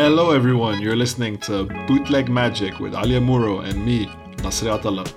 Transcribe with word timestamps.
Hello, 0.00 0.30
everyone. 0.30 0.80
You're 0.80 0.94
listening 0.94 1.38
to 1.38 1.64
Bootleg 1.88 2.28
Magic 2.28 2.78
with 2.78 2.92
Alya 2.92 3.20
Mooro 3.20 3.68
and 3.68 3.84
me, 3.84 4.06
Nasri 4.44 4.70
Atallah. 4.70 5.12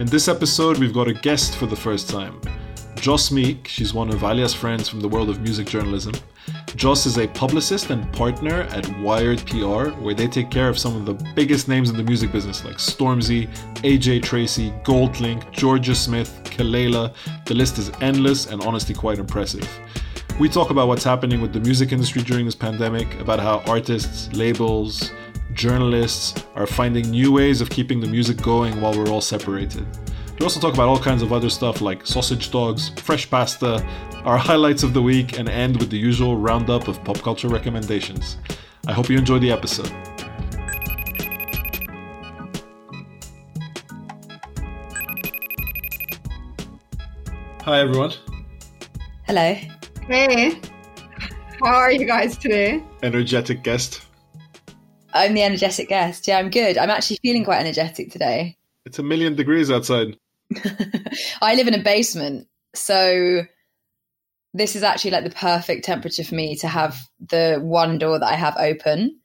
In 0.00 0.06
this 0.06 0.26
episode, 0.26 0.78
we've 0.78 0.94
got 0.94 1.06
a 1.06 1.12
guest 1.12 1.56
for 1.56 1.66
the 1.66 1.76
first 1.76 2.08
time. 2.08 2.40
Joss 2.94 3.30
Meek, 3.30 3.68
she's 3.68 3.92
one 3.92 4.08
of 4.08 4.20
Alya's 4.20 4.54
friends 4.54 4.88
from 4.88 5.00
the 5.00 5.06
world 5.06 5.28
of 5.28 5.42
music 5.42 5.66
journalism. 5.66 6.14
Joss 6.76 7.04
is 7.04 7.18
a 7.18 7.28
publicist 7.28 7.90
and 7.90 8.10
partner 8.14 8.62
at 8.70 8.88
Wired 9.00 9.44
PR, 9.46 9.90
where 10.00 10.14
they 10.14 10.28
take 10.28 10.50
care 10.50 10.70
of 10.70 10.78
some 10.78 10.96
of 10.96 11.04
the 11.04 11.32
biggest 11.34 11.68
names 11.68 11.90
in 11.90 11.98
the 11.98 12.02
music 12.02 12.32
business 12.32 12.64
like 12.64 12.76
Stormzy, 12.76 13.54
AJ 13.82 14.22
Tracey, 14.22 14.70
Goldlink, 14.82 15.42
Jorja 15.52 15.94
Smith, 15.94 16.40
Kelela. 16.44 17.14
The 17.44 17.54
list 17.54 17.76
is 17.76 17.92
endless 18.00 18.46
and 18.46 18.62
honestly 18.62 18.94
quite 18.94 19.18
impressive. 19.18 19.68
We 20.42 20.48
talk 20.48 20.70
about 20.70 20.88
what's 20.88 21.04
happening 21.04 21.40
with 21.40 21.52
the 21.52 21.60
music 21.60 21.92
industry 21.92 22.20
during 22.20 22.46
this 22.46 22.56
pandemic, 22.56 23.14
about 23.20 23.38
how 23.38 23.62
artists, 23.70 24.28
labels, 24.32 25.12
journalists 25.52 26.44
are 26.56 26.66
finding 26.66 27.08
new 27.12 27.30
ways 27.30 27.60
of 27.60 27.70
keeping 27.70 28.00
the 28.00 28.08
music 28.08 28.42
going 28.42 28.80
while 28.80 28.92
we're 28.92 29.08
all 29.08 29.20
separated. 29.20 29.86
We 30.40 30.44
also 30.44 30.58
talk 30.58 30.74
about 30.74 30.88
all 30.88 30.98
kinds 30.98 31.22
of 31.22 31.32
other 31.32 31.48
stuff 31.48 31.80
like 31.80 32.04
sausage 32.04 32.50
dogs, 32.50 32.88
fresh 32.88 33.30
pasta, 33.30 33.86
our 34.24 34.36
highlights 34.50 34.82
of 34.82 34.94
the 34.94 35.00
week, 35.00 35.38
and 35.38 35.48
end 35.48 35.76
with 35.76 35.90
the 35.90 35.96
usual 35.96 36.36
roundup 36.36 36.88
of 36.88 37.04
pop 37.04 37.18
culture 37.18 37.46
recommendations. 37.46 38.36
I 38.88 38.92
hope 38.92 39.08
you 39.08 39.18
enjoy 39.18 39.38
the 39.38 39.52
episode. 39.52 39.92
Hi, 47.62 47.78
everyone. 47.78 48.10
Hello. 49.22 49.56
Hey, 50.08 50.60
how 51.60 51.74
are 51.76 51.92
you 51.92 52.04
guys 52.04 52.36
today? 52.36 52.82
Energetic 53.04 53.62
guest. 53.62 54.04
I'm 55.14 55.32
the 55.32 55.44
energetic 55.44 55.88
guest. 55.88 56.26
Yeah, 56.26 56.38
I'm 56.38 56.50
good. 56.50 56.76
I'm 56.76 56.90
actually 56.90 57.18
feeling 57.22 57.44
quite 57.44 57.60
energetic 57.60 58.10
today. 58.10 58.56
It's 58.84 58.98
a 58.98 59.02
million 59.04 59.36
degrees 59.36 59.70
outside. 59.70 60.16
I 61.40 61.54
live 61.54 61.68
in 61.68 61.74
a 61.74 61.82
basement, 61.82 62.48
so 62.74 63.42
this 64.52 64.74
is 64.74 64.82
actually 64.82 65.12
like 65.12 65.24
the 65.24 65.30
perfect 65.30 65.84
temperature 65.84 66.24
for 66.24 66.34
me 66.34 66.56
to 66.56 66.68
have 66.68 66.98
the 67.20 67.60
one 67.62 67.98
door 67.98 68.18
that 68.18 68.28
I 68.28 68.34
have 68.34 68.56
open. 68.58 69.20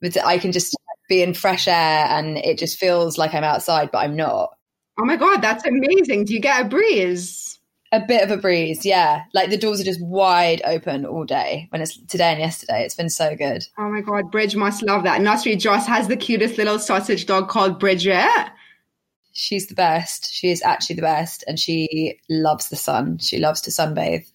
But 0.00 0.16
I 0.24 0.38
can 0.38 0.52
just 0.52 0.74
be 1.10 1.22
in 1.22 1.34
fresh 1.34 1.68
air 1.68 2.06
and 2.08 2.38
it 2.38 2.58
just 2.58 2.78
feels 2.78 3.18
like 3.18 3.34
I'm 3.34 3.44
outside, 3.44 3.90
but 3.92 3.98
I'm 3.98 4.16
not. 4.16 4.56
Oh 4.98 5.04
my 5.04 5.16
god, 5.16 5.42
that's 5.42 5.66
amazing! 5.66 6.24
Do 6.24 6.32
you 6.32 6.40
get 6.40 6.64
a 6.64 6.68
breeze? 6.68 7.51
A 7.94 8.00
bit 8.00 8.22
of 8.22 8.30
a 8.30 8.38
breeze, 8.38 8.86
yeah. 8.86 9.24
Like 9.34 9.50
the 9.50 9.58
doors 9.58 9.78
are 9.78 9.84
just 9.84 10.02
wide 10.02 10.62
open 10.64 11.04
all 11.04 11.24
day. 11.24 11.66
When 11.68 11.82
it's 11.82 11.98
today 12.06 12.32
and 12.32 12.40
yesterday, 12.40 12.84
it's 12.84 12.94
been 12.94 13.10
so 13.10 13.36
good. 13.36 13.66
Oh 13.78 13.90
my 13.90 14.00
god, 14.00 14.30
Bridge 14.30 14.56
must 14.56 14.82
love 14.82 15.02
that. 15.02 15.20
Nasri 15.20 15.58
Joss 15.58 15.86
has 15.86 16.08
the 16.08 16.16
cutest 16.16 16.56
little 16.56 16.78
sausage 16.78 17.26
dog 17.26 17.50
called 17.50 17.78
Bridget. 17.78 18.50
She's 19.34 19.66
the 19.66 19.74
best. 19.74 20.32
She 20.32 20.50
is 20.50 20.62
actually 20.62 20.96
the 20.96 21.02
best, 21.02 21.44
and 21.46 21.58
she 21.60 22.18
loves 22.30 22.70
the 22.70 22.76
sun. 22.76 23.18
She 23.18 23.38
loves 23.38 23.60
to 23.62 23.70
sunbathe 23.70 24.26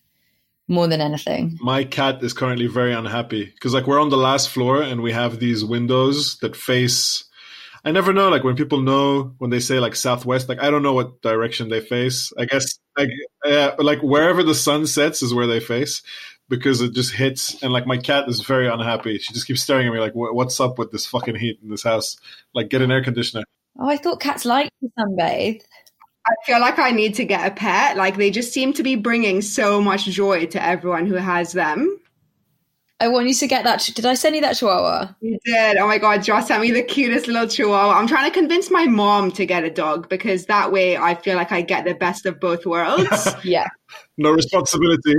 more 0.67 0.87
than 0.87 1.01
anything. 1.01 1.57
My 1.61 1.83
cat 1.83 2.23
is 2.23 2.33
currently 2.33 2.67
very 2.67 2.93
unhappy 2.93 3.45
because, 3.45 3.73
like, 3.73 3.87
we're 3.87 4.01
on 4.01 4.09
the 4.09 4.17
last 4.17 4.49
floor 4.49 4.81
and 4.81 5.01
we 5.01 5.13
have 5.13 5.39
these 5.39 5.63
windows 5.63 6.37
that 6.39 6.55
face. 6.55 7.23
I 7.85 7.91
never 7.91 8.11
know, 8.11 8.29
like, 8.29 8.43
when 8.43 8.55
people 8.55 8.81
know 8.81 9.33
when 9.37 9.49
they 9.49 9.59
say 9.59 9.79
like 9.79 9.95
southwest, 9.95 10.49
like, 10.49 10.61
I 10.61 10.69
don't 10.69 10.83
know 10.83 10.93
what 10.93 11.21
direction 11.21 11.69
they 11.69 11.79
face. 11.79 12.33
I 12.37 12.45
guess, 12.45 12.76
like, 12.97 13.09
uh, 13.45 13.71
like 13.79 14.01
wherever 14.01 14.43
the 14.43 14.55
sun 14.55 14.87
sets 14.87 15.21
is 15.21 15.33
where 15.33 15.47
they 15.47 15.59
face 15.59 16.01
because 16.49 16.81
it 16.81 16.93
just 16.93 17.13
hits. 17.13 17.61
And 17.61 17.71
like, 17.71 17.85
my 17.85 17.97
cat 17.97 18.27
is 18.27 18.41
very 18.41 18.67
unhappy. 18.67 19.17
She 19.19 19.33
just 19.33 19.47
keeps 19.47 19.61
staring 19.61 19.87
at 19.87 19.93
me 19.93 19.99
like, 19.99 20.13
"What's 20.13 20.59
up 20.59 20.77
with 20.79 20.91
this 20.91 21.05
fucking 21.05 21.35
heat 21.35 21.59
in 21.61 21.69
this 21.69 21.83
house? 21.83 22.17
Like, 22.53 22.69
get 22.69 22.81
an 22.81 22.91
air 22.91 23.03
conditioner." 23.03 23.43
Oh, 23.79 23.89
I 23.89 23.97
thought 23.97 24.19
cats 24.19 24.45
like 24.45 24.71
to 24.81 24.89
sunbathe. 24.97 25.61
I 26.27 26.33
feel 26.45 26.59
like 26.59 26.77
I 26.77 26.91
need 26.91 27.15
to 27.15 27.25
get 27.25 27.49
a 27.49 27.55
pet. 27.55 27.95
Like 27.95 28.17
they 28.17 28.31
just 28.31 28.51
seem 28.51 28.73
to 28.73 28.83
be 28.83 28.95
bringing 28.95 29.41
so 29.41 29.81
much 29.81 30.05
joy 30.05 30.47
to 30.47 30.61
everyone 30.61 31.05
who 31.05 31.15
has 31.15 31.53
them. 31.53 31.99
I 32.99 33.07
want 33.09 33.27
you 33.27 33.33
to 33.35 33.47
get 33.47 33.63
that. 33.63 33.87
Did 33.93 34.05
I 34.05 34.15
send 34.15 34.35
you 34.35 34.41
that 34.41 34.57
chihuahua? 34.57 35.13
You 35.21 35.37
did. 35.45 35.77
Oh 35.77 35.87
my 35.87 35.99
god, 35.99 36.23
Joss 36.23 36.47
sent 36.47 36.61
me 36.61 36.71
the 36.71 36.81
cutest 36.81 37.27
little 37.27 37.47
chihuahua. 37.47 37.93
I'm 37.93 38.07
trying 38.07 38.29
to 38.29 38.33
convince 38.33 38.71
my 38.71 38.85
mom 38.85 39.31
to 39.33 39.45
get 39.45 39.63
a 39.63 39.69
dog 39.69 40.09
because 40.09 40.47
that 40.47 40.71
way 40.71 40.97
I 40.97 41.13
feel 41.13 41.35
like 41.35 41.51
I 41.51 41.61
get 41.61 41.85
the 41.85 41.93
best 41.93 42.25
of 42.25 42.39
both 42.39 42.65
worlds. 42.65 43.27
yeah. 43.43 43.67
No 44.17 44.31
responsibility. 44.31 45.15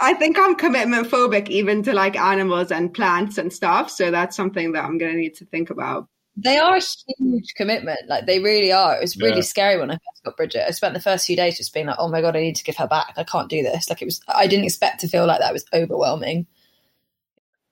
I 0.00 0.14
think 0.14 0.38
I'm 0.38 0.54
commitment 0.54 1.08
phobic 1.08 1.48
even 1.48 1.82
to 1.82 1.92
like 1.92 2.16
animals 2.16 2.70
and 2.70 2.94
plants 2.94 3.38
and 3.38 3.52
stuff. 3.52 3.90
So 3.90 4.12
that's 4.12 4.36
something 4.36 4.72
that 4.72 4.84
I'm 4.84 4.98
going 4.98 5.12
to 5.12 5.18
need 5.18 5.34
to 5.36 5.46
think 5.46 5.70
about. 5.70 6.08
They 6.36 6.58
are 6.58 6.76
a 6.76 6.80
huge 7.18 7.54
commitment. 7.54 8.00
Like 8.08 8.26
they 8.26 8.40
really 8.40 8.72
are. 8.72 8.96
It 8.96 9.00
was 9.00 9.16
really 9.16 9.36
Yeah. 9.36 9.42
scary 9.42 9.78
when 9.78 9.90
I 9.90 9.94
first 9.94 10.24
got 10.24 10.36
Bridget. 10.36 10.66
I 10.66 10.72
spent 10.72 10.94
the 10.94 11.00
first 11.00 11.26
few 11.26 11.36
days 11.36 11.56
just 11.56 11.72
being 11.72 11.86
like, 11.86 11.96
"Oh 11.98 12.08
my 12.08 12.20
god, 12.20 12.34
I 12.36 12.40
need 12.40 12.56
to 12.56 12.64
give 12.64 12.76
her 12.76 12.88
back. 12.88 13.14
I 13.16 13.22
can't 13.24 13.48
do 13.48 13.62
this." 13.62 13.88
Like 13.88 14.02
it 14.02 14.06
was. 14.06 14.20
I 14.26 14.46
didn't 14.48 14.64
expect 14.64 15.00
to 15.00 15.08
feel 15.08 15.26
like 15.26 15.38
that. 15.40 15.50
It 15.50 15.52
was 15.52 15.64
overwhelming. 15.72 16.46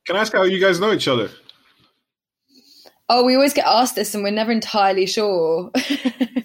Can 0.06 0.17
I 0.17 0.21
ask 0.21 0.33
how 0.33 0.45
you 0.45 0.61
guys 0.61 0.78
know 0.81 0.93
each 0.93 1.09
other? 1.09 1.28
Oh, 3.09 3.25
we 3.25 3.34
always 3.34 3.53
get 3.53 3.67
asked 3.67 3.95
this, 3.97 4.15
and 4.15 4.22
we're 4.25 4.31
never 4.31 4.53
entirely 4.53 5.06
sure. 5.06 5.71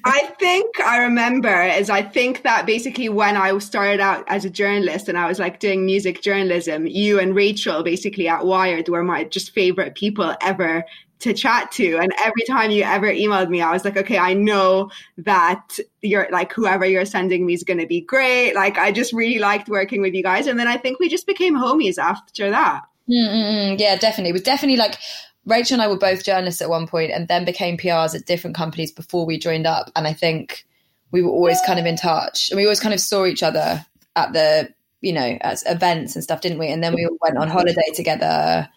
I 0.04 0.34
think 0.40 0.80
I 0.82 0.98
remember 0.98 1.62
is 1.64 1.90
I 1.90 2.02
think 2.02 2.44
that 2.44 2.66
basically 2.66 3.10
when 3.10 3.38
I 3.38 3.58
started 3.60 4.00
out 4.00 4.26
as 4.28 4.44
a 4.44 4.50
journalist 4.50 5.08
and 5.08 5.18
I 5.18 5.28
was 5.28 5.40
like 5.40 5.60
doing 5.60 5.86
music 5.86 6.22
journalism, 6.22 6.88
you 6.88 7.20
and 7.20 7.36
Rachel 7.36 7.84
basically 7.84 8.28
at 8.28 8.46
Wired 8.46 8.90
were 8.90 9.04
my 9.04 9.24
just 9.26 9.52
favorite 9.52 9.96
people 9.96 10.36
ever 10.42 10.84
to 11.20 11.34
chat 11.34 11.72
to. 11.74 11.98
And 11.98 12.12
every 12.20 12.44
time 12.48 12.72
you 12.72 12.84
ever 12.84 13.08
emailed 13.08 13.50
me, 13.50 13.62
I 13.62 13.72
was 13.72 13.84
like, 13.84 13.98
okay, 13.98 14.18
I 14.18 14.34
know 14.34 14.92
that 15.18 15.80
you're 16.02 16.28
like 16.32 16.54
whoever 16.54 16.86
you're 16.86 17.06
sending 17.06 17.46
me 17.46 17.54
is 17.54 17.64
going 17.64 17.80
to 17.80 17.88
be 17.88 18.02
great. 18.02 18.54
Like 18.54 18.78
I 18.78 18.92
just 18.92 19.14
really 19.14 19.40
liked 19.40 19.70
working 19.70 20.02
with 20.02 20.14
you 20.14 20.24
guys. 20.24 20.48
And 20.48 20.60
then 20.60 20.68
I 20.68 20.78
think 20.78 21.00
we 21.00 21.10
just 21.10 21.26
became 21.26 21.56
homies 21.56 21.98
after 21.98 22.50
that. 22.52 22.84
Mm-mm-mm. 23.10 23.80
Yeah, 23.80 23.96
definitely. 23.96 24.30
It 24.30 24.34
was 24.34 24.42
definitely 24.44 24.78
like 24.78 24.98
Rachel 25.46 25.76
and 25.76 25.82
I 25.82 25.88
were 25.88 25.98
both 25.98 26.24
journalists 26.24 26.62
at 26.62 26.70
one 26.70 26.88
point 26.88 27.12
and 27.12 27.28
then 27.28 27.46
became 27.46 27.78
PRs 27.78 28.14
at 28.14 28.26
different 28.26 28.56
companies 28.56 28.92
before 28.92 29.26
we 29.26 29.40
joined 29.40 29.66
up. 29.66 29.90
And 29.96 30.06
I 30.06 30.14
think 30.14 30.66
we 31.12 31.22
were 31.22 31.32
always 31.32 31.60
kind 31.66 31.80
of 31.80 31.86
in 31.86 31.96
touch 31.96 32.50
and 32.50 32.58
we 32.58 32.66
always 32.66 32.82
kind 32.82 32.94
of 32.94 33.00
saw 33.00 33.26
each 33.26 33.42
other 33.42 33.86
at 34.16 34.34
the, 34.34 34.74
you 35.02 35.14
know, 35.14 35.38
at 35.42 35.64
events 35.66 36.16
and 36.16 36.24
stuff, 36.24 36.42
didn't 36.42 36.60
we? 36.60 36.68
And 36.68 36.84
then 36.84 36.94
we 36.94 37.06
all 37.06 37.18
went 37.22 37.38
on 37.38 37.48
holiday 37.48 37.90
together 37.96 38.68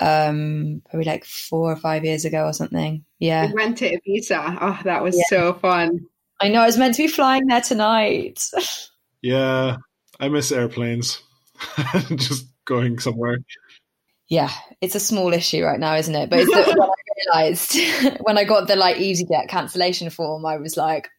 um 0.00 0.82
probably 0.88 1.04
like 1.04 1.24
four 1.24 1.70
or 1.72 1.76
five 1.76 2.04
years 2.04 2.24
ago 2.24 2.44
or 2.46 2.52
something. 2.52 3.04
Yeah. 3.18 3.46
We 3.48 3.52
went 3.54 3.78
to 3.78 3.98
Ibiza. 3.98 4.58
Oh, 4.60 4.78
that 4.84 5.02
was 5.02 5.16
Yeah. 5.16 5.24
so 5.28 5.54
fun. 5.54 6.06
I 6.40 6.48
know 6.48 6.62
I 6.62 6.66
was 6.66 6.78
meant 6.78 6.94
to 6.94 7.02
be 7.02 7.08
flying 7.08 7.46
there 7.46 7.60
tonight. 7.60 8.42
Yeah, 9.22 9.76
I 10.18 10.30
miss 10.30 10.50
airplanes. 10.50 11.20
Just 12.16 12.46
going 12.64 12.98
somewhere. 12.98 13.36
yeah, 14.28 14.50
it's 14.80 14.94
a 14.94 15.00
small 15.00 15.34
issue 15.34 15.62
right 15.62 15.78
now, 15.78 15.94
isn't 15.96 16.14
it? 16.14 16.30
But 16.30 16.38
it's 16.40 16.50
the, 16.50 16.62
when 16.72 16.80
I 16.80 17.42
realised 17.42 17.76
when 18.22 18.38
I 18.38 18.44
got 18.44 18.66
the 18.66 18.76
like 18.76 18.96
EasyJet 18.96 19.48
cancellation 19.48 20.08
form, 20.08 20.46
I 20.46 20.56
was 20.56 20.78
like, 20.78 21.10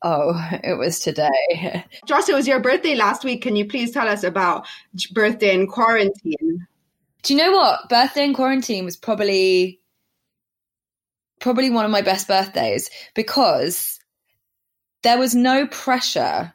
oh, 0.00 0.32
it 0.64 0.78
was 0.78 1.00
today. 1.00 1.84
Joss, 2.06 2.30
it 2.30 2.34
was 2.34 2.48
your 2.48 2.60
birthday 2.60 2.94
last 2.94 3.24
week. 3.24 3.42
Can 3.42 3.56
you 3.56 3.68
please 3.68 3.90
tell 3.90 4.08
us 4.08 4.24
about 4.24 4.66
birthday 5.12 5.52
in 5.54 5.66
quarantine? 5.66 6.66
Do 7.22 7.34
you 7.34 7.42
know 7.42 7.52
what? 7.52 7.88
Birthday 7.88 8.24
in 8.24 8.34
quarantine 8.34 8.84
was 8.84 8.96
probably 8.96 9.80
probably 11.40 11.70
one 11.70 11.84
of 11.84 11.90
my 11.90 12.02
best 12.02 12.28
birthdays 12.28 12.90
because 13.14 13.98
there 15.02 15.18
was 15.18 15.34
no 15.34 15.66
pressure 15.66 16.52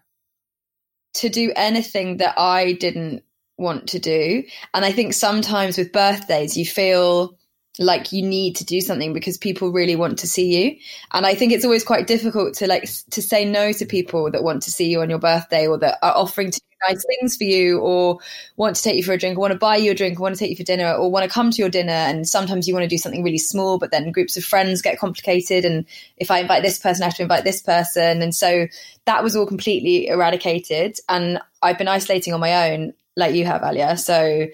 to 1.16 1.30
do 1.30 1.52
anything 1.56 2.17
that 2.17 2.35
I 2.38 2.73
didn't 2.73 3.23
want 3.58 3.90
to 3.90 4.00
do. 4.00 4.44
And 4.73 4.85
I 4.85 4.91
think 4.91 5.14
sometimes 5.14 5.78
with 5.78 5.91
birthdays, 5.91 6.56
you 6.56 6.66
feel 6.66 7.38
like 7.79 8.11
you 8.11 8.22
need 8.22 8.56
to 8.58 8.66
do 8.66 8.79
something 8.79 9.14
because 9.14 9.38
people 9.38 9.72
really 9.72 9.96
want 9.96 10.20
to 10.20 10.28
see 10.28 10.64
you. 10.64 10.78
And 11.11 11.26
I 11.26 11.35
think 11.35 11.52
it's 11.52 11.66
always 11.66 11.84
quite 11.84 12.08
difficult 12.08 12.56
to 12.56 12.68
like 12.68 12.88
to 13.11 13.22
say 13.22 13.46
no 13.46 13.72
to 13.73 13.85
people 13.85 14.32
that 14.32 14.44
want 14.44 14.64
to 14.64 14.72
see 14.72 14.90
you 14.90 15.02
on 15.02 15.09
your 15.09 15.20
birthday 15.20 15.68
or 15.68 15.78
that 15.79 15.97
are 16.02 16.16
offering 16.16 16.52
to 16.52 16.61
nice 16.87 17.03
things 17.05 17.37
for 17.37 17.43
you 17.43 17.79
or 17.79 18.20
want 18.58 18.76
to 18.76 18.82
take 18.82 18.96
you 18.96 19.03
for 19.03 19.14
a 19.14 19.17
drink 19.17 19.37
or 19.37 19.41
want 19.41 19.53
to 19.53 19.59
buy 19.59 19.76
you 19.76 19.91
a 19.91 19.96
drink 19.96 20.20
or 20.20 20.23
want 20.23 20.35
to 20.35 20.40
take 20.40 20.49
you 20.49 20.55
for 20.55 20.64
dinner 20.64 20.93
or 20.93 21.11
want 21.11 21.23
to 21.23 21.29
come 21.29 21.52
to 21.52 21.61
your 21.61 21.70
dinner 21.70 21.91
and 21.91 22.28
sometimes 22.28 22.67
you 22.67 22.73
want 22.73 22.84
to 22.84 22.90
do 22.90 22.97
something 22.97 23.23
really 23.23 23.37
small 23.37 23.78
but 23.78 23.91
then 23.91 24.11
groups 24.11 24.37
of 24.37 24.43
friends 24.43 24.82
get 24.82 24.99
complicated 24.99 25.66
and 25.66 25.85
if 26.17 26.32
I 26.32 26.40
invite 26.40 26.64
this 26.64 26.79
person 26.79 27.03
I 27.03 27.08
have 27.08 27.16
to 27.16 27.23
invite 27.23 27.43
this 27.43 27.61
person 27.61 28.22
and 28.22 28.34
so 28.34 28.67
that 29.05 29.23
was 29.23 29.35
all 29.35 29.46
completely 29.46 30.08
eradicated 30.08 30.97
and 31.09 31.40
I've 31.61 31.78
been 31.78 31.87
isolating 31.87 32.34
on 32.34 32.40
my 32.40 32.72
own 32.72 32.93
like 33.16 33.35
you 33.35 33.46
have 33.46 33.61
Alya 33.61 33.97
so 33.97 34.47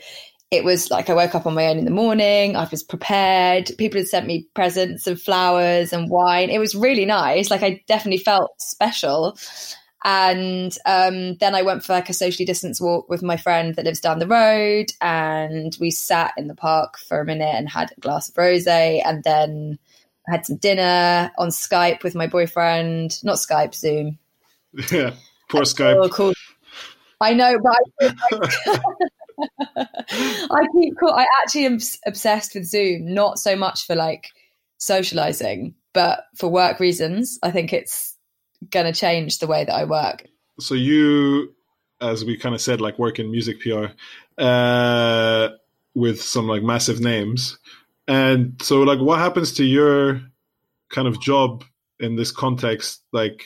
it 0.52 0.66
was 0.66 0.92
like 0.92 1.10
I 1.10 1.14
woke 1.14 1.34
up 1.34 1.46
on 1.46 1.54
my 1.56 1.68
own 1.68 1.78
in 1.78 1.86
the 1.86 1.92
morning. 1.92 2.58
I 2.58 2.68
was 2.70 2.84
prepared. 2.84 3.72
People 3.78 4.02
had 4.02 4.10
sent 4.10 4.28
me 4.28 4.48
presents 4.54 5.08
and 5.08 5.20
flowers 5.20 5.94
and 5.94 6.10
wine. 6.10 6.50
It 6.50 6.60
was 6.60 6.76
really 6.76 7.06
nice. 7.06 7.50
Like 7.50 7.64
I 7.64 7.82
definitely 7.88 8.18
felt 8.18 8.52
special. 8.60 9.38
And 10.04 10.76
um, 10.86 11.36
then 11.36 11.54
I 11.54 11.62
went 11.62 11.84
for 11.84 11.94
like 11.94 12.10
a 12.10 12.14
socially 12.14 12.46
distanced 12.46 12.82
walk 12.82 13.08
with 13.08 13.22
my 13.22 13.38
friend 13.38 13.76
that 13.76 13.86
lives 13.86 14.00
down 14.00 14.20
the 14.20 14.28
road, 14.28 14.92
and 15.00 15.78
we 15.80 15.92
sat 15.92 16.34
in 16.38 16.48
the 16.48 16.56
park 16.56 16.98
for 16.98 17.22
a 17.22 17.26
minute 17.26 17.54
and 17.54 17.70
had 17.70 17.92
a 17.96 18.00
glass 18.02 18.30
of 18.30 18.36
rosé, 18.36 19.02
and 19.06 19.24
then 19.24 19.78
had 20.28 20.46
some 20.46 20.58
dinner 20.58 21.32
on 21.38 21.50
Skype 21.50 22.04
with 22.04 22.16
my 22.16 22.28
boyfriend. 22.28 23.24
Not 23.24 23.38
Skype, 23.38 23.76
Zoom. 23.76 24.18
Yeah, 24.92 25.14
poor 25.50 25.62
Skype. 25.62 26.04
Oh, 26.04 26.10
cool. 26.10 26.34
I 27.20 27.34
know, 27.34 27.60
but 27.60 27.76
I, 28.02 28.80
I 30.52 30.68
keep 30.74 30.98
cool. 31.00 31.12
I 31.12 31.28
actually 31.44 31.66
am 31.68 31.80
obsessed 32.08 32.56
with 32.56 32.66
Zoom, 32.66 33.14
not 33.14 33.38
so 33.38 33.56
much 33.56 33.86
for 33.86 33.96
like 33.96 34.30
socializing, 34.78 35.76
but 35.94 36.26
for 36.36 36.50
work 36.50 36.80
reasons. 36.80 37.38
I 37.44 37.52
think 37.52 37.74
it's 37.74 38.11
going 38.70 38.86
to 38.86 38.94
change 38.94 39.40
the 39.40 39.48
way 39.48 39.64
that 39.64 39.74
I 39.74 39.86
work. 39.86 40.26
So 40.60 40.76
you, 40.76 41.54
as 42.00 42.24
we 42.24 42.38
kind 42.38 42.56
of 42.56 42.62
said, 42.62 42.82
like 42.82 43.00
work 43.00 43.20
in 43.20 43.32
music 43.32 43.60
PR 43.62 43.86
uh, 44.38 45.50
with 45.96 46.22
some 46.22 46.48
like 46.48 46.64
massive 46.64 47.00
names, 47.00 47.58
and 48.08 48.62
so 48.62 48.82
like 48.82 49.00
what 49.00 49.20
happens 49.20 49.54
to 49.54 49.64
your 49.64 50.22
kind 50.90 51.08
of 51.08 51.20
job 51.22 51.64
in 52.00 52.16
this 52.16 52.32
context? 52.32 53.02
Like, 53.12 53.44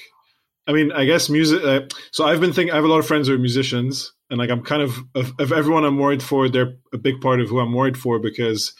I 0.68 0.74
mean, 0.74 0.92
I 0.92 1.06
guess 1.06 1.30
music. 1.30 1.64
Uh, 1.64 1.82
so 2.12 2.26
I've 2.26 2.42
been 2.42 2.54
thinking. 2.54 2.74
I 2.74 2.76
have 2.76 2.86
a 2.86 2.90
lot 2.90 3.00
of 3.00 3.08
friends 3.08 3.28
who 3.28 3.36
are 3.36 3.40
musicians, 3.40 4.14
and 4.30 4.40
like 4.40 4.50
I'm 4.50 4.64
kind 4.64 4.82
of 4.82 4.98
of, 5.14 5.32
of 5.40 5.52
everyone 5.52 5.86
I'm 5.86 6.00
worried 6.00 6.24
for. 6.24 6.50
They're 6.50 6.76
a 6.94 6.98
big 6.98 7.22
part 7.22 7.40
of 7.40 7.50
who 7.50 7.60
I'm 7.60 7.74
worried 7.74 7.98
for 7.98 8.20
because 8.20 8.74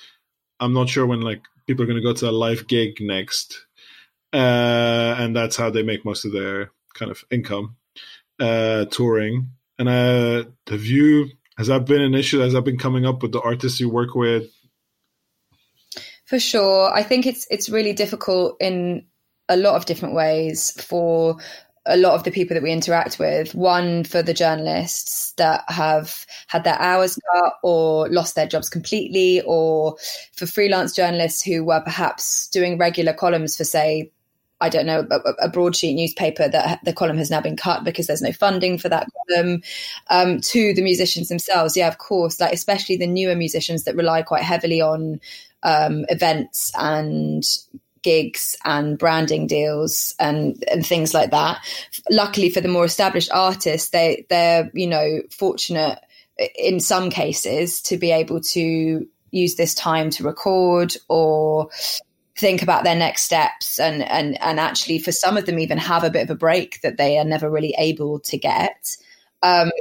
I'm 0.60 0.74
not 0.74 0.90
sure 0.90 1.06
when 1.06 1.22
like 1.22 1.44
people 1.68 1.84
are 1.84 1.88
going 1.88 2.02
to 2.02 2.04
go 2.04 2.14
to 2.14 2.30
a 2.30 2.32
live 2.32 2.68
gig 2.68 2.98
next 3.00 3.66
uh, 4.34 5.16
and 5.18 5.36
that's 5.36 5.56
how 5.56 5.70
they 5.70 5.84
make 5.84 6.06
most 6.06 6.26
of 6.26 6.32
their 6.32 6.72
kind 6.94 7.12
of 7.12 7.24
income 7.32 7.76
uh, 8.40 8.86
touring. 8.86 9.50
And 9.78 9.90
uh, 9.90 10.46
have 10.70 10.86
you 10.86 11.30
has 11.58 11.68
that 11.68 11.86
been 11.86 12.02
an 12.02 12.16
issue? 12.16 12.40
Has 12.40 12.54
that 12.54 12.64
been 12.64 12.78
coming 12.78 13.06
up 13.06 13.22
with 13.22 13.32
the 13.32 13.42
artists 13.42 13.80
you 13.80 13.90
work 13.90 14.16
with? 14.16 14.52
For 16.26 16.40
sure, 16.40 16.92
I 16.94 17.04
think 17.04 17.26
it's 17.26 17.48
it's 17.50 17.70
really 17.70 17.94
difficult 17.94 18.58
in 18.60 19.06
a 19.48 19.58
lot 19.58 19.76
of 19.76 19.86
different 19.86 20.16
ways 20.16 20.72
for 20.82 21.38
a 21.86 21.98
lot 21.98 22.16
of 22.16 22.24
the 22.24 22.32
people 22.32 22.56
that 22.56 22.64
we 22.64 22.72
interact 22.72 23.20
with. 23.20 23.54
One 23.54 24.04
for 24.04 24.24
the 24.24 24.34
journalists 24.34 25.34
that 25.34 25.64
have 25.68 26.26
had 26.48 26.64
their 26.64 26.80
hours 26.82 27.20
cut 27.32 27.54
or 27.62 28.10
lost 28.10 28.36
their 28.36 28.48
jobs 28.48 28.70
completely, 28.70 29.42
or 29.46 29.98
for 30.34 30.48
freelance 30.48 30.96
journalists 30.96 31.44
who 31.44 31.64
were 31.64 31.82
perhaps 31.82 32.48
doing 32.48 32.80
regular 32.80 33.14
columns 33.14 33.56
for, 33.58 33.64
say, 33.64 34.12
I 34.66 34.70
don't 34.70 34.88
know, 34.88 35.06
a, 35.12 35.46
a, 35.46 35.50
broadsheet 35.50 35.96
newspaper 35.96 36.48
that 36.48 36.80
the 36.84 36.94
column 36.94 37.18
has 37.18 37.30
now 37.30 37.40
been 37.40 37.56
cut 37.56 37.84
because 37.84 38.08
there's 38.08 38.22
no 38.22 38.32
funding 38.32 38.80
for 38.80 38.90
that 38.90 39.08
column. 39.30 39.62
Um, 40.10 40.42
to 40.42 40.74
the 40.74 40.82
musicians 40.82 41.30
themselves, 41.30 41.78
yeah, 41.78 41.88
of 41.88 42.00
course, 42.00 42.40
like 42.40 42.52
especially 42.52 42.98
the 42.98 43.08
newer 43.08 43.36
musicians 43.36 43.84
that 43.84 43.96
rely 43.96 44.24
quite 44.24 44.42
heavily 44.42 44.82
on 44.82 45.20
um, 45.62 46.06
events 46.10 46.72
and 46.78 47.44
gigs 48.02 48.56
and 48.66 48.98
branding 48.98 49.46
deals 49.48 50.16
and 50.20 50.64
and 50.72 50.86
things 50.86 51.14
like 51.14 51.32
that. 51.32 51.60
Luckily 52.10 52.50
for 52.50 52.62
the 52.62 52.68
more 52.68 52.86
established 52.86 53.32
artists, 53.32 53.90
they 53.90 54.26
they're 54.30 54.72
you 54.74 54.88
know 54.88 55.22
fortunate 55.30 56.00
in 56.58 56.80
some 56.80 57.10
cases 57.10 57.82
to 57.82 57.98
be 57.98 58.12
able 58.12 58.42
to 58.42 59.08
use 59.32 59.56
this 59.56 59.76
time 59.76 60.10
to 60.10 60.24
record 60.24 60.96
or 61.08 61.70
think 62.38 62.62
about 62.62 62.84
their 62.84 62.96
next 62.96 63.24
steps 63.24 63.80
and 63.80 64.04
and 64.04 64.42
and 64.42 64.60
actually 64.60 65.00
for 65.00 65.12
some 65.12 65.38
of 65.38 65.46
them 65.46 65.60
even 65.60 65.78
have 65.78 66.04
a 66.04 66.10
bit 66.10 66.24
of 66.24 66.30
a 66.30 66.36
break 66.36 66.82
that 66.82 66.98
they 66.98 67.18
are 67.18 67.24
never 67.24 67.50
really 67.50 67.74
able 67.78 68.20
to 68.20 68.38
get 68.38 68.98
um, 69.42 69.72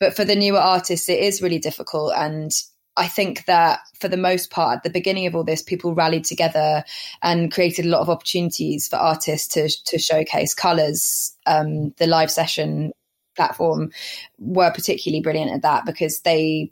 but 0.00 0.14
for 0.14 0.24
the 0.24 0.34
newer 0.34 0.58
artists 0.58 1.08
it 1.08 1.18
is 1.18 1.40
really 1.40 1.58
difficult 1.58 2.12
and 2.16 2.52
I 2.96 3.08
think 3.08 3.46
that 3.46 3.80
for 3.98 4.08
the 4.08 4.16
most 4.16 4.50
part, 4.50 4.76
at 4.76 4.82
the 4.84 4.90
beginning 4.90 5.26
of 5.26 5.34
all 5.34 5.42
this, 5.42 5.62
people 5.62 5.94
rallied 5.94 6.24
together 6.24 6.84
and 7.22 7.52
created 7.52 7.86
a 7.86 7.88
lot 7.88 8.02
of 8.02 8.08
opportunities 8.08 8.86
for 8.86 8.96
artists 8.96 9.48
to 9.54 9.68
to 9.86 9.98
showcase 9.98 10.54
Colors. 10.54 11.36
Um, 11.46 11.90
the 11.98 12.06
live 12.06 12.30
session 12.30 12.92
platform 13.34 13.90
were 14.38 14.70
particularly 14.70 15.22
brilliant 15.22 15.50
at 15.50 15.62
that 15.62 15.84
because 15.86 16.20
they, 16.20 16.70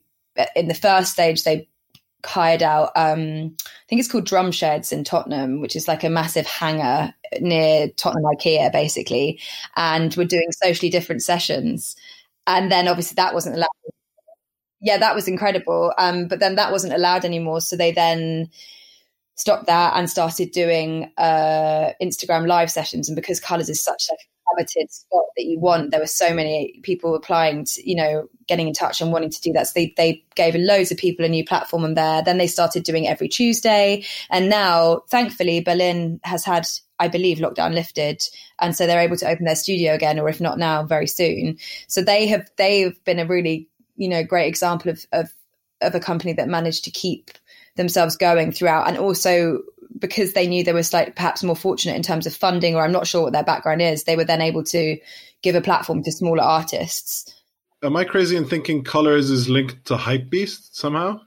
in 0.54 0.68
the 0.68 0.74
first 0.74 1.12
stage, 1.12 1.42
they 1.42 1.68
hired 2.24 2.62
out 2.62 2.90
um, 2.96 3.54
I 3.60 3.86
think 3.88 4.00
it's 4.00 4.10
called 4.10 4.26
Drumsheds 4.26 4.92
in 4.92 5.04
Tottenham, 5.04 5.60
which 5.60 5.76
is 5.76 5.88
like 5.88 6.04
a 6.04 6.10
massive 6.10 6.46
hangar 6.46 7.14
near 7.40 7.88
Tottenham 7.88 8.24
IKEA 8.24 8.72
basically, 8.72 9.40
and 9.76 10.14
we're 10.16 10.24
doing 10.24 10.50
socially 10.62 10.90
different 10.90 11.22
sessions. 11.22 11.96
And 12.46 12.70
then 12.70 12.88
obviously 12.88 13.14
that 13.16 13.34
wasn't 13.34 13.56
allowed. 13.56 13.68
Yeah, 14.80 14.98
that 14.98 15.14
was 15.14 15.28
incredible. 15.28 15.92
Um, 15.96 16.26
but 16.26 16.40
then 16.40 16.56
that 16.56 16.72
wasn't 16.72 16.94
allowed 16.94 17.24
anymore. 17.24 17.60
So 17.60 17.76
they 17.76 17.92
then 17.92 18.50
stopped 19.36 19.66
that 19.66 19.94
and 19.96 20.10
started 20.10 20.50
doing 20.50 21.12
uh, 21.16 21.92
Instagram 22.02 22.46
live 22.46 22.70
sessions. 22.70 23.08
And 23.08 23.16
because 23.16 23.40
Colors 23.40 23.68
is 23.68 23.82
such 23.82 24.06
like 24.10 24.18
coveted 24.48 24.90
spot 24.90 25.24
that 25.36 25.44
you 25.44 25.58
want. 25.58 25.90
There 25.90 26.00
were 26.00 26.06
so 26.06 26.34
many 26.34 26.80
people 26.82 27.14
applying 27.14 27.64
to, 27.64 27.88
you 27.88 27.96
know, 27.96 28.28
getting 28.46 28.68
in 28.68 28.74
touch 28.74 29.00
and 29.00 29.12
wanting 29.12 29.30
to 29.30 29.40
do 29.40 29.52
that. 29.52 29.68
So 29.68 29.72
they, 29.74 29.94
they 29.96 30.24
gave 30.34 30.54
loads 30.54 30.90
of 30.90 30.98
people 30.98 31.24
a 31.24 31.28
new 31.28 31.44
platform 31.44 31.84
on 31.84 31.94
there. 31.94 32.22
Then 32.22 32.38
they 32.38 32.46
started 32.46 32.84
doing 32.84 33.08
every 33.08 33.28
Tuesday. 33.28 34.04
And 34.30 34.48
now, 34.48 35.02
thankfully, 35.08 35.60
Berlin 35.60 36.20
has 36.24 36.44
had, 36.44 36.66
I 36.98 37.08
believe, 37.08 37.38
lockdown 37.38 37.74
lifted. 37.74 38.22
And 38.60 38.76
so 38.76 38.86
they're 38.86 39.00
able 39.00 39.16
to 39.18 39.28
open 39.28 39.44
their 39.44 39.56
studio 39.56 39.94
again, 39.94 40.18
or 40.18 40.28
if 40.28 40.40
not 40.40 40.58
now, 40.58 40.84
very 40.84 41.06
soon. 41.06 41.58
So 41.86 42.02
they 42.02 42.26
have, 42.26 42.50
they've 42.56 43.02
been 43.04 43.18
a 43.18 43.26
really, 43.26 43.68
you 43.96 44.08
know, 44.08 44.22
great 44.22 44.48
example 44.48 44.90
of, 44.90 45.06
of, 45.12 45.32
of 45.80 45.94
a 45.94 46.00
company 46.00 46.32
that 46.34 46.48
managed 46.48 46.84
to 46.84 46.90
keep 46.90 47.30
themselves 47.76 48.16
going 48.16 48.52
throughout 48.52 48.86
and 48.86 48.98
also 48.98 49.60
because 49.98 50.32
they 50.32 50.46
knew 50.46 50.64
they 50.64 50.72
were 50.72 50.82
like 50.92 51.16
perhaps 51.16 51.42
more 51.42 51.56
fortunate 51.56 51.96
in 51.96 52.02
terms 52.02 52.26
of 52.26 52.34
funding, 52.34 52.74
or 52.74 52.82
I'm 52.82 52.92
not 52.92 53.06
sure 53.06 53.22
what 53.22 53.32
their 53.32 53.44
background 53.44 53.82
is, 53.82 54.04
they 54.04 54.16
were 54.16 54.24
then 54.24 54.40
able 54.40 54.64
to 54.64 54.98
give 55.42 55.54
a 55.54 55.60
platform 55.60 56.02
to 56.02 56.12
smaller 56.12 56.42
artists. 56.42 57.34
Am 57.82 57.96
I 57.96 58.04
crazy 58.04 58.36
in 58.36 58.46
thinking 58.46 58.84
Colors 58.84 59.28
is 59.28 59.48
linked 59.48 59.86
to 59.86 59.96
Hypebeast 59.96 60.68
somehow? 60.72 61.20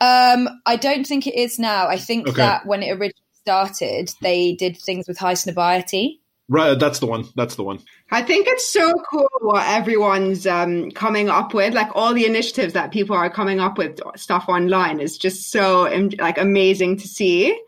Um, 0.00 0.48
I 0.66 0.76
don't 0.76 1.06
think 1.06 1.26
it 1.26 1.34
is 1.34 1.58
now. 1.58 1.86
I 1.86 1.96
think 1.98 2.28
okay. 2.28 2.36
that 2.38 2.66
when 2.66 2.82
it 2.82 2.90
originally 2.90 3.14
started, 3.40 4.10
they 4.20 4.54
did 4.54 4.76
things 4.76 5.06
with 5.06 5.18
Highsnobiety. 5.18 6.18
Right, 6.48 6.78
that's 6.78 6.98
the 6.98 7.06
one. 7.06 7.24
That's 7.36 7.56
the 7.56 7.62
one. 7.62 7.80
I 8.10 8.22
think 8.22 8.46
it's 8.46 8.70
so 8.70 8.92
cool 9.10 9.28
what 9.40 9.66
everyone's 9.66 10.46
um, 10.46 10.90
coming 10.90 11.30
up 11.30 11.54
with. 11.54 11.72
Like 11.72 11.88
all 11.94 12.12
the 12.12 12.26
initiatives 12.26 12.74
that 12.74 12.92
people 12.92 13.16
are 13.16 13.30
coming 13.30 13.60
up 13.60 13.78
with 13.78 13.98
stuff 14.16 14.44
online 14.48 15.00
is 15.00 15.16
just 15.16 15.50
so 15.50 15.84
like 16.18 16.36
amazing 16.36 16.98
to 16.98 17.08
see. 17.08 17.58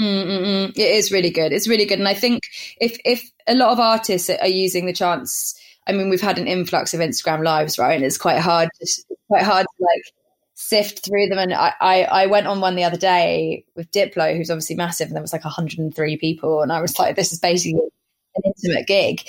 Mm-mm-mm. 0.00 0.70
It 0.70 0.78
is 0.78 1.12
really 1.12 1.30
good. 1.30 1.52
It's 1.52 1.68
really 1.68 1.84
good, 1.84 2.00
and 2.00 2.08
I 2.08 2.14
think 2.14 2.42
if 2.80 2.98
if 3.04 3.22
a 3.46 3.54
lot 3.54 3.70
of 3.70 3.78
artists 3.78 4.28
are 4.28 4.48
using 4.48 4.86
the 4.86 4.92
chance, 4.92 5.54
I 5.86 5.92
mean, 5.92 6.08
we've 6.08 6.20
had 6.20 6.38
an 6.38 6.48
influx 6.48 6.92
of 6.92 7.00
Instagram 7.00 7.44
lives, 7.44 7.78
right? 7.78 7.94
And 7.94 8.04
it's 8.04 8.18
quite 8.18 8.40
hard, 8.40 8.70
to, 8.80 9.02
quite 9.28 9.44
hard 9.44 9.66
to 9.66 9.84
like 9.84 10.02
sift 10.54 11.04
through 11.04 11.28
them. 11.28 11.38
And 11.38 11.54
I, 11.54 11.72
I, 11.80 12.02
I 12.04 12.26
went 12.26 12.48
on 12.48 12.60
one 12.60 12.74
the 12.74 12.84
other 12.84 12.96
day 12.96 13.64
with 13.76 13.90
Diplo, 13.92 14.36
who's 14.36 14.50
obviously 14.50 14.74
massive, 14.76 15.08
and 15.08 15.16
there 15.16 15.22
was 15.22 15.32
like 15.32 15.44
103 15.44 16.16
people, 16.16 16.62
and 16.62 16.72
I 16.72 16.80
was 16.80 16.98
like, 16.98 17.14
this 17.14 17.32
is 17.32 17.38
basically 17.38 17.80
an 18.36 18.42
intimate 18.44 18.86
gig. 18.86 19.22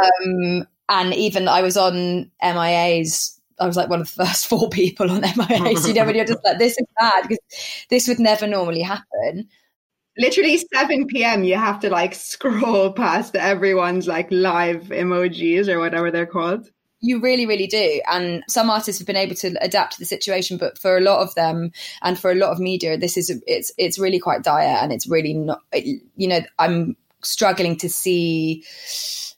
Um, 0.00 0.66
and 0.88 1.14
even 1.14 1.48
I 1.48 1.62
was 1.62 1.76
on 1.76 2.30
MIA's 2.42 3.40
I 3.60 3.66
was 3.66 3.76
like 3.76 3.90
one 3.90 4.00
of 4.00 4.14
the 4.14 4.24
first 4.26 4.46
four 4.46 4.68
people 4.70 5.10
on 5.10 5.20
MIA's. 5.20 5.86
You 5.86 5.94
know, 5.94 6.06
when 6.06 6.16
you're 6.16 6.24
just 6.24 6.44
like, 6.44 6.58
this 6.58 6.78
is 6.78 6.86
bad 6.98 7.22
because 7.22 7.38
this 7.90 8.08
would 8.08 8.18
never 8.18 8.46
normally 8.46 8.82
happen. 8.82 9.48
Literally 10.18 10.56
7 10.74 11.06
p.m. 11.06 11.44
You 11.44 11.56
have 11.56 11.80
to 11.80 11.90
like 11.90 12.14
scroll 12.14 12.92
past 12.92 13.36
everyone's 13.36 14.08
like 14.08 14.28
live 14.30 14.84
emojis 14.84 15.68
or 15.68 15.78
whatever 15.78 16.10
they're 16.10 16.26
called. 16.26 16.68
You 17.02 17.20
really, 17.20 17.46
really 17.46 17.66
do. 17.66 18.02
And 18.10 18.42
some 18.46 18.68
artists 18.68 18.98
have 18.98 19.06
been 19.06 19.16
able 19.16 19.34
to 19.36 19.56
adapt 19.62 19.94
to 19.94 19.98
the 19.98 20.04
situation, 20.04 20.58
but 20.58 20.76
for 20.76 20.98
a 20.98 21.00
lot 21.00 21.22
of 21.22 21.34
them 21.34 21.70
and 22.02 22.18
for 22.18 22.30
a 22.30 22.34
lot 22.34 22.50
of 22.50 22.58
media, 22.58 22.98
this 22.98 23.16
is 23.16 23.30
it's 23.46 23.72
it's 23.78 23.98
really 23.98 24.18
quite 24.18 24.42
dire 24.42 24.76
and 24.82 24.92
it's 24.92 25.08
really 25.08 25.32
not. 25.32 25.62
You 25.72 26.28
know, 26.28 26.40
I'm 26.58 26.96
struggling 27.22 27.76
to 27.76 27.88
see 27.88 28.64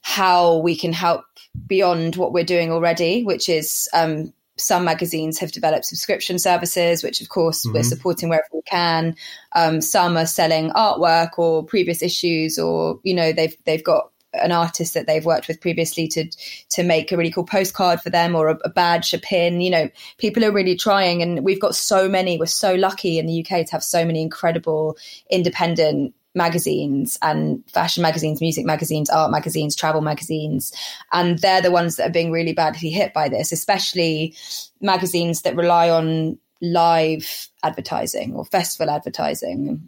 how 0.01 0.57
we 0.57 0.75
can 0.75 0.93
help 0.93 1.25
beyond 1.67 2.15
what 2.15 2.33
we're 2.33 2.43
doing 2.43 2.71
already, 2.71 3.23
which 3.23 3.49
is 3.49 3.87
um, 3.93 4.33
some 4.57 4.85
magazines 4.85 5.39
have 5.39 5.51
developed 5.51 5.85
subscription 5.85 6.37
services, 6.39 7.03
which 7.03 7.21
of 7.21 7.29
course 7.29 7.65
mm-hmm. 7.65 7.75
we're 7.75 7.83
supporting 7.83 8.29
wherever 8.29 8.47
we 8.53 8.61
can. 8.63 9.15
Um, 9.53 9.81
some 9.81 10.17
are 10.17 10.25
selling 10.25 10.69
artwork 10.71 11.37
or 11.37 11.63
previous 11.63 12.01
issues, 12.01 12.59
or 12.59 12.99
you 13.03 13.13
know 13.13 13.31
they've 13.31 13.55
they've 13.65 13.83
got 13.83 14.09
an 14.33 14.51
artist 14.51 14.95
that 14.95 15.05
they've 15.05 15.25
worked 15.25 15.47
with 15.47 15.61
previously 15.61 16.07
to 16.07 16.27
to 16.69 16.83
make 16.83 17.11
a 17.11 17.17
really 17.17 17.31
cool 17.31 17.45
postcard 17.45 18.01
for 18.01 18.09
them 18.09 18.35
or 18.35 18.49
a, 18.49 18.57
a, 18.65 18.69
badge, 18.69 19.13
a 19.13 19.19
pin. 19.19 19.61
You 19.61 19.69
know, 19.69 19.89
people 20.17 20.43
are 20.43 20.51
really 20.51 20.75
trying, 20.75 21.21
and 21.21 21.43
we've 21.43 21.61
got 21.61 21.75
so 21.75 22.09
many. 22.09 22.37
We're 22.37 22.45
so 22.47 22.75
lucky 22.75 23.19
in 23.19 23.25
the 23.25 23.41
UK 23.41 23.65
to 23.65 23.71
have 23.71 23.83
so 23.83 24.05
many 24.05 24.21
incredible 24.21 24.97
independent 25.29 26.13
magazines 26.35 27.17
and 27.21 27.63
fashion 27.69 28.01
magazines, 28.01 28.41
music 28.41 28.65
magazines, 28.65 29.09
art 29.09 29.31
magazines, 29.31 29.75
travel 29.75 30.01
magazines. 30.01 30.73
And 31.11 31.39
they're 31.39 31.61
the 31.61 31.71
ones 31.71 31.95
that 31.95 32.09
are 32.09 32.13
being 32.13 32.31
really 32.31 32.53
badly 32.53 32.89
hit 32.89 33.13
by 33.13 33.29
this, 33.29 33.51
especially 33.51 34.35
magazines 34.81 35.43
that 35.43 35.55
rely 35.55 35.89
on 35.89 36.37
live 36.61 37.49
advertising 37.63 38.33
or 38.33 38.45
festival 38.45 38.89
advertising. 38.89 39.87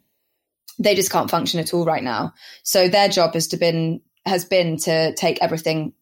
They 0.77 0.93
just 0.93 1.11
can't 1.11 1.31
function 1.31 1.59
at 1.59 1.73
all 1.73 1.85
right 1.85 2.03
now. 2.03 2.33
So 2.63 2.87
their 2.87 3.09
job 3.09 3.33
has 3.33 3.47
to 3.47 3.57
been 3.57 4.01
has 4.25 4.43
been 4.43 4.75
to 4.75 5.13
take 5.13 5.41
everything 5.41 5.93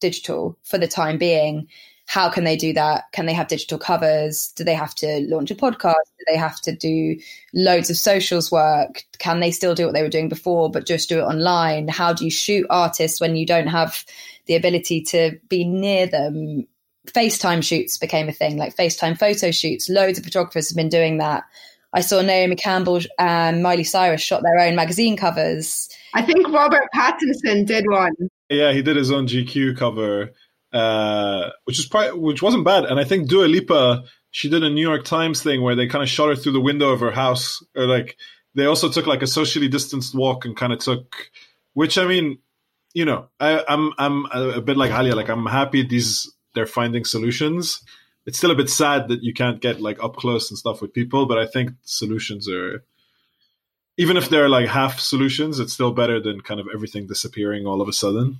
digital 0.00 0.58
for 0.64 0.78
the 0.78 0.88
time 0.88 1.18
being 1.18 1.68
how 2.12 2.28
can 2.28 2.44
they 2.44 2.56
do 2.56 2.74
that? 2.74 3.04
Can 3.12 3.24
they 3.24 3.32
have 3.32 3.48
digital 3.48 3.78
covers? 3.78 4.52
Do 4.54 4.64
they 4.64 4.74
have 4.74 4.94
to 4.96 5.24
launch 5.30 5.50
a 5.50 5.54
podcast? 5.54 5.94
Do 6.18 6.24
they 6.28 6.36
have 6.36 6.60
to 6.60 6.76
do 6.76 7.16
loads 7.54 7.88
of 7.88 7.96
socials 7.96 8.52
work? 8.52 9.04
Can 9.18 9.40
they 9.40 9.50
still 9.50 9.74
do 9.74 9.86
what 9.86 9.94
they 9.94 10.02
were 10.02 10.10
doing 10.10 10.28
before, 10.28 10.70
but 10.70 10.84
just 10.84 11.08
do 11.08 11.20
it 11.20 11.22
online? 11.22 11.88
How 11.88 12.12
do 12.12 12.26
you 12.26 12.30
shoot 12.30 12.66
artists 12.68 13.18
when 13.18 13.34
you 13.34 13.46
don't 13.46 13.68
have 13.68 14.04
the 14.44 14.56
ability 14.56 15.00
to 15.04 15.38
be 15.48 15.64
near 15.64 16.06
them? 16.06 16.66
FaceTime 17.06 17.64
shoots 17.64 17.96
became 17.96 18.28
a 18.28 18.32
thing, 18.32 18.58
like 18.58 18.76
FaceTime 18.76 19.18
photo 19.18 19.50
shoots. 19.50 19.88
Loads 19.88 20.18
of 20.18 20.24
photographers 20.24 20.68
have 20.68 20.76
been 20.76 20.90
doing 20.90 21.16
that. 21.16 21.44
I 21.94 22.02
saw 22.02 22.20
Naomi 22.20 22.56
Campbell 22.56 23.00
and 23.18 23.62
Miley 23.62 23.84
Cyrus 23.84 24.20
shot 24.20 24.42
their 24.42 24.58
own 24.58 24.76
magazine 24.76 25.16
covers. 25.16 25.88
I 26.12 26.20
think 26.20 26.46
Robert 26.48 26.88
Pattinson 26.94 27.64
did 27.64 27.86
one. 27.88 28.12
Yeah, 28.50 28.72
he 28.72 28.82
did 28.82 28.96
his 28.96 29.10
own 29.10 29.26
GQ 29.26 29.78
cover 29.78 30.34
uh, 30.72 31.50
which 31.64 31.78
was 31.78 31.86
probably, 31.86 32.18
which 32.18 32.42
wasn't 32.42 32.64
bad. 32.64 32.84
And 32.84 32.98
I 32.98 33.04
think 33.04 33.28
Dua 33.28 33.44
Lipa, 33.46 34.04
she 34.30 34.48
did 34.48 34.62
a 34.62 34.70
New 34.70 34.82
York 34.82 35.04
Times 35.04 35.42
thing 35.42 35.62
where 35.62 35.74
they 35.74 35.86
kind 35.86 36.02
of 36.02 36.08
shot 36.08 36.28
her 36.28 36.36
through 36.36 36.52
the 36.52 36.60
window 36.60 36.90
of 36.90 37.00
her 37.00 37.10
house, 37.10 37.62
or 37.76 37.86
like 37.86 38.16
they 38.54 38.66
also 38.66 38.88
took 38.88 39.06
like 39.06 39.22
a 39.22 39.26
socially 39.26 39.68
distanced 39.68 40.14
walk 40.14 40.44
and 40.44 40.56
kind 40.56 40.72
of 40.72 40.78
took, 40.78 41.30
which 41.74 41.98
I 41.98 42.06
mean, 42.06 42.38
you 42.94 43.04
know, 43.04 43.28
I, 43.40 43.64
I'm 43.68 43.92
I'm 43.98 44.26
a 44.26 44.60
bit 44.60 44.76
like 44.76 44.90
Alya, 44.90 45.14
like 45.14 45.28
I'm 45.28 45.46
happy 45.46 45.86
these 45.86 46.30
they're 46.54 46.66
finding 46.66 47.04
solutions. 47.04 47.82
It's 48.24 48.38
still 48.38 48.50
a 48.50 48.56
bit 48.56 48.70
sad 48.70 49.08
that 49.08 49.22
you 49.22 49.34
can't 49.34 49.60
get 49.60 49.80
like 49.80 50.02
up 50.02 50.16
close 50.16 50.50
and 50.50 50.58
stuff 50.58 50.80
with 50.80 50.94
people, 50.94 51.26
but 51.26 51.38
I 51.38 51.46
think 51.46 51.70
solutions 51.82 52.48
are 52.48 52.84
even 53.98 54.16
if 54.16 54.28
they're 54.30 54.48
like 54.48 54.68
half 54.68 54.98
solutions, 54.98 55.60
it's 55.60 55.72
still 55.72 55.92
better 55.92 56.20
than 56.20 56.40
kind 56.40 56.60
of 56.60 56.68
everything 56.72 57.06
disappearing 57.06 57.66
all 57.66 57.80
of 57.80 57.88
a 57.88 57.92
sudden. 57.92 58.38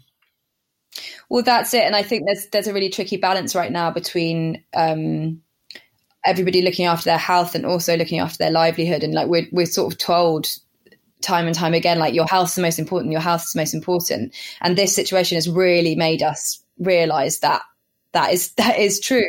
Well, 1.28 1.42
that's 1.42 1.74
it, 1.74 1.84
and 1.84 1.96
I 1.96 2.02
think 2.02 2.24
there's 2.26 2.46
there's 2.48 2.66
a 2.66 2.74
really 2.74 2.90
tricky 2.90 3.16
balance 3.16 3.54
right 3.54 3.72
now 3.72 3.90
between 3.90 4.62
um, 4.74 5.42
everybody 6.24 6.62
looking 6.62 6.86
after 6.86 7.04
their 7.04 7.18
health 7.18 7.54
and 7.54 7.66
also 7.66 7.96
looking 7.96 8.20
after 8.20 8.38
their 8.38 8.50
livelihood. 8.50 9.02
And 9.02 9.14
like 9.14 9.28
we're 9.28 9.46
we're 9.52 9.66
sort 9.66 9.92
of 9.92 9.98
told 9.98 10.48
time 11.22 11.46
and 11.46 11.54
time 11.54 11.74
again, 11.74 11.98
like 11.98 12.14
your 12.14 12.26
health 12.26 12.50
is 12.50 12.54
the 12.56 12.62
most 12.62 12.78
important, 12.78 13.12
your 13.12 13.20
health 13.20 13.42
is 13.42 13.52
the 13.52 13.60
most 13.60 13.74
important. 13.74 14.34
And 14.60 14.76
this 14.76 14.94
situation 14.94 15.36
has 15.36 15.48
really 15.48 15.94
made 15.94 16.22
us 16.22 16.62
realize 16.78 17.40
that 17.40 17.62
that 18.12 18.32
is 18.32 18.52
that 18.54 18.78
is 18.78 19.00
true. 19.00 19.28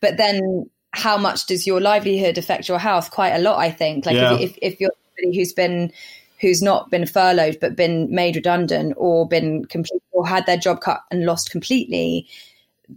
But 0.00 0.16
then 0.16 0.70
how 0.92 1.18
much 1.18 1.46
does 1.46 1.66
your 1.66 1.80
livelihood 1.80 2.38
affect 2.38 2.68
your 2.68 2.78
health? 2.78 3.10
Quite 3.10 3.34
a 3.34 3.38
lot, 3.38 3.58
I 3.58 3.70
think. 3.70 4.06
Like 4.06 4.16
yeah. 4.16 4.34
if, 4.34 4.40
if, 4.40 4.58
if 4.62 4.80
you're 4.80 4.92
somebody 5.16 5.38
who's 5.38 5.52
been 5.52 5.92
who's 6.40 6.62
not 6.62 6.90
been 6.90 7.06
furloughed 7.06 7.58
but 7.60 7.76
been 7.76 8.12
made 8.14 8.36
redundant 8.36 8.94
or 8.96 9.26
been 9.28 9.64
complete 9.66 10.02
or 10.12 10.26
had 10.26 10.46
their 10.46 10.56
job 10.56 10.80
cut 10.80 11.00
and 11.10 11.24
lost 11.24 11.50
completely 11.50 12.26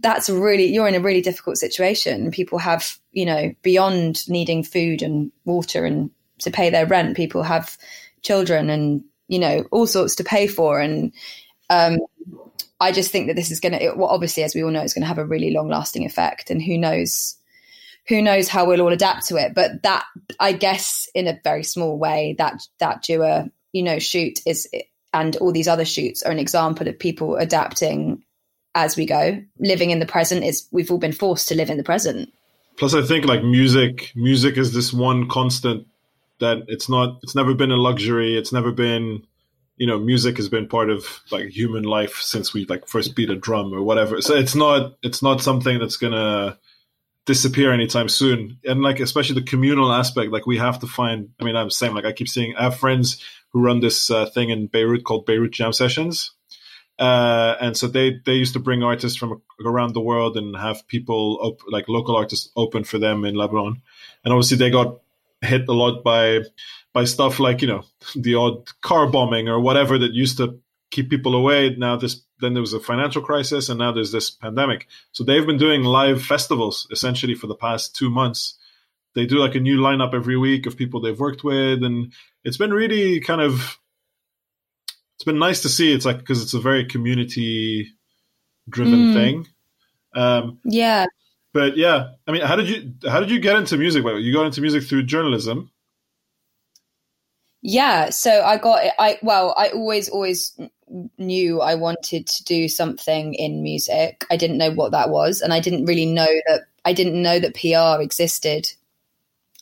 that's 0.00 0.30
really 0.30 0.64
you're 0.64 0.88
in 0.88 0.94
a 0.94 1.00
really 1.00 1.20
difficult 1.20 1.58
situation. 1.58 2.30
People 2.30 2.58
have 2.58 2.98
you 3.12 3.26
know 3.26 3.54
beyond 3.62 4.28
needing 4.28 4.62
food 4.62 5.02
and 5.02 5.30
water 5.44 5.84
and 5.84 6.10
to 6.38 6.50
pay 6.50 6.70
their 6.70 6.86
rent 6.86 7.16
people 7.16 7.42
have 7.42 7.76
children 8.22 8.70
and 8.70 9.04
you 9.28 9.38
know 9.38 9.64
all 9.70 9.86
sorts 9.86 10.14
to 10.16 10.24
pay 10.24 10.46
for. 10.46 10.80
And 10.80 11.12
um, 11.70 11.98
i 12.80 12.90
just 12.90 13.12
think 13.12 13.28
that 13.28 13.36
this 13.36 13.50
is 13.50 13.60
going 13.60 13.72
to 13.72 13.94
obviously 14.02 14.42
as 14.42 14.54
we 14.54 14.62
all 14.62 14.70
know 14.70 14.82
it's 14.82 14.92
going 14.92 15.02
to 15.02 15.08
have 15.08 15.18
a 15.18 15.24
really 15.24 15.52
long 15.52 15.68
lasting 15.68 16.04
effect 16.04 16.50
and 16.50 16.60
who 16.60 16.76
knows 16.76 17.36
who 18.08 18.20
knows 18.20 18.48
how 18.48 18.66
we'll 18.66 18.80
all 18.80 18.92
adapt 18.92 19.26
to 19.28 19.36
it. 19.36 19.54
But 19.54 19.82
that, 19.82 20.04
I 20.40 20.52
guess, 20.52 21.08
in 21.14 21.28
a 21.28 21.38
very 21.44 21.64
small 21.64 21.98
way, 21.98 22.34
that 22.38 22.62
that 22.78 23.02
Dua, 23.02 23.50
you 23.72 23.82
know, 23.82 23.98
shoot 23.98 24.40
is, 24.46 24.68
and 25.12 25.36
all 25.36 25.52
these 25.52 25.68
other 25.68 25.84
shoots 25.84 26.22
are 26.22 26.32
an 26.32 26.38
example 26.38 26.88
of 26.88 26.98
people 26.98 27.36
adapting 27.36 28.22
as 28.74 28.96
we 28.96 29.06
go. 29.06 29.42
Living 29.58 29.90
in 29.90 30.00
the 30.00 30.06
present 30.06 30.44
is 30.44 30.66
we've 30.72 30.90
all 30.90 30.98
been 30.98 31.12
forced 31.12 31.48
to 31.48 31.54
live 31.54 31.70
in 31.70 31.76
the 31.76 31.84
present. 31.84 32.32
Plus, 32.76 32.94
I 32.94 33.02
think 33.02 33.26
like 33.26 33.44
music, 33.44 34.12
music 34.16 34.56
is 34.56 34.72
this 34.72 34.92
one 34.92 35.28
constant 35.28 35.86
that 36.40 36.64
it's 36.68 36.88
not. 36.88 37.18
It's 37.22 37.34
never 37.34 37.54
been 37.54 37.70
a 37.70 37.76
luxury. 37.76 38.36
It's 38.36 38.52
never 38.52 38.72
been 38.72 39.24
you 39.76 39.86
know 39.86 39.98
music 39.98 40.36
has 40.36 40.48
been 40.48 40.68
part 40.68 40.90
of 40.90 41.20
like 41.30 41.48
human 41.48 41.82
life 41.82 42.16
since 42.16 42.52
we 42.52 42.66
like 42.66 42.86
first 42.86 43.16
beat 43.16 43.30
a 43.30 43.34
drum 43.34 43.72
or 43.72 43.82
whatever 43.82 44.20
so 44.20 44.34
it's 44.34 44.54
not 44.54 44.92
it's 45.02 45.22
not 45.22 45.40
something 45.40 45.78
that's 45.78 45.96
gonna 45.96 46.58
disappear 47.26 47.72
anytime 47.72 48.08
soon. 48.08 48.58
And 48.64 48.82
like 48.82 49.00
especially 49.00 49.40
the 49.40 49.46
communal 49.46 49.92
aspect, 49.92 50.32
like 50.32 50.46
we 50.46 50.58
have 50.58 50.78
to 50.80 50.86
find. 50.86 51.30
I 51.40 51.44
mean, 51.44 51.56
I'm 51.56 51.70
saying 51.70 51.94
like 51.94 52.04
I 52.04 52.12
keep 52.12 52.28
seeing. 52.28 52.54
I 52.56 52.64
have 52.64 52.78
friends 52.78 53.22
who 53.50 53.62
run 53.62 53.80
this 53.80 54.10
uh, 54.10 54.26
thing 54.26 54.50
in 54.50 54.66
Beirut 54.66 55.04
called 55.04 55.26
Beirut 55.26 55.52
Jam 55.52 55.72
Sessions. 55.72 56.32
Uh, 56.98 57.56
and 57.60 57.76
so 57.76 57.86
they 57.86 58.20
they 58.26 58.34
used 58.34 58.52
to 58.52 58.60
bring 58.60 58.82
artists 58.82 59.18
from 59.18 59.42
around 59.64 59.94
the 59.94 60.00
world 60.00 60.36
and 60.36 60.56
have 60.56 60.86
people 60.88 61.38
op- 61.42 61.62
like 61.68 61.88
local 61.88 62.14
artists 62.16 62.50
open 62.54 62.84
for 62.84 62.98
them 62.98 63.24
in 63.24 63.34
Lebanon, 63.34 63.82
and 64.24 64.32
obviously 64.32 64.58
they 64.58 64.70
got 64.70 65.00
hit 65.40 65.68
a 65.68 65.72
lot 65.72 66.04
by 66.04 66.40
by 66.92 67.04
stuff 67.04 67.40
like 67.40 67.62
you 67.62 67.68
know 67.68 67.82
the 68.14 68.34
odd 68.34 68.70
car 68.82 69.06
bombing 69.06 69.48
or 69.48 69.58
whatever 69.58 69.98
that 69.98 70.12
used 70.12 70.36
to 70.36 70.60
keep 70.92 71.10
people 71.10 71.34
away. 71.34 71.74
Now 71.76 71.96
this 71.96 72.22
then 72.40 72.54
there 72.54 72.60
was 72.60 72.74
a 72.74 72.80
financial 72.80 73.22
crisis, 73.22 73.68
and 73.68 73.78
now 73.78 73.90
there's 73.90 74.12
this 74.12 74.30
pandemic. 74.30 74.86
So 75.10 75.24
they've 75.24 75.46
been 75.46 75.58
doing 75.58 75.82
live 75.82 76.22
festivals 76.22 76.86
essentially 76.92 77.34
for 77.34 77.48
the 77.48 77.56
past 77.56 77.96
two 77.96 78.10
months. 78.10 78.58
They 79.14 79.26
do 79.26 79.38
like 79.38 79.54
a 79.54 79.60
new 79.60 79.78
lineup 79.78 80.14
every 80.14 80.36
week 80.36 80.66
of 80.66 80.76
people 80.76 81.00
they've 81.00 81.18
worked 81.18 81.42
with, 81.42 81.82
and 81.82 82.12
it's 82.44 82.56
been 82.56 82.72
really 82.72 83.20
kind 83.20 83.40
of 83.40 83.78
it's 85.16 85.24
been 85.24 85.38
nice 85.38 85.62
to 85.62 85.68
see. 85.68 85.92
It's 85.92 86.06
like 86.06 86.18
because 86.18 86.42
it's 86.42 86.54
a 86.54 86.60
very 86.60 86.84
community 86.84 87.92
driven 88.68 89.08
mm. 89.08 89.14
thing. 89.14 89.48
Um, 90.14 90.58
yeah. 90.64 91.06
But 91.54 91.76
yeah, 91.76 92.12
I 92.26 92.32
mean, 92.32 92.42
how 92.42 92.56
did 92.56 92.68
you 92.68 92.94
how 93.08 93.20
did 93.20 93.30
you 93.30 93.38
get 93.38 93.56
into 93.56 93.76
music? 93.76 94.04
You 94.04 94.32
got 94.32 94.46
into 94.46 94.60
music 94.60 94.84
through 94.84 95.04
journalism. 95.04 95.70
Yeah, 97.62 98.10
so 98.10 98.42
I 98.42 98.56
got 98.56 98.84
it. 98.84 98.92
I 98.98 99.18
well, 99.22 99.54
I 99.56 99.68
always 99.68 100.08
always 100.08 100.58
knew 101.18 101.60
I 101.60 101.74
wanted 101.74 102.26
to 102.26 102.44
do 102.44 102.68
something 102.68 103.34
in 103.34 103.62
music. 103.62 104.24
I 104.30 104.36
didn't 104.36 104.58
know 104.58 104.70
what 104.70 104.92
that 104.92 105.10
was, 105.10 105.40
and 105.40 105.52
I 105.52 105.60
didn't 105.60 105.86
really 105.86 106.06
know 106.06 106.28
that 106.46 106.62
I 106.84 106.92
didn't 106.92 107.20
know 107.20 107.38
that 107.38 107.54
PR 107.54 108.02
existed 108.02 108.72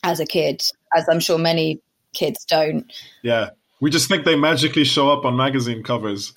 as 0.03 0.19
a 0.19 0.25
kid, 0.25 0.63
as 0.95 1.07
I'm 1.09 1.19
sure 1.19 1.37
many 1.37 1.81
kids 2.13 2.45
don't. 2.45 2.91
Yeah, 3.21 3.51
we 3.79 3.89
just 3.89 4.07
think 4.07 4.25
they 4.25 4.35
magically 4.35 4.83
show 4.83 5.11
up 5.11 5.25
on 5.25 5.35
magazine 5.35 5.83
covers. 5.83 6.33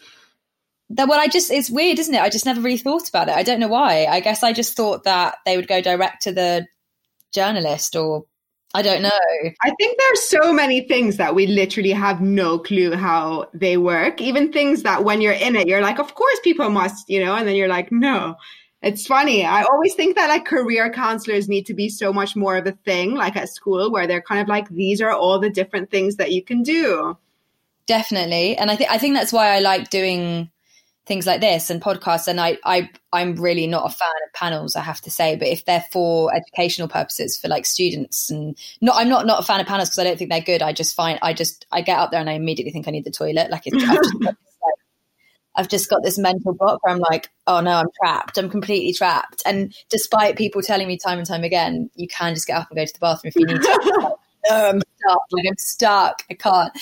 That 0.90 1.08
well, 1.08 1.20
I 1.20 1.28
just 1.28 1.50
it's 1.50 1.70
weird, 1.70 1.98
isn't 1.98 2.14
it? 2.14 2.20
I 2.20 2.28
just 2.30 2.46
never 2.46 2.60
really 2.60 2.76
thought 2.76 3.08
about 3.08 3.28
it. 3.28 3.34
I 3.34 3.42
don't 3.42 3.60
know 3.60 3.68
why. 3.68 4.06
I 4.06 4.20
guess 4.20 4.42
I 4.42 4.52
just 4.52 4.76
thought 4.76 5.04
that 5.04 5.36
they 5.46 5.56
would 5.56 5.68
go 5.68 5.80
direct 5.80 6.22
to 6.22 6.32
the 6.32 6.66
journalist 7.32 7.96
or 7.96 8.26
I 8.74 8.82
don't 8.82 9.02
know. 9.02 9.10
I 9.62 9.70
think 9.78 9.98
there 9.98 10.12
are 10.12 10.16
so 10.16 10.52
many 10.52 10.80
things 10.88 11.16
that 11.16 11.34
we 11.34 11.46
literally 11.46 11.92
have 11.92 12.20
no 12.20 12.58
clue 12.58 12.96
how 12.96 13.48
they 13.54 13.76
work. 13.76 14.20
Even 14.20 14.52
things 14.52 14.82
that 14.82 15.04
when 15.04 15.20
you're 15.20 15.32
in 15.32 15.54
it, 15.54 15.68
you're 15.68 15.80
like, 15.80 16.00
of 16.00 16.14
course 16.16 16.38
people 16.42 16.68
must, 16.70 17.08
you 17.08 17.24
know, 17.24 17.36
and 17.36 17.46
then 17.46 17.54
you're 17.54 17.68
like, 17.68 17.92
no. 17.92 18.34
It's 18.82 19.06
funny. 19.06 19.46
I 19.46 19.62
always 19.62 19.94
think 19.94 20.16
that 20.16 20.28
like 20.28 20.44
career 20.44 20.92
counselors 20.92 21.48
need 21.48 21.64
to 21.66 21.74
be 21.74 21.88
so 21.88 22.12
much 22.12 22.36
more 22.36 22.56
of 22.56 22.66
a 22.66 22.72
thing, 22.72 23.14
like 23.14 23.36
at 23.36 23.48
school, 23.48 23.90
where 23.90 24.06
they're 24.06 24.20
kind 24.20 24.42
of 24.42 24.48
like, 24.48 24.68
these 24.68 25.00
are 25.00 25.12
all 25.12 25.38
the 25.38 25.48
different 25.48 25.90
things 25.90 26.16
that 26.16 26.32
you 26.32 26.42
can 26.42 26.62
do. 26.62 27.16
Definitely. 27.86 28.56
And 28.56 28.70
I 28.70 28.76
think 28.76 28.90
I 28.90 28.98
think 28.98 29.14
that's 29.14 29.32
why 29.32 29.54
I 29.54 29.60
like 29.60 29.88
doing 29.90 30.50
things 31.06 31.26
like 31.26 31.40
this 31.40 31.68
and 31.68 31.82
podcasts 31.82 32.26
and 32.28 32.40
I, 32.40 32.58
I 32.64 32.88
i'm 33.12 33.36
really 33.36 33.66
not 33.66 33.90
a 33.90 33.94
fan 33.94 34.08
of 34.26 34.32
panels 34.32 34.74
i 34.74 34.80
have 34.80 35.00
to 35.02 35.10
say 35.10 35.36
but 35.36 35.48
if 35.48 35.64
they're 35.64 35.84
for 35.92 36.34
educational 36.34 36.88
purposes 36.88 37.36
for 37.36 37.48
like 37.48 37.66
students 37.66 38.30
and 38.30 38.56
not 38.80 38.96
i'm 38.96 39.08
not 39.08 39.26
not 39.26 39.40
a 39.40 39.42
fan 39.42 39.60
of 39.60 39.66
panels 39.66 39.90
because 39.90 39.98
i 39.98 40.04
don't 40.04 40.18
think 40.18 40.30
they're 40.30 40.40
good. 40.40 40.62
I 40.62 40.72
just 40.72 40.94
find 40.94 41.18
i 41.20 41.32
just 41.32 41.66
i 41.70 41.82
get 41.82 41.98
up 41.98 42.10
there 42.10 42.20
and 42.20 42.30
i 42.30 42.34
immediately 42.34 42.72
think 42.72 42.88
i 42.88 42.90
need 42.90 43.04
the 43.04 43.10
toilet. 43.10 43.50
Like 43.50 43.66
it's 43.66 43.82
I've 43.84 43.96
just, 43.96 44.14
like, 44.22 44.34
I've 45.56 45.68
just 45.68 45.90
got 45.90 46.02
this 46.02 46.18
mental 46.18 46.54
block 46.54 46.82
where 46.82 46.94
i'm 46.94 47.00
like 47.00 47.30
oh 47.46 47.60
no 47.60 47.72
i'm 47.72 47.86
trapped. 48.02 48.38
I'm 48.38 48.48
completely 48.48 48.92
trapped. 48.94 49.42
And 49.44 49.74
despite 49.90 50.36
people 50.36 50.62
telling 50.62 50.88
me 50.88 50.96
time 50.96 51.18
and 51.18 51.26
time 51.26 51.44
again 51.44 51.90
you 51.96 52.08
can 52.08 52.34
just 52.34 52.46
get 52.46 52.58
up 52.58 52.70
and 52.70 52.78
go 52.78 52.84
to 52.84 52.92
the 52.92 52.98
bathroom 52.98 53.32
if 53.34 53.36
you 53.36 53.46
need 53.46 53.60
to. 53.62 54.16
Like, 54.50 54.50
no, 54.50 54.68
i'm 54.68 54.80
stuck. 54.98 55.22
Like 55.32 55.44
i'm 55.48 55.56
stuck. 55.56 56.22
I 56.30 56.34
can't 56.34 56.76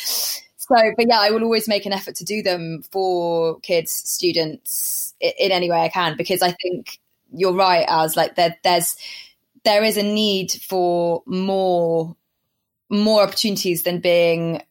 so, 0.68 0.76
but 0.96 1.08
yeah, 1.08 1.18
I 1.20 1.30
will 1.30 1.42
always 1.42 1.66
make 1.66 1.86
an 1.86 1.92
effort 1.92 2.14
to 2.16 2.24
do 2.24 2.40
them 2.40 2.84
for 2.92 3.58
kids, 3.60 3.90
students, 3.90 5.12
in, 5.20 5.50
any 5.50 5.68
way 5.68 5.80
I 5.80 5.88
can, 5.88 6.16
because 6.16 6.40
I 6.40 6.52
think 6.52 7.00
you're 7.34 7.52
right, 7.52 7.84
as 7.88 8.16
like 8.16 8.36
there, 8.36 8.56
there's 8.62 8.96
there 9.64 9.82
is 9.82 9.96
a 9.96 10.02
need 10.02 10.52
for 10.52 11.22
more 11.26 12.16
more 12.90 13.22
opportunities 13.22 13.82
than 13.82 14.00
being 14.00 14.62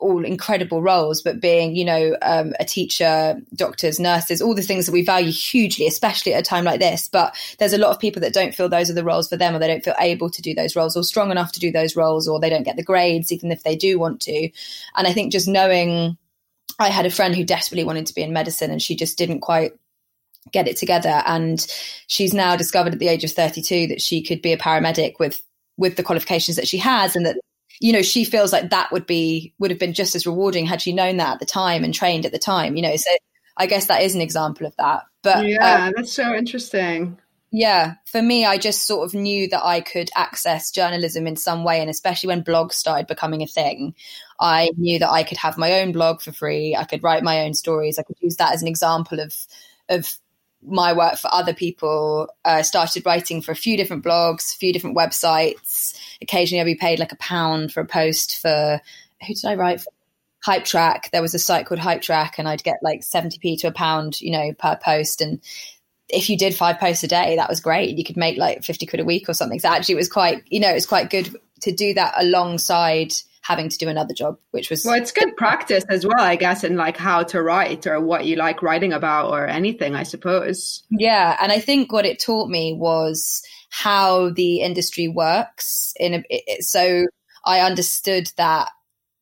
all 0.00 0.24
incredible 0.24 0.82
roles, 0.82 1.22
but 1.22 1.40
being, 1.40 1.76
you 1.76 1.84
know, 1.84 2.16
um, 2.22 2.54
a 2.58 2.64
teacher, 2.64 3.40
doctors, 3.54 4.00
nurses, 4.00 4.42
all 4.42 4.54
the 4.54 4.62
things 4.62 4.86
that 4.86 4.92
we 4.92 5.04
value 5.04 5.30
hugely, 5.30 5.86
especially 5.86 6.34
at 6.34 6.40
a 6.40 6.42
time 6.42 6.64
like 6.64 6.80
this. 6.80 7.06
But 7.06 7.36
there's 7.58 7.72
a 7.72 7.78
lot 7.78 7.90
of 7.90 8.00
people 8.00 8.20
that 8.22 8.32
don't 8.32 8.54
feel 8.54 8.68
those 8.68 8.90
are 8.90 8.94
the 8.94 9.04
roles 9.04 9.28
for 9.28 9.36
them, 9.36 9.54
or 9.54 9.58
they 9.58 9.68
don't 9.68 9.84
feel 9.84 9.94
able 10.00 10.30
to 10.30 10.42
do 10.42 10.54
those 10.54 10.74
roles, 10.74 10.96
or 10.96 11.04
strong 11.04 11.30
enough 11.30 11.52
to 11.52 11.60
do 11.60 11.70
those 11.70 11.96
roles, 11.96 12.26
or 12.26 12.40
they 12.40 12.50
don't 12.50 12.64
get 12.64 12.76
the 12.76 12.82
grades, 12.82 13.30
even 13.30 13.52
if 13.52 13.62
they 13.62 13.76
do 13.76 13.98
want 13.98 14.20
to. 14.22 14.50
And 14.96 15.06
I 15.06 15.12
think 15.12 15.32
just 15.32 15.48
knowing, 15.48 16.16
I 16.78 16.88
had 16.88 17.06
a 17.06 17.10
friend 17.10 17.36
who 17.36 17.44
desperately 17.44 17.84
wanted 17.84 18.06
to 18.06 18.14
be 18.14 18.22
in 18.22 18.32
medicine, 18.32 18.70
and 18.70 18.82
she 18.82 18.96
just 18.96 19.18
didn't 19.18 19.40
quite 19.40 19.72
get 20.52 20.66
it 20.66 20.76
together. 20.76 21.22
And 21.26 21.64
she's 22.06 22.32
now 22.32 22.56
discovered 22.56 22.94
at 22.94 22.98
the 22.98 23.08
age 23.08 23.24
of 23.24 23.32
32 23.32 23.88
that 23.88 24.00
she 24.00 24.22
could 24.22 24.42
be 24.42 24.52
a 24.52 24.58
paramedic 24.58 25.18
with 25.18 25.42
with 25.76 25.96
the 25.96 26.02
qualifications 26.02 26.56
that 26.56 26.68
she 26.68 26.76
has, 26.78 27.16
and 27.16 27.24
that 27.24 27.38
you 27.80 27.92
know 27.92 28.02
she 28.02 28.24
feels 28.24 28.52
like 28.52 28.70
that 28.70 28.92
would 28.92 29.06
be 29.06 29.52
would 29.58 29.70
have 29.70 29.80
been 29.80 29.94
just 29.94 30.14
as 30.14 30.26
rewarding 30.26 30.66
had 30.66 30.80
she 30.80 30.92
known 30.92 31.16
that 31.16 31.34
at 31.34 31.40
the 31.40 31.46
time 31.46 31.82
and 31.82 31.94
trained 31.94 32.26
at 32.26 32.32
the 32.32 32.38
time 32.38 32.76
you 32.76 32.82
know 32.82 32.94
so 32.94 33.10
i 33.56 33.66
guess 33.66 33.86
that 33.86 34.02
is 34.02 34.14
an 34.14 34.20
example 34.20 34.66
of 34.66 34.76
that. 34.76 35.02
But 35.22 35.46
yeah 35.46 35.86
um, 35.86 35.94
that's 35.96 36.12
so 36.12 36.34
interesting. 36.34 37.18
Yeah 37.50 37.94
for 38.06 38.22
me 38.22 38.44
i 38.44 38.58
just 38.58 38.86
sort 38.86 39.04
of 39.04 39.12
knew 39.12 39.48
that 39.48 39.64
i 39.64 39.80
could 39.80 40.08
access 40.14 40.70
journalism 40.70 41.26
in 41.26 41.34
some 41.34 41.64
way 41.64 41.80
and 41.80 41.90
especially 41.90 42.28
when 42.28 42.44
blogs 42.44 42.74
started 42.74 43.08
becoming 43.08 43.42
a 43.42 43.46
thing 43.46 43.94
i 44.38 44.70
knew 44.76 45.00
that 45.00 45.10
i 45.10 45.24
could 45.24 45.38
have 45.38 45.58
my 45.58 45.80
own 45.80 45.90
blog 45.90 46.20
for 46.20 46.30
free 46.30 46.76
i 46.76 46.84
could 46.84 47.02
write 47.02 47.24
my 47.24 47.40
own 47.40 47.54
stories 47.54 47.98
i 47.98 48.04
could 48.04 48.16
use 48.20 48.36
that 48.36 48.54
as 48.54 48.62
an 48.62 48.68
example 48.68 49.18
of 49.18 49.34
of 49.88 50.16
my 50.62 50.92
work 50.92 51.16
for 51.16 51.32
other 51.32 51.54
people. 51.54 52.28
I 52.44 52.60
uh, 52.60 52.62
started 52.62 53.04
writing 53.06 53.40
for 53.40 53.52
a 53.52 53.56
few 53.56 53.76
different 53.76 54.04
blogs, 54.04 54.54
a 54.54 54.58
few 54.58 54.72
different 54.72 54.96
websites. 54.96 55.98
Occasionally, 56.20 56.60
I'd 56.60 56.64
be 56.64 56.74
paid 56.74 56.98
like 56.98 57.12
a 57.12 57.16
pound 57.16 57.72
for 57.72 57.80
a 57.80 57.86
post 57.86 58.40
for 58.40 58.80
who 59.26 59.34
did 59.34 59.44
I 59.44 59.54
write 59.54 59.80
for? 59.80 59.90
Hypetrak. 60.46 61.10
There 61.10 61.22
was 61.22 61.34
a 61.34 61.38
site 61.38 61.66
called 61.66 61.80
Hypetrak, 61.80 62.38
and 62.38 62.48
I'd 62.48 62.64
get 62.64 62.78
like 62.82 63.02
70p 63.02 63.60
to 63.60 63.68
a 63.68 63.72
pound, 63.72 64.20
you 64.20 64.30
know, 64.30 64.54
per 64.58 64.78
post. 64.82 65.20
And 65.20 65.40
if 66.08 66.30
you 66.30 66.38
did 66.38 66.54
five 66.54 66.78
posts 66.78 67.04
a 67.04 67.08
day, 67.08 67.36
that 67.36 67.48
was 67.48 67.60
great. 67.60 67.96
You 67.96 68.04
could 68.04 68.16
make 68.16 68.38
like 68.38 68.64
50 68.64 68.86
quid 68.86 69.00
a 69.00 69.04
week 69.04 69.28
or 69.28 69.34
something. 69.34 69.60
So 69.60 69.68
actually, 69.68 69.94
it 69.94 69.98
was 69.98 70.08
quite, 70.08 70.42
you 70.46 70.60
know, 70.60 70.70
it 70.70 70.74
was 70.74 70.86
quite 70.86 71.10
good 71.10 71.36
to 71.60 71.72
do 71.72 71.94
that 71.94 72.14
alongside 72.16 73.12
having 73.50 73.68
to 73.68 73.78
do 73.78 73.88
another 73.88 74.14
job, 74.14 74.38
which 74.52 74.70
was 74.70 74.84
well, 74.84 74.94
it's 74.94 75.10
good 75.10 75.36
practice 75.36 75.84
as 75.90 76.06
well, 76.06 76.20
I 76.20 76.36
guess, 76.36 76.62
in 76.62 76.76
like 76.76 76.96
how 76.96 77.24
to 77.24 77.42
write 77.42 77.84
or 77.84 78.00
what 78.00 78.24
you 78.24 78.36
like 78.36 78.62
writing 78.62 78.92
about 78.92 79.30
or 79.30 79.48
anything, 79.48 79.96
I 79.96 80.04
suppose. 80.04 80.84
Yeah, 80.88 81.36
and 81.42 81.50
I 81.50 81.58
think 81.58 81.92
what 81.92 82.06
it 82.06 82.20
taught 82.20 82.48
me 82.48 82.72
was 82.72 83.42
how 83.70 84.30
the 84.30 84.60
industry 84.60 85.08
works. 85.08 85.92
In 85.98 86.14
a, 86.14 86.22
it, 86.30 86.62
so 86.62 87.06
I 87.44 87.60
understood 87.60 88.30
that 88.36 88.68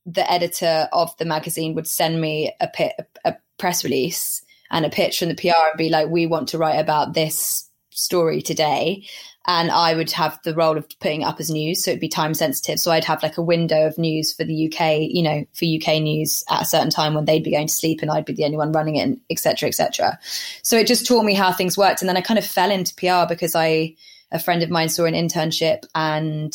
the 0.04 0.30
editor 0.30 0.88
of 0.92 1.16
the 1.16 1.25
magazine 1.25 1.75
would 1.75 1.87
send 1.87 2.20
me 2.20 2.52
a, 2.61 2.68
pit, 2.68 2.92
a 3.25 3.35
press 3.58 3.82
release 3.82 4.42
and 4.70 4.85
a 4.85 4.90
pitch 4.90 5.18
from 5.18 5.28
the 5.28 5.35
PR 5.35 5.70
and 5.70 5.78
be 5.78 5.88
like, 5.88 6.08
"We 6.08 6.26
want 6.26 6.49
to 6.49 6.58
write 6.58 6.78
about 6.78 7.14
this 7.14 7.70
story 7.90 8.42
today 8.42 9.06
and 9.48 9.70
I 9.70 9.94
would 9.94 10.10
have 10.10 10.38
the 10.44 10.54
role 10.54 10.76
of 10.76 10.86
putting 11.00 11.24
up 11.24 11.40
as 11.40 11.48
news, 11.48 11.82
so 11.82 11.90
it'd 11.90 12.02
be 12.02 12.08
time 12.08 12.34
sensitive. 12.34 12.78
So 12.78 12.90
I'd 12.90 13.06
have 13.06 13.22
like 13.22 13.38
a 13.38 13.42
window 13.42 13.86
of 13.86 13.96
news 13.96 14.30
for 14.30 14.44
the 14.44 14.66
UK, 14.66 15.08
you 15.10 15.22
know, 15.22 15.46
for 15.54 15.64
UK 15.64 16.02
news 16.02 16.44
at 16.50 16.60
a 16.60 16.66
certain 16.66 16.90
time 16.90 17.14
when 17.14 17.24
they'd 17.24 17.42
be 17.42 17.52
going 17.52 17.66
to 17.66 17.72
sleep, 17.72 18.02
and 18.02 18.10
I'd 18.10 18.26
be 18.26 18.34
the 18.34 18.44
only 18.44 18.58
one 18.58 18.72
running 18.72 18.96
it, 18.96 19.18
etc., 19.30 19.70
etc. 19.70 20.18
So 20.62 20.76
it 20.76 20.86
just 20.86 21.06
taught 21.06 21.24
me 21.24 21.32
how 21.32 21.50
things 21.50 21.78
worked, 21.78 22.02
and 22.02 22.08
then 22.10 22.18
I 22.18 22.20
kind 22.20 22.38
of 22.38 22.44
fell 22.44 22.70
into 22.70 22.94
PR 22.94 23.26
because 23.26 23.54
I 23.54 23.96
a 24.30 24.38
friend 24.38 24.62
of 24.62 24.68
mine 24.68 24.90
saw 24.90 25.06
an 25.06 25.14
internship 25.14 25.86
and 25.94 26.54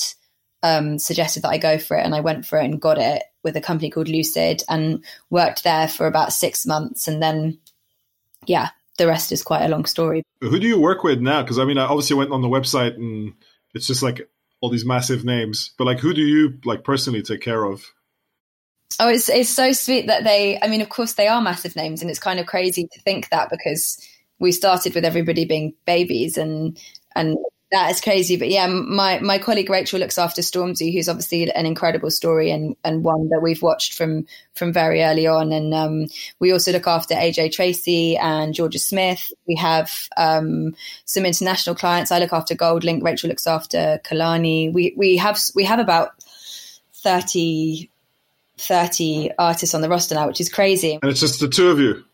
um, 0.62 1.00
suggested 1.00 1.42
that 1.42 1.50
I 1.50 1.58
go 1.58 1.80
for 1.80 1.98
it, 1.98 2.06
and 2.06 2.14
I 2.14 2.20
went 2.20 2.46
for 2.46 2.60
it 2.60 2.66
and 2.66 2.80
got 2.80 3.00
it 3.00 3.24
with 3.44 3.58
a 3.58 3.62
company 3.62 3.90
called 3.90 4.08
Lucid 4.08 4.62
and 4.70 5.04
worked 5.32 5.64
there 5.64 5.88
for 5.88 6.06
about 6.06 6.32
six 6.32 6.64
months, 6.64 7.08
and 7.08 7.24
then 7.24 7.58
yeah, 8.46 8.70
the 8.98 9.08
rest 9.08 9.32
is 9.32 9.44
quite 9.44 9.64
a 9.64 9.70
long 9.70 9.86
story. 9.86 10.24
Who 10.42 10.60
do 10.60 10.68
you 10.68 10.80
work 10.80 11.04
with 11.04 11.20
now? 11.20 11.42
Because 11.42 11.60
I 11.60 11.66
mean, 11.66 11.78
I 11.78 11.86
obviously 11.86 12.16
went 12.16 12.32
on 12.32 12.42
the 12.42 12.48
website 12.48 12.96
and 12.96 13.34
it's 13.74 13.88
just 13.88 14.04
like 14.04 14.30
all 14.62 14.70
these 14.70 14.86
massive 14.86 15.26
names. 15.26 15.74
But 15.78 15.86
like, 15.86 16.00
who 16.00 16.14
do 16.14 16.22
you 16.22 16.60
like 16.64 16.84
personally 16.84 17.22
take 17.22 17.42
care 17.42 17.66
of? 17.66 17.84
Oh, 19.00 19.10
it's 19.10 19.28
it's 19.30 19.50
so 19.50 19.72
sweet 19.72 20.08
that 20.08 20.24
they. 20.24 20.60
I 20.62 20.68
mean, 20.68 20.82
of 20.82 20.90
course, 20.90 21.14
they 21.14 21.28
are 21.28 21.42
massive 21.42 21.76
names, 21.76 22.02
and 22.02 22.10
it's 22.10 22.20
kind 22.20 22.40
of 22.40 22.46
crazy 22.46 22.88
to 22.92 23.02
think 23.02 23.30
that 23.30 23.50
because 23.50 24.00
we 24.40 24.52
started 24.52 24.94
with 24.94 25.04
everybody 25.04 25.46
being 25.46 25.74
babies, 25.86 26.38
and 26.38 26.78
and 27.16 27.38
that 27.74 27.90
is 27.90 28.02
crazy. 28.02 28.38
But 28.38 28.50
yeah, 28.50 28.68
my 28.68 29.20
my 29.20 29.40
colleague 29.40 29.70
Rachel 29.70 30.00
looks 30.00 30.20
after 30.20 30.44
Stormzy, 30.44 30.94
who's 30.94 31.10
obviously 31.10 31.52
an 31.52 31.66
incredible 31.66 32.12
story 32.12 32.52
and 32.52 32.76
and 32.84 33.04
one 33.04 33.30
that 33.30 33.42
we've 33.42 33.64
watched 33.64 33.96
from 33.96 34.28
from 34.54 34.72
very 34.72 35.02
early 35.04 35.26
on. 35.26 35.52
And 35.52 35.74
um, 35.74 36.06
we 36.40 36.54
also 36.54 36.72
look 36.72 36.86
after 36.86 37.16
AJ 37.16 37.52
Tracey 37.54 38.16
and 38.16 38.54
Jorja 38.54 38.80
Smith. 38.80 39.34
We 39.48 39.56
have 39.56 40.08
um, 40.18 40.76
some 41.06 41.26
international 41.26 41.76
clients. 41.76 42.12
I 42.12 42.20
look 42.20 42.32
after 42.32 42.54
Goldlink. 42.54 43.04
Rachel 43.04 43.30
looks 43.30 43.48
after 43.48 44.00
Kehlani. 44.06 44.72
We 44.72 44.94
we 44.96 45.18
have 45.18 45.40
we 45.56 45.64
have 45.64 45.80
about 45.80 46.12
30, 47.04 47.90
30 48.60 49.32
artists 49.40 49.74
on 49.74 49.82
the 49.82 49.90
roster 49.90 50.14
now, 50.14 50.28
which 50.28 50.40
is 50.40 50.50
crazy. 50.50 51.00
And 51.02 51.10
it's 51.10 51.20
just 51.20 51.40
the 51.40 51.50
two 51.50 51.70
of 51.70 51.80
you 51.80 52.06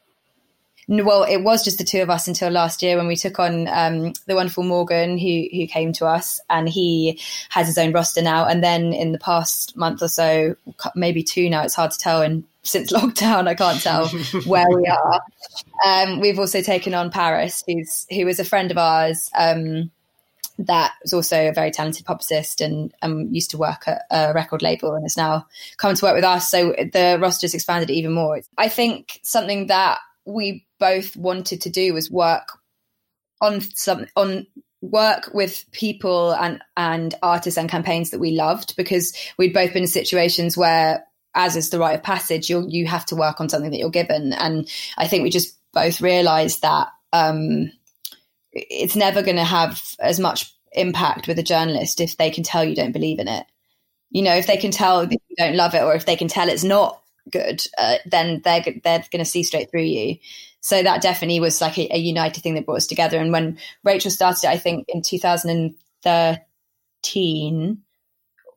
well, 0.89 1.23
it 1.23 1.43
was 1.43 1.63
just 1.63 1.77
the 1.77 1.83
two 1.83 2.01
of 2.01 2.09
us 2.09 2.27
until 2.27 2.49
last 2.49 2.81
year 2.81 2.97
when 2.97 3.07
we 3.07 3.15
took 3.15 3.39
on 3.39 3.67
um, 3.67 4.13
the 4.25 4.33
wonderful 4.33 4.63
Morgan, 4.63 5.19
who 5.19 5.45
who 5.51 5.67
came 5.67 5.93
to 5.93 6.07
us, 6.07 6.41
and 6.49 6.67
he 6.67 7.19
has 7.49 7.67
his 7.67 7.77
own 7.77 7.93
roster 7.93 8.23
now. 8.23 8.47
And 8.47 8.63
then 8.63 8.91
in 8.93 9.11
the 9.11 9.19
past 9.19 9.77
month 9.77 10.01
or 10.01 10.07
so, 10.07 10.55
maybe 10.95 11.21
two 11.21 11.47
now, 11.49 11.61
it's 11.61 11.75
hard 11.75 11.91
to 11.91 11.99
tell. 11.99 12.23
And 12.23 12.43
since 12.63 12.91
lockdown, 12.93 13.47
I 13.47 13.53
can't 13.53 13.81
tell 13.81 14.07
where 14.45 14.67
we 14.67 14.87
are. 14.87 15.21
Um, 15.85 16.19
we've 16.19 16.39
also 16.39 16.61
taken 16.61 16.95
on 16.95 17.11
Paris, 17.11 17.63
who's 17.67 18.07
who 18.09 18.27
is 18.27 18.39
a 18.39 18.45
friend 18.45 18.71
of 18.71 18.77
ours. 18.79 19.29
Um, 19.37 19.91
that 20.57 20.93
was 21.03 21.13
also 21.13 21.47
a 21.47 21.53
very 21.53 21.71
talented 21.71 22.05
publicist 22.05 22.59
and 22.59 22.93
um, 23.01 23.29
used 23.31 23.51
to 23.51 23.57
work 23.57 23.87
at 23.87 24.01
a 24.11 24.33
record 24.33 24.61
label 24.61 24.93
and 24.93 25.05
has 25.05 25.15
now 25.15 25.47
come 25.77 25.95
to 25.95 26.03
work 26.03 26.15
with 26.15 26.25
us. 26.25 26.51
So 26.51 26.71
the 26.71 27.17
roster's 27.21 27.53
expanded 27.53 27.89
even 27.89 28.11
more. 28.11 28.41
I 28.57 28.67
think 28.67 29.21
something 29.23 29.67
that 29.67 29.99
we 30.25 30.65
both 30.79 31.15
wanted 31.15 31.61
to 31.61 31.69
do 31.69 31.93
was 31.93 32.09
work 32.09 32.59
on 33.41 33.61
some 33.61 34.05
on 34.15 34.47
work 34.81 35.31
with 35.33 35.65
people 35.71 36.31
and 36.31 36.61
and 36.77 37.15
artists 37.21 37.57
and 37.57 37.69
campaigns 37.69 38.11
that 38.11 38.19
we 38.19 38.31
loved 38.31 38.75
because 38.77 39.15
we'd 39.37 39.53
both 39.53 39.73
been 39.73 39.83
in 39.83 39.87
situations 39.87 40.55
where 40.55 41.05
as 41.35 41.55
is 41.55 41.69
the 41.69 41.79
rite 41.79 41.95
of 41.95 42.03
passage 42.03 42.49
you 42.49 42.65
you 42.69 42.87
have 42.87 43.05
to 43.05 43.15
work 43.15 43.39
on 43.39 43.49
something 43.49 43.71
that 43.71 43.77
you're 43.77 43.89
given. 43.89 44.33
And 44.33 44.69
i 44.97 45.07
think 45.07 45.23
we 45.23 45.29
just 45.29 45.55
both 45.73 46.01
realized 46.01 46.61
that 46.61 46.87
um, 47.13 47.71
it's 48.51 48.95
never 48.95 49.21
going 49.21 49.37
to 49.37 49.43
have 49.43 49.95
as 49.99 50.19
much 50.19 50.53
impact 50.71 51.27
with 51.27 51.37
a 51.39 51.43
journalist 51.43 51.99
if 51.99 52.17
they 52.17 52.31
can 52.31 52.43
tell 52.43 52.63
you 52.63 52.75
don't 52.75 52.91
believe 52.91 53.19
in 53.19 53.27
it. 53.27 53.45
You 54.11 54.23
know 54.23 54.35
if 54.35 54.47
they 54.47 54.57
can 54.57 54.71
tell 54.71 55.03
you 55.03 55.17
don't 55.37 55.55
love 55.55 55.75
it 55.75 55.83
or 55.83 55.93
if 55.93 56.05
they 56.05 56.15
can 56.15 56.27
tell 56.27 56.49
it's 56.49 56.63
not 56.63 57.01
good 57.31 57.63
uh, 57.77 57.95
then 58.05 58.41
they're 58.43 58.63
they're 58.83 59.03
going 59.11 59.19
to 59.19 59.25
see 59.25 59.43
straight 59.43 59.71
through 59.71 59.81
you 59.81 60.17
so 60.61 60.83
that 60.83 61.01
definitely 61.01 61.39
was 61.39 61.61
like 61.61 61.77
a, 61.77 61.95
a, 61.95 61.97
united 61.97 62.41
thing 62.41 62.55
that 62.55 62.65
brought 62.65 62.75
us 62.77 62.87
together. 62.87 63.17
And 63.17 63.31
when 63.31 63.57
Rachel 63.83 64.09
started, 64.11 64.49
I 64.49 64.57
think 64.57 64.85
in 64.89 65.01
2013 65.01 67.81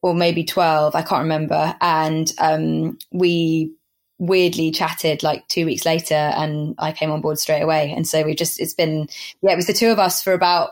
or 0.02 0.14
maybe 0.14 0.44
12, 0.44 0.94
I 0.96 1.02
can't 1.02 1.22
remember. 1.22 1.76
And 1.80 2.32
um, 2.38 2.98
we 3.12 3.72
weirdly 4.18 4.72
chatted 4.72 5.22
like 5.22 5.46
two 5.48 5.64
weeks 5.64 5.86
later 5.86 6.14
and 6.14 6.74
I 6.78 6.92
came 6.92 7.12
on 7.12 7.20
board 7.20 7.38
straight 7.38 7.62
away. 7.62 7.92
And 7.92 8.04
so 8.06 8.24
we 8.24 8.34
just, 8.34 8.60
it's 8.60 8.74
been, 8.74 9.08
yeah, 9.40 9.52
it 9.52 9.56
was 9.56 9.68
the 9.68 9.72
two 9.72 9.90
of 9.90 10.00
us 10.00 10.22
for 10.22 10.32
about 10.32 10.70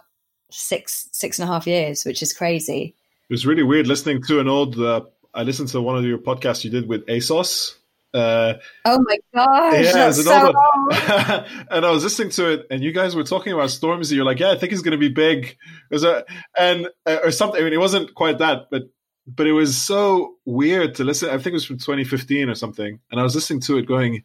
six, 0.50 1.08
six 1.12 1.38
and 1.38 1.48
a 1.48 1.52
half 1.52 1.66
years, 1.66 2.04
which 2.04 2.22
is 2.22 2.32
crazy. 2.32 2.96
It 3.28 3.32
was 3.32 3.46
really 3.46 3.62
weird 3.62 3.86
listening 3.86 4.22
to 4.24 4.40
an 4.40 4.48
old, 4.48 4.80
uh, 4.80 5.02
I 5.32 5.44
listened 5.44 5.68
to 5.68 5.80
one 5.80 5.96
of 5.96 6.04
your 6.04 6.18
podcasts 6.18 6.64
you 6.64 6.70
did 6.70 6.88
with 6.88 7.06
ASOS 7.06 7.76
uh, 8.12 8.54
oh 8.84 8.98
my 9.02 9.18
gosh! 9.34 9.84
Yeah, 9.84 9.92
that's 9.92 10.24
so 10.24 10.48
and 11.70 11.86
I 11.86 11.90
was 11.90 12.02
listening 12.02 12.30
to 12.30 12.52
it, 12.52 12.66
and 12.70 12.82
you 12.82 12.92
guys 12.92 13.14
were 13.14 13.24
talking 13.24 13.52
about 13.52 13.68
Stormzy. 13.68 14.12
You're 14.12 14.24
like, 14.24 14.40
"Yeah, 14.40 14.50
I 14.50 14.56
think 14.56 14.72
he's 14.72 14.82
going 14.82 14.92
to 14.92 14.98
be 14.98 15.08
big," 15.08 15.56
a, 15.92 16.24
and 16.58 16.88
uh, 17.06 17.18
or 17.22 17.30
something. 17.30 17.60
I 17.60 17.64
mean, 17.64 17.72
it 17.72 17.80
wasn't 17.80 18.14
quite 18.14 18.38
that, 18.38 18.66
but 18.70 18.90
but 19.26 19.46
it 19.46 19.52
was 19.52 19.76
so 19.76 20.34
weird 20.44 20.96
to 20.96 21.04
listen. 21.04 21.28
I 21.28 21.34
think 21.34 21.48
it 21.48 21.52
was 21.52 21.64
from 21.64 21.78
2015 21.78 22.48
or 22.48 22.54
something, 22.56 22.98
and 23.10 23.20
I 23.20 23.22
was 23.22 23.34
listening 23.36 23.60
to 23.62 23.78
it, 23.78 23.86
going, 23.86 24.24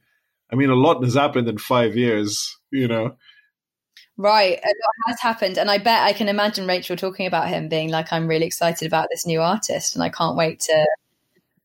"I 0.52 0.56
mean, 0.56 0.72
a 0.72 0.76
lot 0.76 1.04
has 1.04 1.14
happened 1.14 1.48
in 1.48 1.60
five 1.60 1.96
years," 1.96 2.58
you 2.72 2.88
know. 2.88 3.16
Right, 4.18 4.58
a 4.58 4.68
lot 4.68 5.08
has 5.08 5.20
happened, 5.22 5.60
and 5.60 5.70
I 5.70 5.78
bet 5.78 6.04
I 6.04 6.14
can 6.14 6.30
imagine 6.30 6.66
Rachel 6.66 6.96
talking 6.96 7.28
about 7.28 7.50
him 7.50 7.70
being 7.70 7.90
like, 7.90 8.12
"I'm 8.12 8.28
really 8.28 8.48
excited 8.48 8.88
about 8.88 9.10
this 9.12 9.28
new 9.28 9.42
artist, 9.42 9.94
and 9.94 10.04
I 10.04 10.10
can't 10.10 10.36
wait 10.36 10.62
to." 10.62 10.88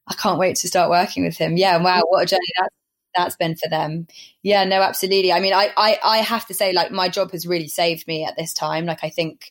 I 0.08 0.14
can't 0.14 0.38
wait 0.38 0.56
to 0.56 0.68
start 0.68 0.90
working 0.90 1.24
with 1.24 1.36
him. 1.36 1.56
Yeah, 1.56 1.76
wow, 1.82 2.02
what 2.08 2.22
a 2.22 2.26
journey 2.26 2.52
that 2.58 2.70
that's 3.14 3.36
been 3.36 3.56
for 3.56 3.68
them. 3.68 4.06
Yeah, 4.42 4.64
no, 4.64 4.82
absolutely. 4.82 5.32
I 5.32 5.40
mean, 5.40 5.52
I, 5.52 5.72
I, 5.76 5.98
I 6.04 6.18
have 6.18 6.46
to 6.46 6.54
say, 6.54 6.72
like, 6.72 6.92
my 6.92 7.08
job 7.08 7.32
has 7.32 7.46
really 7.46 7.68
saved 7.68 8.06
me 8.06 8.24
at 8.24 8.36
this 8.36 8.52
time. 8.52 8.86
Like, 8.86 9.02
I 9.02 9.10
think, 9.10 9.50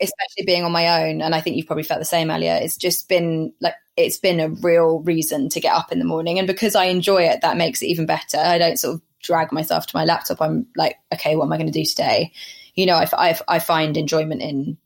especially 0.00 0.44
being 0.44 0.64
on 0.64 0.72
my 0.72 1.02
own, 1.04 1.22
and 1.22 1.34
I 1.34 1.40
think 1.40 1.56
you've 1.56 1.66
probably 1.66 1.84
felt 1.84 2.00
the 2.00 2.04
same, 2.04 2.28
Alya. 2.28 2.60
It's 2.60 2.76
just 2.76 3.08
been 3.08 3.52
like 3.60 3.74
it's 3.96 4.18
been 4.18 4.40
a 4.40 4.48
real 4.48 5.00
reason 5.00 5.48
to 5.50 5.60
get 5.60 5.74
up 5.74 5.92
in 5.92 5.98
the 5.98 6.04
morning, 6.04 6.38
and 6.38 6.46
because 6.46 6.74
I 6.74 6.86
enjoy 6.86 7.22
it, 7.24 7.40
that 7.42 7.56
makes 7.56 7.82
it 7.82 7.86
even 7.86 8.06
better. 8.06 8.38
I 8.38 8.58
don't 8.58 8.78
sort 8.78 8.96
of 8.96 9.02
drag 9.22 9.52
myself 9.52 9.86
to 9.86 9.96
my 9.96 10.04
laptop. 10.04 10.42
I'm 10.42 10.66
like, 10.76 10.96
okay, 11.14 11.36
what 11.36 11.44
am 11.46 11.52
I 11.52 11.56
going 11.56 11.70
to 11.70 11.72
do 11.72 11.84
today? 11.84 12.32
You 12.74 12.86
know, 12.86 12.94
I, 12.94 13.08
I, 13.12 13.38
I 13.48 13.58
find 13.58 13.96
enjoyment 13.96 14.42
in 14.42 14.78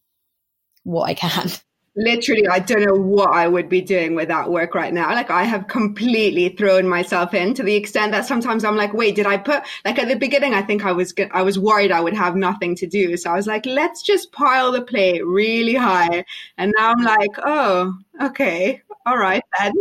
what 0.84 1.04
I 1.08 1.14
can. 1.14 1.50
Literally 1.96 2.46
i 2.48 2.58
don't 2.58 2.82
know 2.82 2.94
what 2.94 3.30
i 3.32 3.48
would 3.48 3.68
be 3.68 3.80
doing 3.80 4.14
without 4.14 4.50
work 4.50 4.74
right 4.74 4.92
now. 4.92 5.10
Like 5.14 5.30
i 5.30 5.44
have 5.44 5.66
completely 5.66 6.50
thrown 6.50 6.86
myself 6.86 7.32
in 7.32 7.54
to 7.54 7.62
the 7.62 7.74
extent 7.74 8.12
that 8.12 8.26
sometimes 8.26 8.64
i'm 8.64 8.76
like 8.76 8.92
wait 8.92 9.14
did 9.16 9.26
i 9.26 9.36
put 9.38 9.62
like 9.84 9.98
at 9.98 10.08
the 10.08 10.16
beginning 10.16 10.52
i 10.52 10.62
think 10.62 10.84
i 10.84 10.92
was 10.92 11.14
i 11.32 11.42
was 11.42 11.58
worried 11.58 11.90
i 11.92 12.00
would 12.00 12.14
have 12.14 12.36
nothing 12.36 12.74
to 12.76 12.86
do. 12.86 13.16
So 13.16 13.30
i 13.30 13.34
was 13.34 13.46
like 13.46 13.64
let's 13.64 14.02
just 14.02 14.30
pile 14.32 14.72
the 14.72 14.82
plate 14.82 15.24
really 15.26 15.74
high. 15.74 16.24
And 16.58 16.72
now 16.76 16.92
i'm 16.92 17.02
like 17.02 17.32
oh 17.38 17.94
okay 18.22 18.82
all 19.06 19.16
right 19.16 19.42
then. 19.58 19.72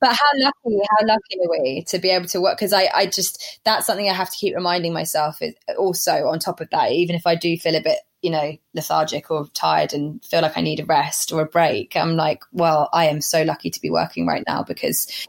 But 0.00 0.10
how 0.10 0.30
lucky 0.36 0.78
how 0.90 1.06
lucky 1.06 1.38
are 1.42 1.50
we 1.50 1.84
to 1.88 1.98
be 1.98 2.10
able 2.10 2.26
to 2.26 2.40
work? 2.40 2.58
Because 2.58 2.72
I, 2.74 2.90
I 2.94 3.06
just 3.06 3.60
that's 3.64 3.86
something 3.86 4.08
i 4.08 4.12
have 4.12 4.30
to 4.30 4.36
keep 4.36 4.54
reminding 4.54 4.92
myself 4.92 5.40
is 5.42 5.54
also 5.78 6.28
on 6.28 6.38
top 6.38 6.60
of 6.60 6.68
that 6.70 6.92
even 6.92 7.16
if 7.16 7.26
i 7.26 7.34
do 7.34 7.56
feel 7.56 7.74
a 7.74 7.80
bit 7.80 7.98
you 8.22 8.30
know 8.30 8.56
lethargic 8.74 9.30
or 9.30 9.46
tired 9.48 9.92
and 9.92 10.24
feel 10.24 10.42
like 10.42 10.56
i 10.56 10.60
need 10.60 10.80
a 10.80 10.84
rest 10.84 11.32
or 11.32 11.42
a 11.42 11.46
break 11.46 11.96
i'm 11.96 12.16
like 12.16 12.42
well 12.52 12.88
i 12.92 13.06
am 13.06 13.20
so 13.20 13.42
lucky 13.42 13.70
to 13.70 13.80
be 13.80 13.90
working 13.90 14.26
right 14.26 14.44
now 14.46 14.62
because 14.62 15.26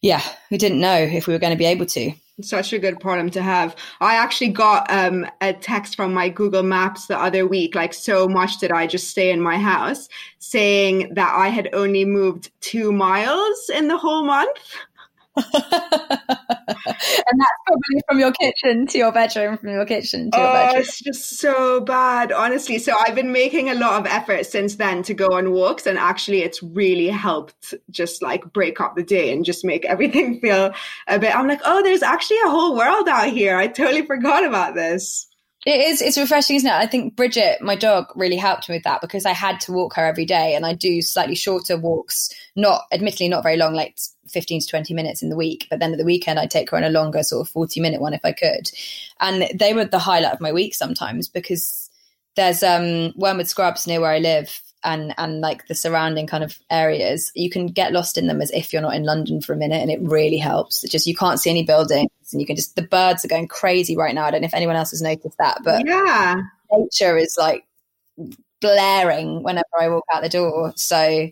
yeah 0.00 0.22
we 0.50 0.58
didn't 0.58 0.80
know 0.80 0.96
if 0.96 1.26
we 1.26 1.32
were 1.32 1.38
going 1.38 1.52
to 1.52 1.58
be 1.58 1.64
able 1.64 1.86
to 1.86 2.12
such 2.40 2.72
a 2.72 2.78
good 2.78 3.00
problem 3.00 3.30
to 3.30 3.42
have. 3.42 3.74
I 4.00 4.14
actually 4.14 4.50
got 4.50 4.90
um, 4.90 5.26
a 5.40 5.52
text 5.52 5.96
from 5.96 6.14
my 6.14 6.28
Google 6.28 6.62
Maps 6.62 7.06
the 7.06 7.18
other 7.18 7.46
week, 7.46 7.74
like 7.74 7.92
so 7.92 8.28
much 8.28 8.58
did 8.58 8.70
I 8.70 8.86
just 8.86 9.08
stay 9.08 9.30
in 9.30 9.40
my 9.40 9.58
house, 9.58 10.08
saying 10.38 11.14
that 11.14 11.34
I 11.34 11.48
had 11.48 11.68
only 11.72 12.04
moved 12.04 12.50
two 12.60 12.92
miles 12.92 13.70
in 13.74 13.88
the 13.88 13.96
whole 13.96 14.24
month. 14.24 14.58
and 17.28 17.40
that's 17.40 17.60
probably 17.66 18.00
from 18.08 18.18
your 18.18 18.32
kitchen 18.32 18.86
to 18.86 18.98
your 18.98 19.12
bedroom, 19.12 19.58
from 19.58 19.68
your 19.70 19.84
kitchen 19.84 20.30
to 20.30 20.38
your 20.38 20.46
oh, 20.46 20.52
bedroom. 20.52 20.82
It's 20.82 21.00
just 21.00 21.38
so 21.38 21.80
bad, 21.80 22.32
honestly. 22.32 22.78
So 22.78 22.94
I've 22.98 23.14
been 23.14 23.32
making 23.32 23.70
a 23.70 23.74
lot 23.74 24.00
of 24.00 24.06
effort 24.06 24.46
since 24.46 24.76
then 24.76 25.02
to 25.04 25.14
go 25.14 25.28
on 25.28 25.52
walks, 25.52 25.86
and 25.86 25.98
actually, 25.98 26.42
it's 26.42 26.62
really 26.62 27.08
helped 27.08 27.74
just 27.90 28.22
like 28.22 28.52
break 28.52 28.80
up 28.80 28.96
the 28.96 29.02
day 29.02 29.32
and 29.32 29.44
just 29.44 29.64
make 29.64 29.84
everything 29.84 30.40
feel 30.40 30.72
a 31.06 31.18
bit. 31.18 31.34
I'm 31.34 31.48
like, 31.48 31.60
oh, 31.64 31.82
there's 31.82 32.02
actually 32.02 32.38
a 32.44 32.50
whole 32.50 32.76
world 32.76 33.08
out 33.08 33.28
here. 33.28 33.56
I 33.56 33.68
totally 33.68 34.04
forgot 34.06 34.44
about 34.44 34.74
this. 34.74 35.26
It 35.66 35.80
is. 35.80 36.00
It's 36.00 36.16
refreshing, 36.16 36.56
isn't 36.56 36.68
it? 36.68 36.72
I 36.72 36.86
think 36.86 37.16
Bridget, 37.16 37.60
my 37.60 37.74
dog, 37.74 38.06
really 38.14 38.36
helped 38.36 38.68
me 38.68 38.76
with 38.76 38.84
that 38.84 39.00
because 39.00 39.26
I 39.26 39.32
had 39.32 39.60
to 39.62 39.72
walk 39.72 39.94
her 39.96 40.06
every 40.06 40.24
day, 40.24 40.54
and 40.54 40.64
I 40.64 40.72
do 40.72 41.02
slightly 41.02 41.34
shorter 41.34 41.76
walks. 41.76 42.30
Not, 42.54 42.84
admittedly, 42.92 43.28
not 43.28 43.42
very 43.42 43.56
long, 43.56 43.74
like 43.74 43.98
fifteen 44.28 44.60
to 44.60 44.66
twenty 44.66 44.94
minutes 44.94 45.22
in 45.22 45.28
the 45.28 45.36
week. 45.36 45.66
But 45.70 45.80
then 45.80 45.92
at 45.92 45.98
the 45.98 46.04
weekend, 46.04 46.38
I'd 46.38 46.50
take 46.50 46.70
her 46.70 46.76
on 46.76 46.84
a 46.84 46.90
longer, 46.90 47.22
sort 47.22 47.46
of 47.46 47.52
forty-minute 47.52 48.00
one 48.00 48.14
if 48.14 48.24
I 48.24 48.32
could. 48.32 48.70
And 49.20 49.48
they 49.54 49.74
were 49.74 49.84
the 49.84 49.98
highlight 49.98 50.32
of 50.32 50.40
my 50.40 50.52
week 50.52 50.74
sometimes 50.74 51.28
because 51.28 51.90
there's 52.36 52.62
um, 52.62 53.12
Wormwood 53.16 53.48
Scrubs 53.48 53.86
near 53.86 54.00
where 54.00 54.12
I 54.12 54.18
live, 54.18 54.60
and 54.84 55.12
and 55.18 55.40
like 55.40 55.66
the 55.66 55.74
surrounding 55.74 56.26
kind 56.26 56.44
of 56.44 56.58
areas, 56.70 57.32
you 57.34 57.50
can 57.50 57.66
get 57.66 57.92
lost 57.92 58.16
in 58.16 58.28
them 58.28 58.40
as 58.40 58.50
if 58.52 58.72
you're 58.72 58.82
not 58.82 58.94
in 58.94 59.04
London 59.04 59.40
for 59.40 59.52
a 59.52 59.56
minute, 59.56 59.82
and 59.82 59.90
it 59.90 60.00
really 60.00 60.38
helps. 60.38 60.84
It 60.84 60.90
just 60.90 61.06
you 61.06 61.16
can't 61.16 61.40
see 61.40 61.50
any 61.50 61.64
buildings, 61.64 62.10
and 62.32 62.40
you 62.40 62.46
can 62.46 62.56
just 62.56 62.76
the 62.76 62.82
birds 62.82 63.24
are 63.24 63.28
going 63.28 63.48
crazy 63.48 63.96
right 63.96 64.14
now. 64.14 64.24
I 64.24 64.30
don't 64.30 64.42
know 64.42 64.46
if 64.46 64.54
anyone 64.54 64.76
else 64.76 64.90
has 64.90 65.02
noticed 65.02 65.38
that, 65.38 65.58
but 65.64 65.84
yeah, 65.84 66.36
nature 66.70 67.16
is 67.16 67.36
like 67.36 67.64
blaring 68.60 69.42
whenever 69.42 69.66
I 69.78 69.88
walk 69.88 70.04
out 70.12 70.22
the 70.22 70.28
door. 70.28 70.72
So 70.76 71.28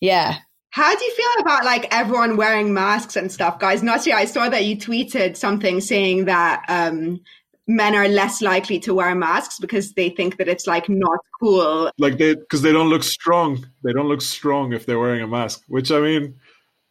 yeah. 0.00 0.38
How 0.70 0.94
do 0.94 1.04
you 1.04 1.14
feel 1.14 1.42
about 1.42 1.64
like 1.64 1.88
everyone 1.90 2.36
wearing 2.36 2.74
masks 2.74 3.16
and 3.16 3.32
stuff, 3.32 3.58
guys? 3.58 3.82
Nasri, 3.82 4.12
I 4.12 4.26
saw 4.26 4.48
that 4.48 4.64
you 4.66 4.76
tweeted 4.76 5.36
something 5.36 5.80
saying 5.80 6.26
that 6.26 6.64
um, 6.68 7.20
men 7.66 7.94
are 7.94 8.08
less 8.08 8.42
likely 8.42 8.78
to 8.80 8.94
wear 8.94 9.14
masks 9.14 9.58
because 9.58 9.92
they 9.92 10.10
think 10.10 10.38
that 10.38 10.48
it's 10.48 10.66
like 10.66 10.88
not 10.88 11.18
cool. 11.40 11.90
Like 11.98 12.18
they, 12.18 12.34
because 12.34 12.62
they 12.62 12.72
don't 12.72 12.90
look 12.90 13.02
strong. 13.02 13.66
They 13.84 13.92
don't 13.92 14.08
look 14.08 14.22
strong 14.22 14.72
if 14.72 14.86
they're 14.86 14.98
wearing 14.98 15.22
a 15.22 15.26
mask. 15.26 15.62
Which 15.68 15.90
I 15.90 16.00
mean, 16.00 16.40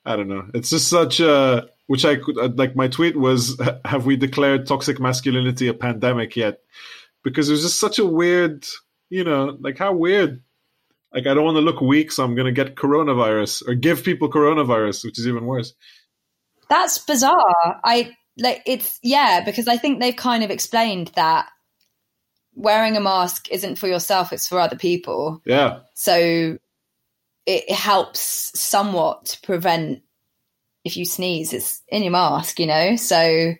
I 0.05 0.15
don't 0.15 0.29
know. 0.29 0.49
It's 0.53 0.69
just 0.69 0.87
such 0.87 1.19
a. 1.19 1.67
Which 1.87 2.03
I 2.03 2.17
could 2.17 2.37
uh, 2.37 2.49
like. 2.55 2.75
My 2.75 2.87
tweet 2.87 3.17
was, 3.17 3.59
"Have 3.85 4.05
we 4.05 4.15
declared 4.15 4.67
toxic 4.67 4.99
masculinity 4.99 5.67
a 5.67 5.73
pandemic 5.73 6.35
yet?" 6.35 6.61
Because 7.23 7.49
it 7.49 7.53
was 7.53 7.63
just 7.63 7.79
such 7.79 7.99
a 7.99 8.05
weird. 8.05 8.65
You 9.09 9.23
know, 9.23 9.57
like 9.59 9.77
how 9.77 9.93
weird. 9.93 10.41
Like 11.13 11.27
I 11.27 11.33
don't 11.33 11.45
want 11.45 11.55
to 11.55 11.61
look 11.61 11.81
weak, 11.81 12.11
so 12.11 12.23
I'm 12.23 12.35
going 12.35 12.45
to 12.45 12.51
get 12.51 12.75
coronavirus 12.75 13.67
or 13.67 13.75
give 13.75 14.03
people 14.03 14.29
coronavirus, 14.29 15.05
which 15.05 15.19
is 15.19 15.27
even 15.27 15.45
worse. 15.45 15.73
That's 16.69 16.99
bizarre. 16.99 17.79
I 17.83 18.15
like 18.37 18.61
it's 18.65 18.99
yeah 19.03 19.43
because 19.43 19.67
i 19.67 19.77
think 19.77 19.99
they've 19.99 20.15
kind 20.15 20.43
of 20.43 20.51
explained 20.51 21.11
that 21.15 21.47
wearing 22.55 22.95
a 22.97 23.01
mask 23.01 23.49
isn't 23.51 23.77
for 23.77 23.87
yourself 23.87 24.31
it's 24.31 24.47
for 24.47 24.59
other 24.59 24.75
people 24.75 25.41
yeah 25.45 25.79
so 25.93 26.57
it 27.45 27.71
helps 27.71 28.51
somewhat 28.59 29.25
to 29.25 29.41
prevent 29.41 30.01
if 30.83 30.97
you 30.97 31.05
sneeze 31.05 31.53
it's 31.53 31.81
in 31.89 32.03
your 32.03 32.11
mask 32.11 32.59
you 32.59 32.67
know 32.67 32.95
so 32.95 33.53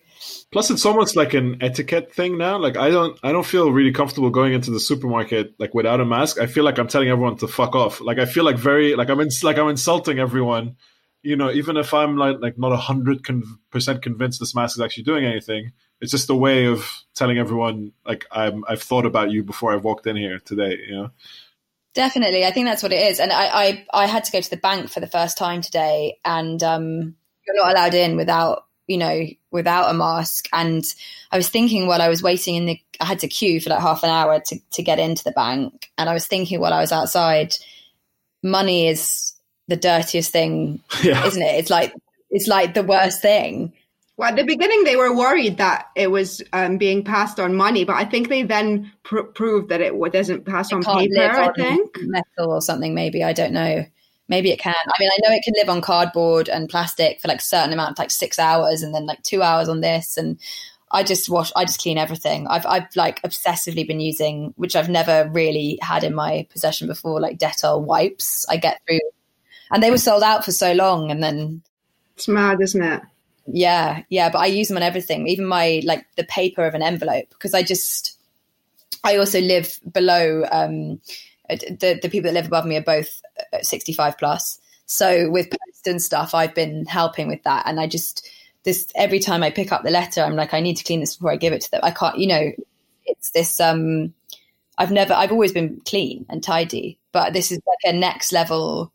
plus 0.50 0.70
it's 0.70 0.86
almost 0.86 1.16
like 1.16 1.34
an 1.34 1.56
etiquette 1.60 2.12
thing 2.12 2.38
now 2.38 2.58
like 2.58 2.76
i 2.76 2.90
don't 2.90 3.18
i 3.22 3.32
don't 3.32 3.46
feel 3.46 3.70
really 3.72 3.92
comfortable 3.92 4.30
going 4.30 4.52
into 4.52 4.70
the 4.70 4.80
supermarket 4.80 5.54
like 5.58 5.74
without 5.74 6.00
a 6.00 6.04
mask 6.04 6.40
i 6.40 6.46
feel 6.46 6.64
like 6.64 6.78
i'm 6.78 6.88
telling 6.88 7.08
everyone 7.08 7.36
to 7.36 7.46
fuck 7.46 7.74
off 7.74 8.00
like 8.00 8.18
i 8.18 8.24
feel 8.24 8.44
like 8.44 8.56
very 8.56 8.94
like 8.94 9.08
i'm 9.08 9.20
in, 9.20 9.28
like 9.42 9.58
i'm 9.58 9.68
insulting 9.68 10.18
everyone 10.18 10.76
you 11.22 11.36
know, 11.36 11.50
even 11.50 11.76
if 11.76 11.92
I'm 11.92 12.16
like 12.16 12.38
like 12.40 12.58
not 12.58 12.72
a 12.72 12.76
hundred 12.76 13.26
percent 13.70 14.02
convinced 14.02 14.40
this 14.40 14.54
mask 14.54 14.76
is 14.76 14.80
actually 14.80 15.04
doing 15.04 15.24
anything, 15.24 15.72
it's 16.00 16.12
just 16.12 16.30
a 16.30 16.34
way 16.34 16.66
of 16.66 17.04
telling 17.14 17.38
everyone 17.38 17.92
like 18.06 18.26
I'm 18.30 18.64
I've 18.68 18.82
thought 18.82 19.06
about 19.06 19.30
you 19.30 19.42
before 19.42 19.72
I've 19.72 19.84
walked 19.84 20.06
in 20.06 20.16
here 20.16 20.38
today. 20.38 20.78
You 20.88 20.94
know. 20.94 21.10
Definitely, 21.94 22.44
I 22.44 22.52
think 22.52 22.66
that's 22.66 22.82
what 22.82 22.92
it 22.92 23.02
is. 23.10 23.18
And 23.18 23.32
I 23.32 23.46
I, 23.46 23.86
I 23.92 24.06
had 24.06 24.24
to 24.24 24.32
go 24.32 24.40
to 24.40 24.50
the 24.50 24.56
bank 24.56 24.90
for 24.90 25.00
the 25.00 25.06
first 25.08 25.36
time 25.36 25.60
today, 25.60 26.18
and 26.24 26.62
um, 26.62 27.14
you're 27.46 27.56
not 27.56 27.72
allowed 27.72 27.94
in 27.94 28.16
without 28.16 28.66
you 28.86 28.98
know 28.98 29.26
without 29.50 29.90
a 29.90 29.94
mask. 29.94 30.48
And 30.52 30.84
I 31.30 31.36
was 31.36 31.48
thinking 31.48 31.86
while 31.86 32.02
I 32.02 32.08
was 32.08 32.22
waiting 32.22 32.56
in 32.56 32.66
the, 32.66 32.80
I 33.00 33.04
had 33.04 33.20
to 33.20 33.28
queue 33.28 33.60
for 33.60 33.70
like 33.70 33.80
half 33.80 34.02
an 34.02 34.10
hour 34.10 34.40
to 34.40 34.58
to 34.72 34.82
get 34.82 34.98
into 34.98 35.24
the 35.24 35.32
bank, 35.32 35.90
and 35.96 36.08
I 36.08 36.14
was 36.14 36.26
thinking 36.26 36.60
while 36.60 36.72
I 36.72 36.80
was 36.80 36.92
outside, 36.92 37.56
money 38.42 38.88
is 38.88 39.34
the 39.68 39.76
dirtiest 39.76 40.32
thing, 40.32 40.82
yeah. 41.02 41.24
isn't 41.24 41.42
it? 41.42 41.54
It's 41.56 41.70
like 41.70 41.92
it's 42.30 42.48
like 42.48 42.74
the 42.74 42.82
worst 42.82 43.22
thing. 43.22 43.72
Well, 44.16 44.30
at 44.30 44.36
the 44.36 44.42
beginning, 44.42 44.82
they 44.82 44.96
were 44.96 45.14
worried 45.14 45.58
that 45.58 45.90
it 45.94 46.10
was 46.10 46.42
um, 46.52 46.76
being 46.76 47.04
passed 47.04 47.38
on 47.38 47.54
money, 47.54 47.84
but 47.84 47.94
I 47.94 48.04
think 48.04 48.28
they 48.28 48.42
then 48.42 48.90
pr- 49.04 49.20
proved 49.20 49.68
that 49.68 49.80
it 49.80 49.94
doesn't 50.12 50.44
pass 50.44 50.72
it 50.72 50.74
on 50.74 50.82
paper. 50.82 51.22
I 51.22 51.52
think 51.52 51.96
metal 52.00 52.52
or 52.52 52.60
something. 52.60 52.94
Maybe 52.94 53.22
I 53.22 53.32
don't 53.32 53.52
know. 53.52 53.86
Maybe 54.28 54.50
it 54.50 54.58
can. 54.58 54.74
I 54.74 54.92
mean, 55.00 55.10
I 55.10 55.18
know 55.22 55.34
it 55.34 55.42
can 55.42 55.54
live 55.56 55.68
on 55.68 55.80
cardboard 55.80 56.48
and 56.48 56.68
plastic 56.68 57.20
for 57.20 57.28
like 57.28 57.40
a 57.40 57.42
certain 57.42 57.72
amount, 57.72 57.98
like 57.98 58.10
six 58.10 58.38
hours, 58.38 58.82
and 58.82 58.94
then 58.94 59.06
like 59.06 59.22
two 59.22 59.42
hours 59.42 59.68
on 59.68 59.80
this. 59.80 60.16
And 60.16 60.38
I 60.90 61.02
just 61.02 61.28
wash. 61.30 61.50
I 61.56 61.64
just 61.64 61.80
clean 61.80 61.98
everything. 61.98 62.46
I've 62.46 62.66
I've 62.66 62.94
like 62.94 63.22
obsessively 63.22 63.86
been 63.86 64.00
using, 64.00 64.52
which 64.56 64.76
I've 64.76 64.88
never 64.88 65.30
really 65.32 65.78
had 65.82 66.04
in 66.04 66.14
my 66.14 66.46
possession 66.50 66.88
before, 66.88 67.20
like 67.20 67.38
Dettol 67.38 67.82
wipes. 67.82 68.46
I 68.48 68.56
get 68.56 68.80
through 68.86 69.00
and 69.70 69.82
they 69.82 69.90
were 69.90 69.98
sold 69.98 70.22
out 70.22 70.44
for 70.44 70.52
so 70.52 70.72
long, 70.72 71.10
and 71.10 71.22
then 71.22 71.62
it's 72.14 72.28
mad, 72.28 72.60
isn't 72.60 72.82
it? 72.82 73.02
Yeah, 73.46 74.02
yeah. 74.08 74.30
But 74.30 74.40
I 74.40 74.46
use 74.46 74.68
them 74.68 74.76
on 74.76 74.82
everything, 74.82 75.26
even 75.28 75.46
my 75.46 75.80
like 75.84 76.06
the 76.16 76.24
paper 76.24 76.66
of 76.66 76.74
an 76.74 76.82
envelope, 76.82 77.28
because 77.30 77.54
I 77.54 77.62
just 77.62 78.18
I 79.04 79.16
also 79.16 79.40
live 79.40 79.78
below. 79.90 80.44
Um, 80.50 81.00
the 81.48 81.98
the 82.02 82.10
people 82.10 82.28
that 82.28 82.34
live 82.34 82.46
above 82.46 82.66
me 82.66 82.76
are 82.76 82.82
both 82.82 83.22
uh, 83.52 83.58
sixty 83.62 83.92
five 83.92 84.18
plus. 84.18 84.60
So 84.86 85.30
with 85.30 85.50
post 85.50 85.86
and 85.86 86.02
stuff, 86.02 86.34
I've 86.34 86.54
been 86.54 86.86
helping 86.86 87.28
with 87.28 87.42
that, 87.44 87.66
and 87.66 87.78
I 87.80 87.86
just 87.86 88.28
this 88.64 88.88
every 88.94 89.20
time 89.20 89.42
I 89.42 89.50
pick 89.50 89.72
up 89.72 89.82
the 89.82 89.90
letter, 89.90 90.22
I'm 90.22 90.36
like, 90.36 90.54
I 90.54 90.60
need 90.60 90.76
to 90.76 90.84
clean 90.84 91.00
this 91.00 91.16
before 91.16 91.32
I 91.32 91.36
give 91.36 91.52
it 91.52 91.62
to 91.62 91.70
them. 91.70 91.80
I 91.82 91.90
can't, 91.90 92.18
you 92.18 92.26
know, 92.26 92.52
it's 93.06 93.30
this. 93.30 93.60
um 93.60 94.14
I've 94.80 94.92
never, 94.92 95.12
I've 95.12 95.32
always 95.32 95.50
been 95.50 95.82
clean 95.84 96.24
and 96.28 96.40
tidy, 96.40 97.00
but 97.10 97.32
this 97.32 97.50
is 97.50 97.60
like 97.66 97.92
a 97.92 97.96
next 97.96 98.30
level 98.30 98.92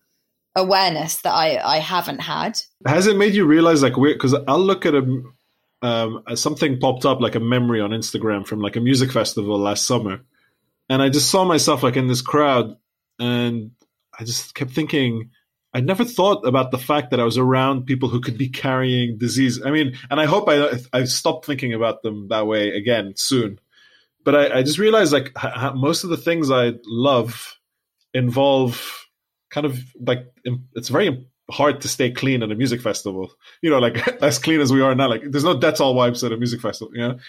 awareness 0.55 1.17
that 1.23 1.33
I, 1.33 1.57
I 1.61 1.79
haven't 1.79 2.19
had. 2.19 2.61
Has 2.87 3.05
it 3.05 3.17
made 3.17 3.33
you 3.33 3.45
realize 3.45 3.83
like 3.83 3.97
weird? 3.97 4.17
Because 4.17 4.33
I'll 4.47 4.59
look 4.59 4.85
at 4.85 4.95
a 4.95 5.23
um, 5.81 6.23
something 6.35 6.79
popped 6.79 7.05
up 7.05 7.19
like 7.19 7.35
a 7.35 7.41
memory 7.41 7.81
on 7.81 7.89
Instagram 7.89 8.47
from 8.47 8.61
like 8.61 8.77
a 8.77 8.79
music 8.79 9.11
festival 9.11 9.59
last 9.59 9.85
summer, 9.85 10.21
and 10.87 11.01
I 11.01 11.09
just 11.09 11.29
saw 11.29 11.43
myself 11.43 11.83
like 11.83 11.97
in 11.97 12.07
this 12.07 12.21
crowd, 12.21 12.77
and 13.19 13.71
I 14.19 14.23
just 14.23 14.55
kept 14.55 14.71
thinking, 14.71 15.29
I 15.73 15.81
never 15.81 16.05
thought 16.05 16.45
about 16.45 16.71
the 16.71 16.77
fact 16.77 17.11
that 17.11 17.19
I 17.19 17.23
was 17.23 17.37
around 17.37 17.85
people 17.85 18.09
who 18.09 18.21
could 18.21 18.37
be 18.37 18.49
carrying 18.49 19.17
disease. 19.17 19.61
I 19.65 19.71
mean, 19.71 19.95
and 20.09 20.21
I 20.21 20.25
hope 20.25 20.47
I 20.47 20.79
I 20.93 21.05
stop 21.05 21.45
thinking 21.45 21.73
about 21.73 22.03
them 22.03 22.27
that 22.27 22.45
way 22.45 22.69
again 22.69 23.13
soon. 23.15 23.59
But 24.23 24.35
I, 24.35 24.59
I 24.59 24.63
just 24.63 24.77
realized 24.77 25.13
like 25.13 25.35
most 25.75 26.03
of 26.03 26.09
the 26.09 26.17
things 26.17 26.51
I 26.51 26.73
love 26.85 27.59
involve 28.13 29.07
kind 29.49 29.65
of 29.65 29.79
like 29.99 30.25
it's 30.73 30.89
very 30.89 31.27
hard 31.51 31.81
to 31.81 31.87
stay 31.87 32.11
clean 32.11 32.43
at 32.43 32.51
a 32.51 32.55
music 32.55 32.81
festival. 32.81 33.31
You 33.61 33.69
know, 33.69 33.79
like 33.79 34.07
as 34.21 34.39
clean 34.39 34.61
as 34.61 34.71
we 34.71 34.81
are 34.81 34.95
now. 34.95 35.09
Like 35.09 35.23
there's 35.25 35.43
no 35.43 35.57
Dettol 35.57 35.95
wipes 35.95 36.23
at 36.23 36.31
a 36.31 36.37
music 36.37 36.61
festival. 36.61 36.95
You 36.95 37.01
know, 37.01 37.19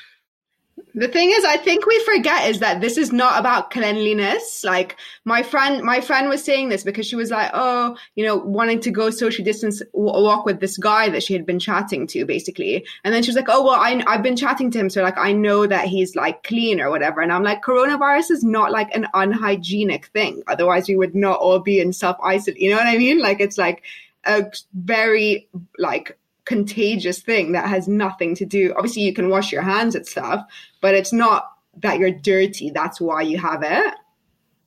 the 0.95 1.09
thing 1.09 1.31
is, 1.33 1.45
I 1.45 1.57
think 1.57 1.87
we 1.87 1.99
forget 2.05 2.49
is 2.49 2.61
that 2.61 2.81
this 2.81 2.97
is 2.97 3.13
not 3.13 3.39
about 3.39 3.71
cleanliness. 3.71 4.63
Like 4.63 4.97
my 5.25 5.43
friend, 5.43 5.83
my 5.83 6.01
friend 6.01 6.29
was 6.29 6.45
saying 6.45 6.69
this 6.69 6.85
because 6.85 7.07
she 7.07 7.17
was 7.17 7.33
like, 7.33 7.51
oh, 7.53 7.97
you 8.15 8.25
know, 8.25 8.37
wanting 8.37 8.79
to 8.81 8.93
go 8.93 9.11
social 9.11 9.45
distance 9.45 9.83
walk 9.93 10.47
with 10.47 10.61
this 10.61 10.77
guy 10.77 11.09
that 11.09 11.25
she 11.25 11.33
had 11.33 11.45
been 11.45 11.59
chatting 11.59 12.07
to, 12.09 12.25
basically. 12.25 12.87
And 13.03 13.13
then 13.13 13.25
she 13.25 13.31
was 13.31 13.37
like, 13.37 13.49
oh, 13.49 13.65
well, 13.65 13.75
I, 13.75 14.03
I've 14.07 14.23
been 14.23 14.37
chatting 14.37 14.71
to 14.71 14.79
him, 14.79 14.89
so 14.89 15.03
like 15.03 15.19
I 15.19 15.33
know 15.33 15.67
that 15.67 15.89
he's 15.89 16.15
like 16.15 16.45
clean 16.45 16.81
or 16.81 16.91
whatever. 16.91 17.21
And 17.21 17.33
I'm 17.33 17.43
like, 17.43 17.63
coronavirus 17.63 18.31
is 18.31 18.45
not 18.45 18.71
like 18.71 18.95
an 18.95 19.09
unhygienic 19.15 20.07
thing. 20.07 20.45
Otherwise, 20.47 20.89
we 20.89 20.97
would 20.97 21.15
not 21.15 21.41
all 21.41 21.59
be 21.59 21.81
in 21.81 21.93
self 21.93 22.17
isolate. 22.23 22.61
You 22.61 22.71
know 22.71 22.77
what 22.77 22.87
I 22.87 22.99
mean? 22.99 23.21
Like 23.21 23.41
it's 23.41 23.59
like 23.59 23.83
a 24.27 24.45
very 24.75 25.49
like 25.77 26.17
contagious 26.45 27.21
thing 27.21 27.53
that 27.53 27.69
has 27.69 27.89
nothing 27.89 28.35
to 28.37 28.45
do. 28.45 28.75
Obviously, 28.77 29.03
you 29.03 29.15
can 29.15 29.29
wash 29.29 29.53
your 29.53 29.63
hands 29.63 29.95
and 29.95 30.07
stuff, 30.07 30.45
but 30.81 30.95
it's 30.95 31.13
not 31.13 31.51
that 31.79 31.99
you're 31.99 32.11
dirty. 32.11 32.71
That's 32.71 33.01
why 33.01 33.23
you 33.23 33.39
have 33.39 33.63
it. 33.63 33.95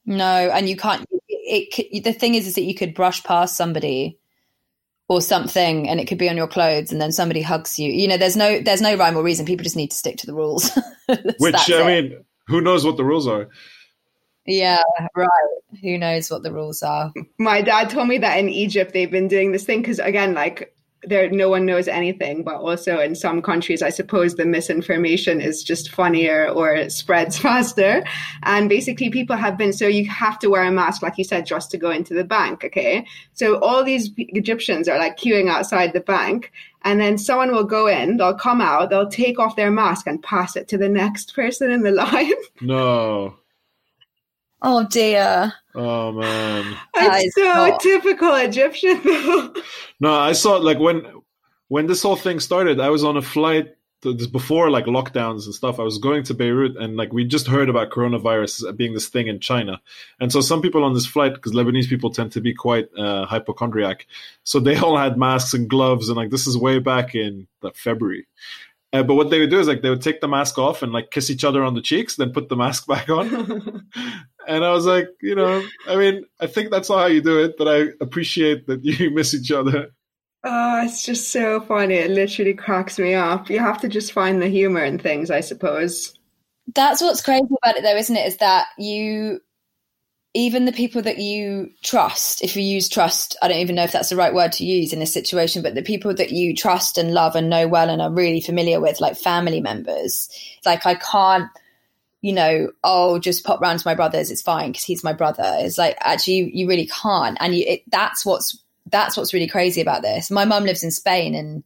No, 0.06 0.26
and 0.26 0.70
you 0.70 0.78
can't. 0.78 1.06
It, 1.30 1.74
it 1.78 2.04
the 2.04 2.13
thing 2.13 2.36
is, 2.36 2.48
is 2.48 2.56
that 2.56 2.63
you 2.63 2.76
could 2.76 2.94
brush 2.94 3.24
past 3.24 3.58
somebody 3.58 4.18
or 5.10 5.22
something, 5.22 5.88
and 5.88 6.00
it 6.00 6.08
could 6.08 6.18
be 6.18 6.30
on 6.30 6.38
your 6.38 6.48
clothes, 6.48 6.92
and 6.92 7.00
then 7.00 7.12
somebody 7.12 7.42
hugs 7.42 7.78
you. 7.78 7.92
You 7.92 8.08
know, 8.08 8.18
there's 8.18 8.38
no 8.38 8.60
there's 8.60 8.82
no 8.82 8.96
rhyme 8.96 9.18
or 9.18 9.24
reason. 9.24 9.46
People 9.46 9.63
just 9.63 9.76
need 9.76 9.92
to 9.92 9.98
stick 9.98 10.18
to 10.18 10.26
the 10.26 10.34
rules. 10.34 10.72
Which 11.40 11.72
I 11.72 11.82
it. 11.82 11.86
mean, 11.86 12.26
who 12.48 12.62
knows 12.62 12.86
what 12.86 12.98
the 12.98 13.06
rules 13.06 13.28
are? 13.28 13.50
Yeah, 14.46 14.82
right. 15.13 15.30
Who 15.82 15.98
knows 15.98 16.32
what 16.32 16.42
the 16.42 16.54
rules 16.54 16.82
are? 16.82 17.12
My 17.38 17.62
dad 17.62 17.90
told 17.90 18.08
me 18.08 18.18
that 18.20 18.40
in 18.40 18.50
Egypt 18.50 18.94
they've 18.94 19.12
been 19.12 19.28
doing 19.28 19.52
this 19.52 19.66
thing 19.66 19.82
because 19.82 20.00
again, 20.00 20.34
like 20.34 20.74
there 21.04 21.30
no 21.30 21.50
one 21.50 21.66
knows 21.66 21.88
anything 21.88 22.44
but 22.44 22.56
also 22.56 23.00
in 23.00 23.14
some 23.14 23.42
countries 23.42 23.82
i 23.82 23.90
suppose 23.90 24.36
the 24.36 24.46
misinformation 24.46 25.40
is 25.40 25.64
just 25.64 25.92
funnier 25.92 26.50
or 26.50 26.90
spreads 26.90 27.38
faster. 27.48 28.04
And 28.44 28.70
basically 28.70 29.10
people 29.10 29.36
have 29.36 29.58
been 29.58 29.74
so 29.74 29.88
you 29.88 30.08
have 30.10 30.40
to 30.40 30.50
wear 30.50 30.64
a 30.64 30.72
mask 30.72 31.02
like 31.02 31.18
you 31.18 31.24
said 31.24 31.46
just 31.46 31.72
to 31.72 31.78
go 31.78 31.92
into 31.92 32.14
the 32.14 32.24
bank 32.24 32.64
okay? 32.64 33.06
So 33.34 33.60
all 33.60 33.84
these 33.84 34.10
egyptians 34.18 34.88
are 34.88 34.98
like 34.98 35.18
queuing 35.18 35.50
outside 35.50 35.94
the 35.94 36.02
bank 36.02 36.52
and 36.84 37.00
then 37.00 37.18
someone 37.18 37.52
will 37.52 37.64
go 37.64 37.88
in 37.88 38.18
they'll 38.18 38.34
come 38.34 38.62
out 38.62 38.90
they'll 38.90 39.10
take 39.10 39.40
off 39.40 39.56
their 39.56 39.72
mask 39.72 40.08
and 40.08 40.22
pass 40.24 40.56
it 40.56 40.68
to 40.70 40.78
the 40.78 40.90
next 40.90 41.36
person 41.36 41.72
in 41.72 41.84
the 41.84 41.92
line. 42.04 42.34
No 42.62 43.36
Oh 44.62 44.88
dear. 44.88 45.54
Oh 45.76 46.12
man. 46.12 46.78
It's 46.96 47.36
so 47.36 47.43
not... 47.43 47.80
typical 47.80 48.34
Egyptian 48.36 49.02
though. 49.04 49.54
No, 50.00 50.13
I 50.13 50.34
saw 50.34 50.58
like 50.58 50.80
when 50.80 51.06
when 51.67 51.88
this 51.88 52.02
whole 52.02 52.15
thing 52.15 52.39
started, 52.39 52.80
I 52.80 52.89
was 52.89 53.04
on 53.04 53.17
a 53.17 53.22
flight 53.22 53.76
before 54.32 54.70
like 54.70 54.86
lockdowns 54.86 55.46
and 55.46 55.54
stuff. 55.54 55.80
I 55.80 55.84
was 55.84 55.98
going 55.98 56.24
to 56.24 56.34
Beirut 56.34 56.78
and 56.78 56.96
like 56.96 57.12
we 57.13 57.26
just 57.26 57.48
heard 57.48 57.67
about 57.70 57.89
coronavirus 57.89 58.76
being 58.78 58.93
this 58.93 59.10
thing 59.10 59.28
in 59.28 59.39
China. 59.39 59.82
And 60.20 60.32
so 60.32 60.41
some 60.41 60.62
people 60.62 60.84
on 60.84 60.93
this 60.93 61.06
flight, 61.06 61.34
because 61.34 61.54
Lebanese 61.54 61.89
people 61.89 62.12
tend 62.12 62.32
to 62.34 62.41
be 62.41 62.54
quite 62.54 62.89
uh, 62.98 63.26
hypochondriac, 63.26 64.06
so 64.43 64.60
they 64.60 64.78
all 64.78 64.98
had 64.98 65.17
masks 65.17 65.54
and 65.54 65.70
gloves 65.70 66.10
and 66.10 66.17
like 66.17 66.30
this 66.30 66.48
is 66.48 66.58
way 66.58 66.80
back 66.80 67.15
in 67.15 67.48
February. 67.74 68.28
Uh, 68.93 69.04
but 69.04 69.15
what 69.15 69.30
they 69.30 69.39
would 69.39 69.50
do 69.50 69.60
is 69.60 69.67
like 69.67 69.82
they 69.82 69.89
would 69.89 70.02
take 70.02 70.21
the 70.21 70.28
mask 70.28 70.58
off 70.58 70.82
and 70.82 70.93
like 70.93 71.12
kiss 71.12 71.30
each 71.30 71.43
other 71.43 71.63
on 71.63 71.73
the 71.73 71.82
cheeks, 71.82 72.15
then 72.15 72.32
put 72.32 72.50
the 72.50 72.56
mask 72.56 72.88
back 72.88 73.10
on. 73.10 73.28
and 74.47 74.63
I 74.63 74.71
was 74.71 74.86
like, 74.86 75.10
you 75.21 75.36
know, 75.36 75.63
I 75.88 75.95
mean, 75.95 76.26
I 76.39 76.47
think 76.47 76.71
that's 76.71 76.89
not 76.89 77.00
how 77.00 77.06
you 77.08 77.21
do 77.21 77.43
it, 77.43 77.56
but 77.58 77.67
I 77.67 77.89
appreciate 78.02 78.67
that 78.67 78.84
you 78.84 79.12
miss 79.13 79.34
each 79.34 79.52
other. 79.52 79.89
Oh, 80.43 80.84
it's 80.84 81.04
just 81.04 81.32
so 81.32 81.60
funny. 81.62 81.95
It 81.95 82.12
literally 82.12 82.54
cracks 82.54 82.97
me 82.97 83.13
up. 83.13 83.50
You 83.50 83.60
have 83.60 83.82
to 83.82 83.89
just 83.89 84.13
find 84.13 84.41
the 84.41 84.47
humor 84.47 84.84
in 84.84 85.00
things, 85.00 85.30
I 85.30 85.41
suppose. 85.41 86.13
That's 86.73 87.02
what's 87.02 87.21
crazy 87.21 87.47
about 87.63 87.76
it, 87.76 87.84
though, 87.84 87.95
isn't 87.95 88.15
it? 88.15 88.28
Is 88.28 88.38
that 88.38 88.67
you 88.78 89.41
even 90.38 90.65
the 90.65 90.71
people 90.71 91.02
that 91.02 91.17
you 91.17 91.71
trust, 91.82 92.43
if 92.43 92.56
you 92.56 92.62
use 92.62 92.88
trust, 92.88 93.36
I 93.41 93.47
don't 93.47 93.58
even 93.58 93.76
know 93.76 93.84
if 93.84 93.91
that's 93.91 94.10
the 94.10 94.15
right 94.15 94.36
word 94.36 94.52
to 94.54 94.65
use 94.65 94.93
in 94.93 95.00
this 95.00 95.12
situation, 95.12 95.63
but 95.63 95.73
the 95.73 95.82
people 95.82 96.13
that 96.13 96.30
you 96.30 96.56
trust 96.56 97.00
and 97.00 97.12
love 97.12 97.36
and 97.36 97.50
know 97.50 97.67
well 97.67 97.89
and 97.89 98.04
are 98.04 98.12
really 98.12 98.39
familiar 98.39 98.80
with, 98.80 99.02
like 99.02 99.17
family 99.17 99.62
members, 99.62 100.30
like 100.63 100.86
I 100.86 100.93
can't, 100.93 101.50
you 102.21 102.34
know, 102.34 102.71
oh, 102.84 103.17
just 103.17 103.45
pop 103.45 103.62
round 103.62 103.80
to 103.80 103.88
my 103.88 103.95
brother's, 103.95 104.30
it's 104.30 104.43
fine 104.43 104.73
because 104.73 104.84
he's 104.84 105.04
my 105.04 105.12
brother. 105.12 105.56
It's 105.58 105.80
like 105.80 105.97
actually 106.02 106.36
you, 106.36 106.50
you 106.54 106.69
really 106.69 106.86
can't, 106.86 107.36
and 107.41 107.56
you, 107.56 107.65
it, 107.65 107.84
that's 107.88 108.23
what's 108.23 108.62
that's 108.91 109.17
what's 109.17 109.34
really 109.34 109.47
crazy 109.47 109.82
about 109.82 110.04
this. 110.04 110.30
My 110.30 110.45
mum 110.45 110.65
lives 110.65 110.84
in 110.84 110.91
Spain 110.91 111.34
and 111.34 111.63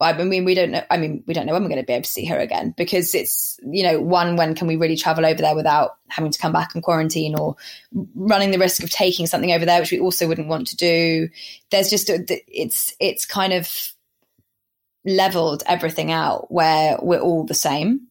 I 0.00 0.12
mean, 0.24 0.44
we 0.44 0.54
don't 0.54 0.70
know. 0.70 0.82
I 0.90 0.96
mean, 0.96 1.22
we 1.26 1.34
don't 1.34 1.46
know 1.46 1.52
when 1.52 1.62
we're 1.62 1.68
going 1.68 1.80
to 1.80 1.86
be 1.86 1.92
able 1.92 2.04
to 2.04 2.10
see 2.10 2.24
her 2.24 2.38
again 2.38 2.74
because 2.76 3.14
it's, 3.14 3.60
you 3.62 3.82
know, 3.82 4.00
one, 4.00 4.36
when 4.36 4.54
can 4.54 4.66
we 4.66 4.76
really 4.76 4.96
travel 4.96 5.26
over 5.26 5.42
there 5.42 5.54
without 5.54 5.98
having 6.08 6.30
to 6.30 6.38
come 6.38 6.52
back 6.52 6.74
and 6.74 6.82
quarantine 6.82 7.34
or 7.34 7.56
running 8.14 8.50
the 8.50 8.58
risk 8.58 8.82
of 8.82 8.90
taking 8.90 9.26
something 9.26 9.52
over 9.52 9.66
there, 9.66 9.80
which 9.80 9.92
we 9.92 10.00
also 10.00 10.26
wouldn't 10.26 10.48
want 10.48 10.68
to 10.68 10.76
do. 10.76 11.28
There's 11.70 11.90
just, 11.90 12.08
uh, 12.08 12.14
a, 12.30 12.44
it's, 12.48 12.94
it's 12.98 13.26
kind 13.26 13.52
of 13.52 13.92
leveled 15.04 15.62
everything 15.66 16.10
out 16.10 16.50
where 16.50 16.98
we're 17.02 17.20
all 17.20 17.44
the 17.44 17.54
same. 17.54 18.06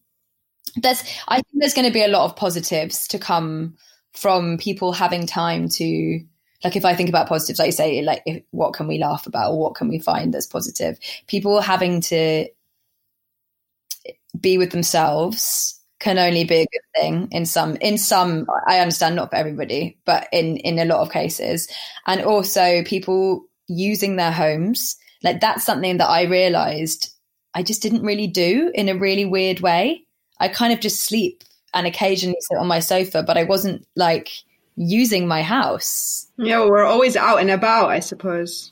There's, 0.75 1.03
I 1.27 1.37
think 1.37 1.47
there's 1.55 1.73
going 1.73 1.87
to 1.87 1.93
be 1.93 2.03
a 2.03 2.07
lot 2.07 2.25
of 2.25 2.35
positives 2.35 3.07
to 3.07 3.19
come 3.19 3.77
from 4.13 4.57
people 4.57 4.91
having 4.91 5.25
time 5.25 5.69
to 5.69 6.23
like 6.63 6.75
if 6.75 6.85
I 6.85 6.95
think 6.95 7.09
about 7.09 7.27
positives, 7.27 7.59
like 7.59 7.67
you 7.67 7.71
say, 7.73 8.01
like 8.01 8.21
if, 8.25 8.43
what 8.51 8.73
can 8.73 8.87
we 8.87 8.97
laugh 8.97 9.27
about 9.27 9.51
or 9.51 9.59
what 9.59 9.75
can 9.75 9.87
we 9.87 9.99
find 9.99 10.33
that's 10.33 10.47
positive? 10.47 10.99
People 11.27 11.61
having 11.61 12.01
to 12.01 12.47
be 14.39 14.57
with 14.57 14.71
themselves 14.71 15.79
can 15.99 16.17
only 16.17 16.45
be 16.45 16.55
a 16.55 16.67
good 16.67 17.01
thing 17.01 17.27
in 17.31 17.45
some 17.45 17.75
in 17.77 17.97
some 17.97 18.47
I 18.67 18.79
understand 18.79 19.15
not 19.15 19.29
for 19.29 19.35
everybody, 19.35 19.97
but 20.05 20.27
in 20.31 20.57
in 20.57 20.79
a 20.79 20.85
lot 20.85 21.01
of 21.01 21.11
cases. 21.11 21.67
And 22.05 22.21
also 22.21 22.83
people 22.83 23.45
using 23.67 24.15
their 24.15 24.31
homes. 24.31 24.97
Like 25.23 25.41
that's 25.41 25.65
something 25.65 25.97
that 25.97 26.09
I 26.09 26.23
realized 26.23 27.13
I 27.53 27.63
just 27.63 27.81
didn't 27.81 28.03
really 28.03 28.27
do 28.27 28.71
in 28.73 28.89
a 28.89 28.97
really 28.97 29.25
weird 29.25 29.59
way. 29.59 30.05
I 30.39 30.47
kind 30.47 30.73
of 30.73 30.79
just 30.79 31.03
sleep 31.03 31.43
and 31.73 31.85
occasionally 31.85 32.37
sit 32.41 32.57
on 32.57 32.67
my 32.67 32.79
sofa, 32.79 33.23
but 33.23 33.37
I 33.37 33.43
wasn't 33.43 33.85
like 33.95 34.29
using 34.79 35.27
my 35.27 35.43
house. 35.43 36.25
Yeah, 36.37 36.65
we're 36.65 36.85
always 36.85 37.17
out 37.17 37.41
and 37.41 37.51
about, 37.51 37.89
I 37.89 37.99
suppose. 37.99 38.71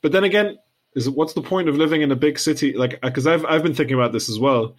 But 0.00 0.12
then 0.12 0.24
again, 0.24 0.56
is 0.94 1.10
what's 1.10 1.32
the 1.32 1.42
point 1.42 1.68
of 1.68 1.76
living 1.76 2.02
in 2.02 2.12
a 2.12 2.16
big 2.16 2.38
city? 2.38 2.72
Like, 2.74 3.00
because 3.00 3.26
I've 3.26 3.44
I've 3.44 3.62
been 3.62 3.74
thinking 3.74 3.96
about 3.96 4.12
this 4.12 4.28
as 4.28 4.38
well. 4.38 4.76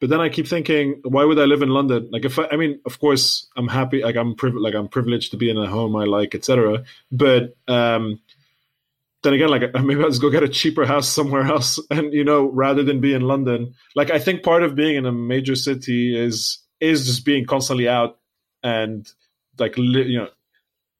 But 0.00 0.10
then 0.10 0.20
I 0.20 0.28
keep 0.28 0.48
thinking, 0.48 1.00
why 1.04 1.24
would 1.24 1.38
I 1.38 1.44
live 1.44 1.62
in 1.62 1.68
London? 1.68 2.08
Like, 2.10 2.24
if 2.24 2.38
I, 2.38 2.48
I 2.50 2.56
mean, 2.56 2.80
of 2.84 2.98
course, 2.98 3.46
I'm 3.56 3.68
happy. 3.68 4.02
Like, 4.02 4.16
I'm 4.16 4.34
priv- 4.34 4.56
like 4.56 4.74
I'm 4.74 4.88
privileged 4.88 5.30
to 5.30 5.36
be 5.36 5.48
in 5.48 5.56
a 5.56 5.68
home 5.68 5.94
I 5.94 6.04
like, 6.04 6.34
etc. 6.34 6.84
But 7.12 7.56
um, 7.68 8.20
then 9.22 9.34
again, 9.34 9.48
like 9.48 9.62
maybe 9.82 10.02
I'll 10.02 10.10
just 10.10 10.20
go 10.20 10.30
get 10.30 10.42
a 10.42 10.48
cheaper 10.48 10.84
house 10.84 11.08
somewhere 11.08 11.46
else, 11.46 11.78
and 11.90 12.12
you 12.12 12.24
know, 12.24 12.50
rather 12.50 12.82
than 12.82 13.00
be 13.00 13.14
in 13.14 13.22
London. 13.22 13.74
Like, 13.94 14.10
I 14.10 14.18
think 14.18 14.42
part 14.42 14.64
of 14.64 14.74
being 14.74 14.96
in 14.96 15.06
a 15.06 15.12
major 15.12 15.54
city 15.54 16.18
is 16.18 16.58
is 16.80 17.06
just 17.06 17.24
being 17.24 17.46
constantly 17.46 17.88
out 17.88 18.18
and 18.64 19.10
like 19.58 19.76
you 19.76 20.18
know 20.18 20.28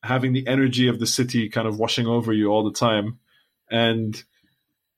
having 0.02 0.32
the 0.32 0.46
energy 0.46 0.88
of 0.88 0.98
the 0.98 1.06
city 1.06 1.48
kind 1.48 1.66
of 1.66 1.78
washing 1.78 2.06
over 2.06 2.32
you 2.32 2.48
all 2.48 2.64
the 2.64 2.72
time 2.72 3.18
and 3.70 4.22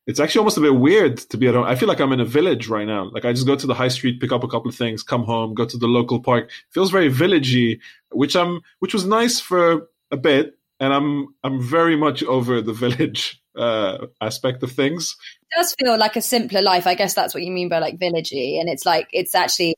it's 0.06 0.20
actually 0.20 0.38
almost 0.38 0.56
a 0.56 0.60
bit 0.60 0.76
weird 0.76 1.18
to 1.18 1.36
be 1.36 1.48
at 1.48 1.54
home. 1.54 1.64
I 1.64 1.74
feel 1.74 1.88
like 1.88 2.00
I'm 2.00 2.12
in 2.12 2.20
a 2.20 2.24
village 2.24 2.68
right 2.68 2.86
now. 2.86 3.10
Like 3.10 3.24
I 3.24 3.32
just 3.32 3.46
go 3.46 3.56
to 3.56 3.66
the 3.66 3.74
high 3.74 3.88
street, 3.88 4.20
pick 4.20 4.30
up 4.30 4.44
a 4.44 4.48
couple 4.48 4.68
of 4.68 4.76
things, 4.76 5.02
come 5.02 5.24
home, 5.24 5.54
go 5.54 5.66
to 5.66 5.76
the 5.76 5.88
local 5.88 6.20
park. 6.20 6.44
It 6.44 6.52
feels 6.70 6.92
very 6.92 7.10
villagey, 7.10 7.80
which 8.10 8.36
I'm, 8.36 8.60
which 8.78 8.94
was 8.94 9.04
nice 9.04 9.40
for 9.40 9.88
a 10.12 10.16
bit, 10.16 10.56
and 10.78 10.92
I'm, 10.92 11.34
I'm 11.42 11.60
very 11.60 11.96
much 11.96 12.22
over 12.22 12.62
the 12.62 12.72
village 12.72 13.42
uh, 13.56 14.06
aspect 14.20 14.62
of 14.62 14.70
things. 14.70 15.16
It 15.42 15.56
does 15.56 15.74
feel 15.74 15.98
like 15.98 16.14
a 16.14 16.22
simpler 16.22 16.62
life. 16.62 16.86
I 16.86 16.94
guess 16.94 17.14
that's 17.14 17.34
what 17.34 17.42
you 17.42 17.50
mean 17.50 17.68
by 17.68 17.80
like 17.80 17.98
villagey, 17.98 18.60
and 18.60 18.68
it's 18.68 18.86
like 18.86 19.08
it's 19.12 19.34
actually. 19.34 19.74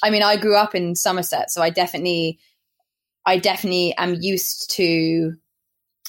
I 0.00 0.10
mean, 0.10 0.22
I 0.22 0.36
grew 0.36 0.54
up 0.54 0.76
in 0.76 0.94
Somerset, 0.94 1.50
so 1.50 1.60
I 1.60 1.70
definitely 1.70 2.38
I 3.28 3.36
definitely 3.38 3.94
am 3.96 4.16
used 4.18 4.70
to 4.76 5.34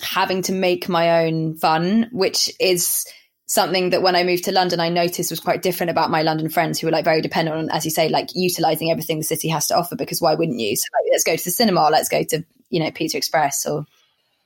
having 0.02 0.42
to 0.44 0.54
make 0.54 0.88
my 0.88 1.26
own 1.26 1.58
fun, 1.58 2.08
which 2.14 2.50
is 2.60 3.06
something 3.46 3.90
that 3.90 4.02
when 4.02 4.16
I 4.16 4.24
moved 4.24 4.46
to 4.46 4.54
London, 4.54 4.80
I 4.80 4.88
noticed 4.88 5.30
was 5.30 5.42
quite 5.42 5.62
different 5.62 5.90
about 5.90 6.10
my 6.12 6.22
London 6.22 6.48
friends 6.50 6.80
who 6.80 6.88
were 6.88 6.92
like 6.92 7.04
very 7.04 7.22
dependent 7.22 7.58
on, 7.58 7.70
as 7.72 7.84
you 7.84 7.92
say, 7.92 8.08
like 8.08 8.30
utilizing 8.36 8.90
everything 8.90 9.18
the 9.18 9.26
city 9.26 9.50
has 9.50 9.68
to 9.68 9.76
offer 9.76 9.98
because 9.98 10.22
why 10.22 10.36
wouldn't 10.36 10.60
you? 10.60 10.76
So 10.76 10.86
like, 10.94 11.12
let's 11.12 11.24
go 11.26 11.36
to 11.36 11.44
the 11.44 11.52
cinema, 11.52 11.90
let's 11.92 12.08
go 12.08 12.24
to, 12.24 12.46
you 12.70 12.80
know, 12.80 12.92
Pizza 12.92 13.18
Express 13.18 13.66
or 13.66 13.86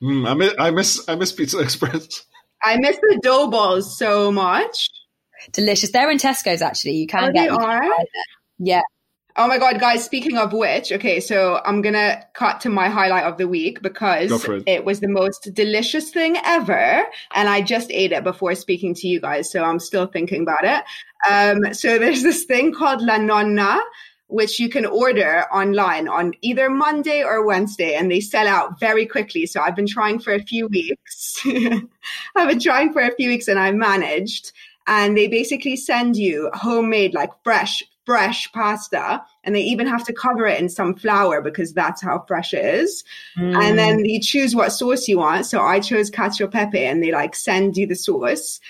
Mm, 0.02 0.28
I 0.28 0.34
miss 0.34 0.54
I 0.58 0.70
miss 0.72 1.08
I 1.08 1.14
miss 1.14 1.32
Pizza 1.32 1.60
Express. 1.60 2.24
I 2.62 2.76
miss 2.78 2.96
the 2.96 3.20
dough 3.22 3.48
balls 3.48 3.96
so 3.96 4.32
much. 4.32 4.90
Delicious. 5.52 5.92
They're 5.92 6.10
in 6.10 6.18
Tesco's 6.18 6.60
actually. 6.60 6.96
You 6.96 7.06
can 7.06 7.24
Oh, 7.24 7.32
get 7.32 7.42
they 7.44 7.48
them. 7.48 7.56
are? 7.60 7.82
Yeah. 8.58 8.82
Oh 9.36 9.48
my 9.48 9.58
god, 9.58 9.80
guys, 9.80 10.04
speaking 10.04 10.38
of 10.38 10.52
which, 10.52 10.92
okay, 10.92 11.18
so 11.18 11.60
I'm 11.64 11.82
gonna 11.82 12.24
cut 12.34 12.60
to 12.60 12.68
my 12.68 12.88
highlight 12.88 13.24
of 13.24 13.36
the 13.36 13.48
week 13.48 13.82
because 13.82 14.30
for 14.44 14.62
it. 14.64 14.84
was 14.84 15.00
the 15.00 15.08
most 15.08 15.52
delicious 15.52 16.10
thing 16.10 16.36
ever. 16.44 17.02
And 17.34 17.48
I 17.48 17.60
just 17.60 17.90
ate 17.90 18.12
it 18.12 18.22
before 18.22 18.54
speaking 18.54 18.94
to 18.94 19.08
you 19.08 19.20
guys, 19.20 19.50
so 19.50 19.64
I'm 19.64 19.80
still 19.80 20.06
thinking 20.06 20.42
about 20.42 20.64
it. 20.64 20.84
Um, 21.28 21.74
so 21.74 21.98
there's 22.00 22.22
this 22.22 22.44
thing 22.44 22.72
called 22.72 23.02
La 23.02 23.16
Nonna, 23.16 23.80
which 24.28 24.60
you 24.60 24.68
can 24.68 24.86
order 24.86 25.46
online 25.52 26.06
on 26.06 26.34
either 26.40 26.70
Monday 26.70 27.24
or 27.24 27.44
Wednesday, 27.44 27.96
and 27.96 28.12
they 28.12 28.20
sell 28.20 28.46
out 28.46 28.78
very 28.78 29.04
quickly. 29.04 29.46
So 29.46 29.60
I've 29.60 29.74
been 29.74 29.88
trying 29.88 30.20
for 30.20 30.32
a 30.32 30.42
few 30.42 30.68
weeks. 30.68 31.44
I've 32.36 32.48
been 32.48 32.60
trying 32.60 32.92
for 32.92 33.02
a 33.02 33.14
few 33.16 33.30
weeks 33.30 33.48
and 33.48 33.58
I 33.58 33.72
managed. 33.72 34.52
And 34.86 35.16
they 35.16 35.28
basically 35.28 35.76
send 35.76 36.14
you 36.14 36.50
homemade, 36.52 37.14
like 37.14 37.30
fresh, 37.42 37.82
fresh 38.04 38.50
pasta. 38.52 39.22
And 39.44 39.54
they 39.54 39.62
even 39.62 39.86
have 39.86 40.04
to 40.04 40.12
cover 40.12 40.46
it 40.46 40.60
in 40.60 40.68
some 40.68 40.94
flour 40.94 41.40
because 41.40 41.72
that's 41.72 42.02
how 42.02 42.24
fresh 42.26 42.54
it 42.54 42.64
is. 42.64 43.04
Mm. 43.38 43.62
And 43.62 43.78
then 43.78 44.04
you 44.04 44.20
choose 44.20 44.54
what 44.54 44.70
sauce 44.70 45.08
you 45.08 45.18
want. 45.18 45.46
So 45.46 45.60
I 45.60 45.80
chose 45.80 46.10
cacio 46.10 46.50
pepe 46.50 46.84
and 46.84 47.02
they 47.02 47.12
like 47.12 47.34
send 47.34 47.76
you 47.76 47.86
the 47.86 47.96
sauce. 47.96 48.60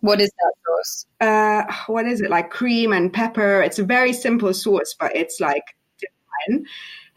what 0.00 0.20
is 0.20 0.30
that 0.30 0.52
sauce? 0.66 1.06
Uh, 1.20 1.72
what 1.86 2.06
is 2.06 2.20
it? 2.20 2.30
Like 2.30 2.50
cream 2.50 2.92
and 2.92 3.12
pepper. 3.12 3.62
It's 3.62 3.78
a 3.78 3.84
very 3.84 4.12
simple 4.12 4.52
sauce, 4.54 4.94
but 4.98 5.14
it's 5.14 5.40
like 5.40 5.76
divine. 5.98 6.66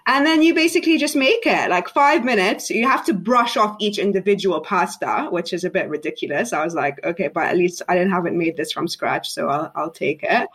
And 0.05 0.25
then 0.25 0.41
you 0.41 0.53
basically 0.53 0.97
just 0.97 1.15
make 1.15 1.45
it 1.45 1.69
like 1.69 1.87
five 1.87 2.25
minutes. 2.25 2.69
You 2.69 2.87
have 2.87 3.05
to 3.05 3.13
brush 3.13 3.55
off 3.55 3.77
each 3.79 3.97
individual 3.97 4.59
pasta, 4.59 5.27
which 5.29 5.53
is 5.53 5.63
a 5.63 5.69
bit 5.69 5.87
ridiculous. 5.87 6.51
I 6.51 6.63
was 6.63 6.75
like, 6.75 7.03
okay, 7.05 7.29
but 7.29 7.45
at 7.45 7.57
least 7.57 7.81
I 7.87 7.95
didn't 7.95 8.11
haven't 8.11 8.37
made 8.37 8.57
this 8.57 8.71
from 8.71 8.87
scratch, 8.87 9.31
so 9.31 9.47
I'll, 9.47 9.71
I'll 9.75 9.91
take 9.91 10.23
it. 10.23 10.49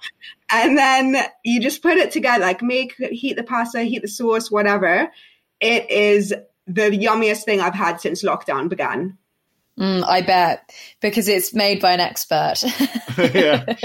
And 0.53 0.77
then 0.77 1.17
you 1.45 1.61
just 1.61 1.83
put 1.83 1.97
it 1.97 2.11
together, 2.11 2.45
like 2.45 2.63
make, 2.63 2.95
heat 2.97 3.37
the 3.37 3.43
pasta, 3.43 3.83
heat 3.83 4.03
the 4.03 4.09
sauce, 4.09 4.51
whatever. 4.51 5.11
It 5.61 5.91
is 5.91 6.35
the 6.67 6.91
yummiest 6.91 7.45
thing 7.45 7.61
I've 7.61 7.75
had 7.75 8.01
since 8.01 8.23
lockdown 8.23 8.69
began. 8.69 9.17
Mm, 9.79 10.05
I 10.07 10.23
bet 10.23 10.73
because 11.01 11.29
it's 11.29 11.55
made 11.55 11.81
by 11.81 11.93
an 11.93 12.01
expert. 12.01 12.57
yeah. 13.19 13.77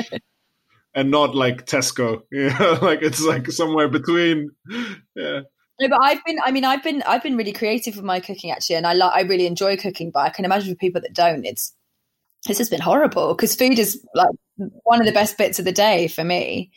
And 0.95 1.09
not 1.11 1.35
like 1.35 1.65
Tesco. 1.65 2.23
Yeah. 2.31 2.79
like 2.81 3.01
it's 3.01 3.21
like 3.21 3.49
somewhere 3.51 3.87
between. 3.87 4.49
Yeah. 5.15 5.41
No, 5.79 5.89
but 5.89 5.99
I've 6.01 6.23
been. 6.23 6.37
I 6.43 6.51
mean, 6.51 6.65
I've 6.65 6.83
been. 6.83 7.01
I've 7.03 7.23
been 7.23 7.37
really 7.37 7.53
creative 7.53 7.95
with 7.95 8.05
my 8.05 8.19
cooking 8.19 8.51
actually, 8.51 8.75
and 8.75 8.87
I 8.87 8.93
like. 8.93 9.13
I 9.13 9.21
really 9.21 9.47
enjoy 9.47 9.75
cooking, 9.77 10.11
but 10.11 10.19
I 10.19 10.29
can 10.29 10.45
imagine 10.45 10.73
for 10.73 10.77
people 10.77 11.01
that 11.01 11.13
don't, 11.13 11.45
it's 11.45 11.73
it's 12.47 12.57
just 12.57 12.71
been 12.71 12.81
horrible 12.81 13.33
because 13.33 13.55
food 13.55 13.79
is 13.79 14.05
like 14.13 14.29
one 14.83 14.99
of 14.99 15.05
the 15.05 15.13
best 15.13 15.37
bits 15.37 15.59
of 15.59 15.65
the 15.65 15.71
day 15.71 16.07
for 16.07 16.23
me. 16.23 16.71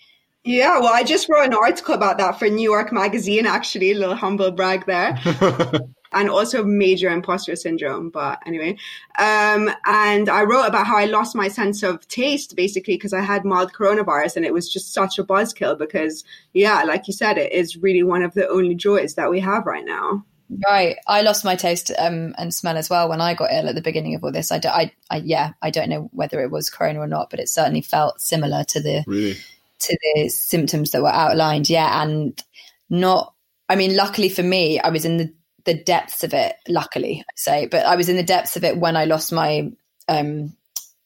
Yeah, 0.44 0.78
well, 0.78 0.94
I 0.94 1.02
just 1.02 1.28
wrote 1.28 1.46
an 1.46 1.54
article 1.54 1.94
about 1.94 2.18
that 2.18 2.38
for 2.38 2.48
New 2.48 2.62
York 2.62 2.92
Magazine, 2.92 3.46
actually, 3.46 3.90
a 3.90 3.98
little 3.98 4.14
humble 4.14 4.52
brag 4.52 4.86
there. 4.86 5.18
and 6.16 6.30
also 6.30 6.64
major 6.64 7.10
imposter 7.10 7.54
syndrome. 7.54 8.08
But 8.08 8.42
anyway, 8.46 8.78
um, 9.18 9.70
and 9.84 10.28
I 10.28 10.42
wrote 10.42 10.66
about 10.66 10.86
how 10.86 10.96
I 10.96 11.04
lost 11.04 11.36
my 11.36 11.48
sense 11.48 11.82
of 11.82 12.08
taste 12.08 12.56
basically 12.56 12.94
because 12.94 13.12
I 13.12 13.20
had 13.20 13.44
mild 13.44 13.72
coronavirus 13.72 14.36
and 14.36 14.46
it 14.46 14.54
was 14.54 14.72
just 14.72 14.92
such 14.92 15.18
a 15.18 15.24
buzzkill 15.24 15.78
because, 15.78 16.24
yeah, 16.54 16.82
like 16.84 17.06
you 17.06 17.12
said, 17.12 17.38
it 17.38 17.52
is 17.52 17.76
really 17.76 18.02
one 18.02 18.22
of 18.22 18.34
the 18.34 18.48
only 18.48 18.74
joys 18.74 19.14
that 19.14 19.30
we 19.30 19.40
have 19.40 19.66
right 19.66 19.84
now. 19.84 20.24
Right, 20.68 20.96
I 21.08 21.22
lost 21.22 21.44
my 21.44 21.56
taste 21.56 21.90
um, 21.98 22.34
and 22.38 22.54
smell 22.54 22.76
as 22.76 22.88
well 22.88 23.08
when 23.08 23.20
I 23.20 23.34
got 23.34 23.52
ill 23.52 23.68
at 23.68 23.74
the 23.74 23.82
beginning 23.82 24.14
of 24.14 24.22
all 24.22 24.30
this. 24.30 24.52
I, 24.52 24.58
do, 24.58 24.68
I, 24.68 24.92
I, 25.10 25.16
yeah, 25.18 25.52
I 25.60 25.70
don't 25.70 25.90
know 25.90 26.08
whether 26.12 26.40
it 26.40 26.52
was 26.52 26.70
corona 26.70 27.00
or 27.00 27.08
not, 27.08 27.30
but 27.30 27.40
it 27.40 27.48
certainly 27.48 27.82
felt 27.82 28.20
similar 28.20 28.62
to 28.64 28.80
the 28.80 29.04
really? 29.08 29.36
to 29.80 29.98
the 30.00 30.28
symptoms 30.28 30.92
that 30.92 31.02
were 31.02 31.08
outlined. 31.08 31.68
Yeah, 31.68 32.00
and 32.00 32.40
not. 32.88 33.34
I 33.68 33.74
mean, 33.74 33.96
luckily 33.96 34.28
for 34.28 34.44
me, 34.44 34.78
I 34.78 34.90
was 34.90 35.04
in 35.04 35.16
the 35.16 35.34
the 35.66 35.74
depths 35.74 36.24
of 36.24 36.32
it. 36.32 36.56
Luckily, 36.68 37.22
I 37.28 37.32
say, 37.36 37.66
but 37.66 37.84
I 37.84 37.96
was 37.96 38.08
in 38.08 38.16
the 38.16 38.22
depths 38.22 38.56
of 38.56 38.64
it 38.64 38.78
when 38.78 38.96
I 38.96 39.04
lost 39.04 39.32
my 39.32 39.70
um 40.08 40.54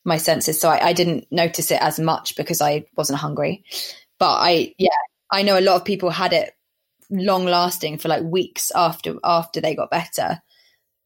my 0.04 0.16
senses, 0.16 0.60
so 0.60 0.68
I, 0.68 0.88
I 0.88 0.92
didn't 0.92 1.26
notice 1.30 1.70
it 1.70 1.82
as 1.82 1.98
much 1.98 2.36
because 2.36 2.60
I 2.60 2.86
wasn't 2.96 3.18
hungry. 3.18 3.64
But 4.18 4.36
I, 4.36 4.74
yeah, 4.78 4.88
I 5.30 5.42
know 5.42 5.58
a 5.58 5.60
lot 5.60 5.76
of 5.76 5.84
people 5.84 6.10
had 6.10 6.32
it 6.32 6.54
long 7.10 7.44
lasting 7.44 7.98
for 7.98 8.08
like 8.08 8.22
weeks 8.22 8.70
after 8.74 9.16
after 9.24 9.60
they 9.60 9.74
got 9.74 9.90
better. 9.90 10.40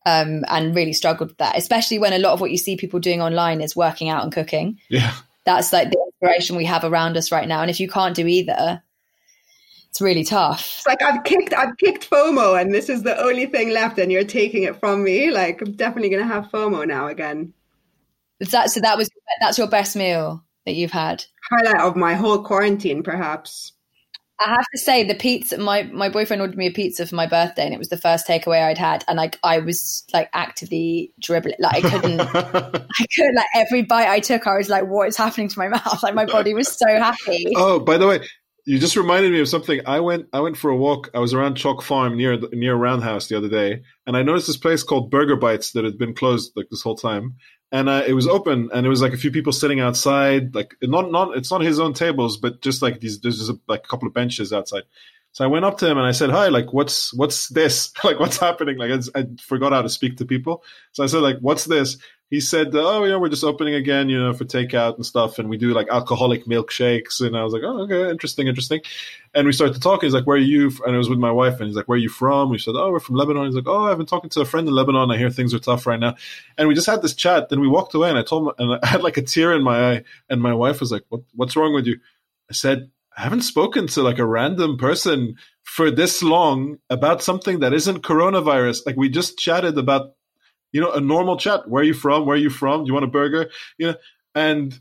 Um, 0.06 0.44
and 0.48 0.76
really 0.76 0.92
struggled 0.92 1.30
with 1.30 1.38
that, 1.38 1.56
especially 1.56 1.98
when 1.98 2.12
a 2.12 2.18
lot 2.18 2.34
of 2.34 2.40
what 2.42 2.50
you 2.50 2.58
see 2.58 2.76
people 2.76 3.00
doing 3.00 3.22
online 3.22 3.62
is 3.62 3.74
working 3.74 4.10
out 4.10 4.22
and 4.22 4.30
cooking 4.30 4.78
Yeah. 4.90 5.14
that's 5.46 5.72
like 5.72 5.90
the 5.90 5.98
inspiration 6.12 6.56
we 6.56 6.66
have 6.66 6.84
around 6.84 7.16
us 7.16 7.32
right 7.32 7.48
now. 7.48 7.62
And 7.62 7.70
if 7.70 7.80
you 7.80 7.88
can't 7.88 8.14
do 8.14 8.26
either, 8.26 8.82
it's 9.94 10.00
really 10.00 10.24
tough. 10.24 10.78
It's 10.78 10.86
like 10.88 11.02
I've 11.02 11.22
kicked, 11.22 11.54
I've 11.54 11.76
kicked 11.76 12.10
FOMO, 12.10 12.60
and 12.60 12.74
this 12.74 12.88
is 12.88 13.04
the 13.04 13.16
only 13.16 13.46
thing 13.46 13.70
left, 13.70 13.96
and 13.96 14.10
you're 14.10 14.24
taking 14.24 14.64
it 14.64 14.80
from 14.80 15.04
me. 15.04 15.30
Like 15.30 15.60
I'm 15.62 15.70
definitely 15.70 16.10
gonna 16.10 16.26
have 16.26 16.50
FOMO 16.50 16.84
now 16.84 17.06
again. 17.06 17.52
Is 18.40 18.50
that 18.50 18.72
so? 18.72 18.80
That 18.80 18.98
was 18.98 19.08
that's 19.40 19.56
your 19.56 19.68
best 19.68 19.94
meal 19.94 20.44
that 20.66 20.74
you've 20.74 20.90
had. 20.90 21.24
Highlight 21.48 21.80
of 21.80 21.94
my 21.94 22.14
whole 22.14 22.42
quarantine, 22.42 23.04
perhaps. 23.04 23.72
I 24.40 24.48
have 24.48 24.66
to 24.72 24.78
say 24.78 25.04
the 25.04 25.14
pizza. 25.14 25.58
My 25.58 25.84
my 25.84 26.08
boyfriend 26.08 26.42
ordered 26.42 26.58
me 26.58 26.66
a 26.66 26.72
pizza 26.72 27.06
for 27.06 27.14
my 27.14 27.28
birthday, 27.28 27.64
and 27.64 27.72
it 27.72 27.78
was 27.78 27.90
the 27.90 27.96
first 27.96 28.26
takeaway 28.26 28.64
I'd 28.64 28.78
had, 28.78 29.04
and 29.06 29.16
like 29.16 29.38
I 29.44 29.60
was 29.60 30.02
like 30.12 30.28
actively 30.32 31.12
dribbling. 31.20 31.54
Like 31.60 31.84
I 31.84 31.88
couldn't, 31.88 32.20
I 32.34 33.06
couldn't. 33.14 33.36
Like 33.36 33.46
every 33.54 33.82
bite 33.82 34.08
I 34.08 34.18
took, 34.18 34.48
I 34.48 34.56
was 34.56 34.68
like, 34.68 34.88
"What 34.88 35.06
is 35.06 35.16
happening 35.16 35.46
to 35.50 35.58
my 35.60 35.68
mouth?" 35.68 36.00
Like 36.02 36.16
my 36.16 36.24
body 36.24 36.52
was 36.52 36.66
so 36.66 36.88
happy. 36.88 37.52
oh, 37.54 37.78
by 37.78 37.96
the 37.96 38.08
way, 38.08 38.26
you 38.66 38.78
just 38.78 38.96
reminded 38.96 39.32
me 39.32 39.40
of 39.40 39.48
something. 39.48 39.80
I 39.86 40.00
went 40.00 40.26
I 40.32 40.40
went 40.40 40.56
for 40.56 40.70
a 40.70 40.76
walk. 40.76 41.10
I 41.14 41.18
was 41.18 41.34
around 41.34 41.56
Chalk 41.56 41.82
Farm 41.82 42.16
near 42.16 42.38
near 42.52 42.74
Roundhouse 42.74 43.28
the 43.28 43.36
other 43.36 43.48
day, 43.48 43.82
and 44.06 44.16
I 44.16 44.22
noticed 44.22 44.46
this 44.46 44.56
place 44.56 44.82
called 44.82 45.10
Burger 45.10 45.36
Bites 45.36 45.72
that 45.72 45.84
had 45.84 45.98
been 45.98 46.14
closed 46.14 46.52
like 46.56 46.68
this 46.70 46.82
whole 46.82 46.96
time. 46.96 47.36
And 47.72 47.88
uh, 47.88 48.04
it 48.06 48.12
was 48.12 48.28
open, 48.28 48.70
and 48.72 48.86
it 48.86 48.88
was 48.88 49.02
like 49.02 49.12
a 49.12 49.16
few 49.18 49.32
people 49.32 49.52
sitting 49.52 49.80
outside, 49.80 50.54
like 50.54 50.74
not 50.82 51.10
not 51.10 51.36
it's 51.36 51.50
not 51.50 51.60
his 51.60 51.80
own 51.80 51.92
tables, 51.92 52.36
but 52.36 52.62
just 52.62 52.80
like 52.82 53.00
these. 53.00 53.20
There's 53.20 53.38
just 53.38 53.50
a, 53.50 53.58
like 53.68 53.84
a 53.84 53.88
couple 53.88 54.08
of 54.08 54.14
benches 54.14 54.52
outside. 54.52 54.84
So 55.34 55.44
I 55.44 55.48
went 55.48 55.64
up 55.64 55.78
to 55.78 55.90
him 55.90 55.98
and 55.98 56.06
I 56.06 56.12
said, 56.12 56.30
"Hi, 56.30 56.46
like 56.46 56.72
what's 56.72 57.12
what's 57.12 57.48
this? 57.48 57.92
like 58.04 58.20
what's 58.20 58.38
happening?" 58.38 58.78
Like 58.78 58.92
I, 58.92 59.20
I 59.20 59.26
forgot 59.42 59.72
how 59.72 59.82
to 59.82 59.88
speak 59.90 60.16
to 60.18 60.24
people, 60.24 60.62
so 60.92 61.02
I 61.02 61.06
said, 61.06 61.22
"Like 61.22 61.38
what's 61.40 61.64
this?" 61.64 61.98
He 62.30 62.40
said, 62.40 62.68
"Oh, 62.72 63.02
you 63.02 63.10
know, 63.10 63.18
we're 63.18 63.28
just 63.28 63.42
opening 63.42 63.74
again, 63.74 64.08
you 64.08 64.18
know, 64.18 64.32
for 64.32 64.44
takeout 64.44 64.94
and 64.94 65.04
stuff, 65.04 65.40
and 65.40 65.48
we 65.48 65.56
do 65.56 65.74
like 65.74 65.88
alcoholic 65.90 66.46
milkshakes." 66.46 67.20
And 67.20 67.36
I 67.36 67.42
was 67.42 67.52
like, 67.52 67.64
"Oh, 67.64 67.82
okay, 67.82 68.10
interesting, 68.10 68.46
interesting." 68.46 68.80
And 69.34 69.44
we 69.44 69.52
started 69.52 69.74
to 69.74 69.80
talk. 69.80 70.02
He's 70.04 70.14
like, 70.14 70.24
"Where 70.24 70.36
are 70.36 70.40
you?" 70.40 70.70
And 70.86 70.94
it 70.94 70.98
was 70.98 71.10
with 71.10 71.18
my 71.18 71.32
wife, 71.32 71.58
and 71.58 71.66
he's 71.66 71.76
like, 71.76 71.88
"Where 71.88 71.96
are 71.96 72.06
you 72.06 72.08
from?" 72.08 72.50
We 72.50 72.58
said, 72.58 72.74
"Oh, 72.76 72.92
we're 72.92 73.00
from 73.00 73.16
Lebanon." 73.16 73.46
He's 73.46 73.56
like, 73.56 73.66
"Oh, 73.66 73.86
I've 73.90 73.98
been 73.98 74.06
talking 74.06 74.30
to 74.30 74.40
a 74.40 74.44
friend 74.44 74.68
in 74.68 74.74
Lebanon. 74.74 75.10
I 75.10 75.18
hear 75.18 75.30
things 75.30 75.52
are 75.52 75.58
tough 75.58 75.84
right 75.84 75.98
now." 75.98 76.14
And 76.58 76.68
we 76.68 76.76
just 76.76 76.86
had 76.86 77.02
this 77.02 77.14
chat. 77.14 77.48
Then 77.48 77.60
we 77.60 77.66
walked 77.66 77.94
away, 77.94 78.08
and 78.08 78.18
I 78.18 78.22
told 78.22 78.46
him, 78.46 78.54
and 78.58 78.78
I 78.80 78.86
had 78.86 79.02
like 79.02 79.16
a 79.16 79.22
tear 79.22 79.52
in 79.52 79.64
my 79.64 79.94
eye, 79.94 80.04
and 80.30 80.40
my 80.40 80.54
wife 80.54 80.78
was 80.78 80.92
like, 80.92 81.02
"What? 81.08 81.22
What's 81.34 81.56
wrong 81.56 81.74
with 81.74 81.86
you?" 81.86 81.98
I 82.50 82.52
said, 82.52 82.90
"I 83.16 83.22
haven't 83.22 83.42
spoken 83.42 83.86
to 83.88 84.02
like 84.02 84.18
a 84.18 84.26
random 84.26 84.76
person 84.76 85.36
for 85.62 85.90
this 85.90 86.22
long 86.22 86.78
about 86.90 87.22
something 87.22 87.60
that 87.60 87.72
isn't 87.72 88.02
coronavirus. 88.02 88.86
Like 88.86 88.96
we 88.96 89.08
just 89.08 89.38
chatted 89.38 89.78
about." 89.78 90.12
You 90.72 90.80
know, 90.80 90.90
a 90.90 91.00
normal 91.00 91.36
chat. 91.36 91.68
Where 91.68 91.82
are 91.82 91.86
you 91.86 91.94
from? 91.94 92.26
Where 92.26 92.34
are 92.34 92.40
you 92.40 92.50
from? 92.50 92.82
Do 92.82 92.88
you 92.88 92.94
want 92.94 93.04
a 93.04 93.08
burger? 93.08 93.48
You 93.78 93.92
know, 93.92 93.94
and 94.34 94.76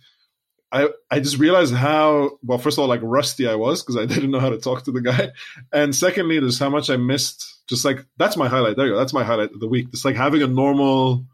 I 0.74 0.90
I 1.12 1.20
just 1.20 1.38
realized 1.38 1.74
how 1.74 2.32
well 2.42 2.58
first 2.58 2.78
of 2.78 2.82
all 2.82 2.88
like 2.88 3.00
rusty 3.04 3.48
I 3.48 3.56
was 3.56 3.84
because 3.84 3.96
I 3.96 4.06
didn't 4.14 4.32
know 4.32 4.40
how 4.40 4.50
to 4.50 4.58
talk 4.58 4.84
to 4.84 4.92
the 4.92 5.02
guy, 5.02 5.32
and 5.72 5.96
secondly 5.96 6.40
there's 6.40 6.60
how 6.60 6.70
much 6.70 6.90
I 6.90 6.98
missed. 6.98 7.62
Just 7.70 7.86
like 7.86 8.06
that's 8.18 8.36
my 8.36 8.50
highlight. 8.50 8.76
There 8.76 8.88
you 8.88 8.94
go. 8.94 8.98
That's 8.98 9.14
my 9.14 9.24
highlight 9.24 9.52
of 9.52 9.60
the 9.60 9.68
week. 9.68 9.92
Just 9.92 10.04
like 10.04 10.16
having 10.16 10.42
a 10.42 10.48
normal 10.48 11.26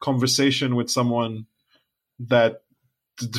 conversation 0.00 0.76
with 0.76 0.90
someone 0.90 1.46
that 2.20 2.62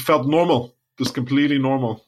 felt 0.02 0.28
normal, 0.28 0.76
just 0.97 1.13
completely 1.13 1.60
normal. 1.60 2.04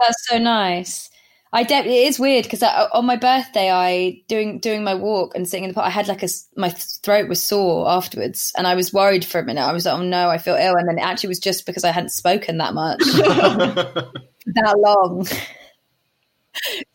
That's 0.00 0.28
so 0.28 0.38
nice. 0.38 1.10
I 1.52 1.62
de- 1.62 1.74
it 1.74 1.86
is 1.86 2.18
weird 2.18 2.44
because 2.44 2.62
on 2.62 3.06
my 3.06 3.16
birthday, 3.16 3.70
I 3.70 4.20
doing 4.28 4.58
doing 4.58 4.84
my 4.84 4.94
walk 4.94 5.34
and 5.34 5.48
sitting 5.48 5.64
in 5.64 5.68
the 5.68 5.74
park. 5.74 5.86
I 5.86 5.90
had 5.90 6.08
like 6.08 6.22
a 6.22 6.28
my 6.56 6.68
throat 6.70 7.28
was 7.28 7.46
sore 7.46 7.88
afterwards, 7.88 8.52
and 8.58 8.66
I 8.66 8.74
was 8.74 8.92
worried 8.92 9.24
for 9.24 9.38
a 9.38 9.44
minute. 9.44 9.62
I 9.62 9.72
was 9.72 9.86
like, 9.86 9.94
"Oh 9.98 10.02
no, 10.02 10.28
I 10.28 10.38
feel 10.38 10.56
ill," 10.56 10.76
and 10.76 10.88
then 10.88 10.98
it 10.98 11.02
actually 11.02 11.28
was 11.28 11.38
just 11.38 11.64
because 11.64 11.84
I 11.84 11.92
hadn't 11.92 12.10
spoken 12.10 12.58
that 12.58 12.74
much 12.74 12.98
that 13.04 14.74
long. 14.78 15.26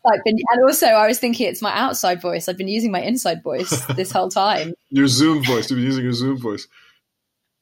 I've 0.05 0.23
been, 0.23 0.37
and 0.51 0.63
also 0.63 0.87
I 0.87 1.07
was 1.07 1.19
thinking 1.19 1.47
it's 1.47 1.61
my 1.61 1.75
outside 1.75 2.21
voice. 2.21 2.49
I've 2.49 2.57
been 2.57 2.67
using 2.67 2.91
my 2.91 3.01
inside 3.01 3.43
voice 3.43 3.85
this 3.95 4.11
whole 4.11 4.29
time. 4.29 4.73
your 4.89 5.07
Zoom 5.07 5.43
voice. 5.43 5.69
You've 5.69 5.77
been 5.77 5.85
using 5.85 6.03
your 6.03 6.13
Zoom 6.13 6.37
voice. 6.37 6.67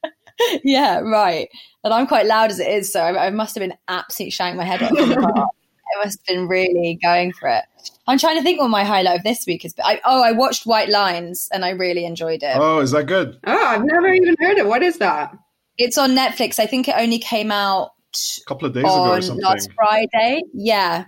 yeah, 0.64 1.00
right. 1.00 1.48
And 1.84 1.94
I'm 1.94 2.08
quite 2.08 2.26
loud 2.26 2.52
as 2.52 2.60
it 2.60 2.68
is, 2.68 2.92
so 2.92 3.02
I, 3.02 3.28
I 3.28 3.30
must 3.30 3.56
have 3.56 3.62
been 3.62 3.78
absolutely 3.88 4.32
shanking 4.32 4.58
my 4.58 4.66
head 4.66 4.84
off 4.84 4.92
in. 4.92 5.26
I 5.90 6.04
must 6.04 6.20
have 6.20 6.36
been 6.36 6.48
really 6.48 7.00
going 7.02 7.34
for 7.34 7.50
it. 7.50 7.66
I'm 8.08 8.18
trying 8.18 8.38
to 8.38 8.44
think 8.44 8.60
what 8.60 8.70
my 8.70 8.84
highlight 8.84 9.18
of 9.18 9.24
this 9.24 9.46
week 9.48 9.66
is. 9.66 9.74
But 9.74 9.86
I, 9.86 10.02
oh, 10.06 10.24
I 10.24 10.32
watched 10.32 10.66
White 10.66 10.90
Lines 10.90 11.50
and 11.52 11.66
I 11.66 11.70
really 11.70 12.06
enjoyed 12.06 12.44
it. 12.44 12.56
Oh, 12.56 12.80
is 12.80 12.92
that 12.92 13.06
good? 13.06 13.40
Oh, 13.46 13.66
I've 13.66 13.84
never 13.84 14.08
even 14.08 14.36
heard 14.40 14.58
it. 14.58 14.68
What 14.68 14.84
is 14.84 14.98
that? 14.98 15.36
It's 15.78 15.98
on 15.98 16.12
Netflix. 16.12 16.60
I 16.60 16.66
think 16.66 16.88
it 16.88 16.96
only 16.98 17.20
came 17.20 17.52
out 17.52 17.92
a 18.16 18.46
couple 18.46 18.68
of 18.68 18.74
days 18.74 18.84
ago 18.84 19.14
or 19.14 19.22
something. 19.22 19.44
Last 19.44 19.70
Friday. 19.74 20.42
Yeah. 20.54 21.06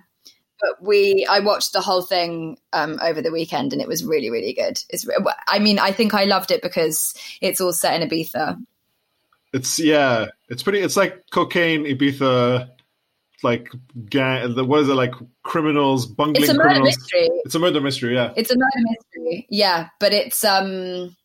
But 0.61 0.87
we, 0.87 1.25
I 1.29 1.39
watched 1.39 1.73
the 1.73 1.81
whole 1.81 2.03
thing 2.03 2.57
um, 2.71 2.99
over 3.01 3.21
the 3.21 3.31
weekend, 3.31 3.73
and 3.73 3.81
it 3.81 3.87
was 3.87 4.05
really, 4.05 4.29
really 4.29 4.53
good. 4.53 4.79
It's, 4.89 5.07
I 5.47 5.57
mean, 5.57 5.79
I 5.79 5.91
think 5.91 6.13
I 6.13 6.25
loved 6.25 6.51
it 6.51 6.61
because 6.61 7.15
it's 7.41 7.59
all 7.59 7.73
set 7.73 7.99
in 7.99 8.07
Ibiza. 8.07 8.63
It's 9.53 9.79
yeah, 9.79 10.27
it's 10.49 10.63
pretty. 10.63 10.79
It's 10.79 10.95
like 10.95 11.25
cocaine, 11.31 11.85
Ibiza, 11.85 12.69
like 13.43 13.69
gang. 14.09 14.55
What 14.67 14.81
is 14.81 14.89
it 14.89 14.93
like? 14.93 15.13
Criminals, 15.43 16.05
bungling 16.05 16.43
it's 16.43 16.51
a 16.51 16.55
criminals. 16.55 16.79
Murder 16.79 16.85
mystery. 16.85 17.29
It's 17.43 17.55
a 17.55 17.59
murder 17.59 17.81
mystery. 17.81 18.15
Yeah, 18.15 18.33
it's 18.37 18.51
a 18.51 18.55
murder 18.55 18.87
mystery. 18.89 19.47
Yeah, 19.49 19.89
but 19.99 20.13
it's 20.13 20.43
um, 20.45 21.15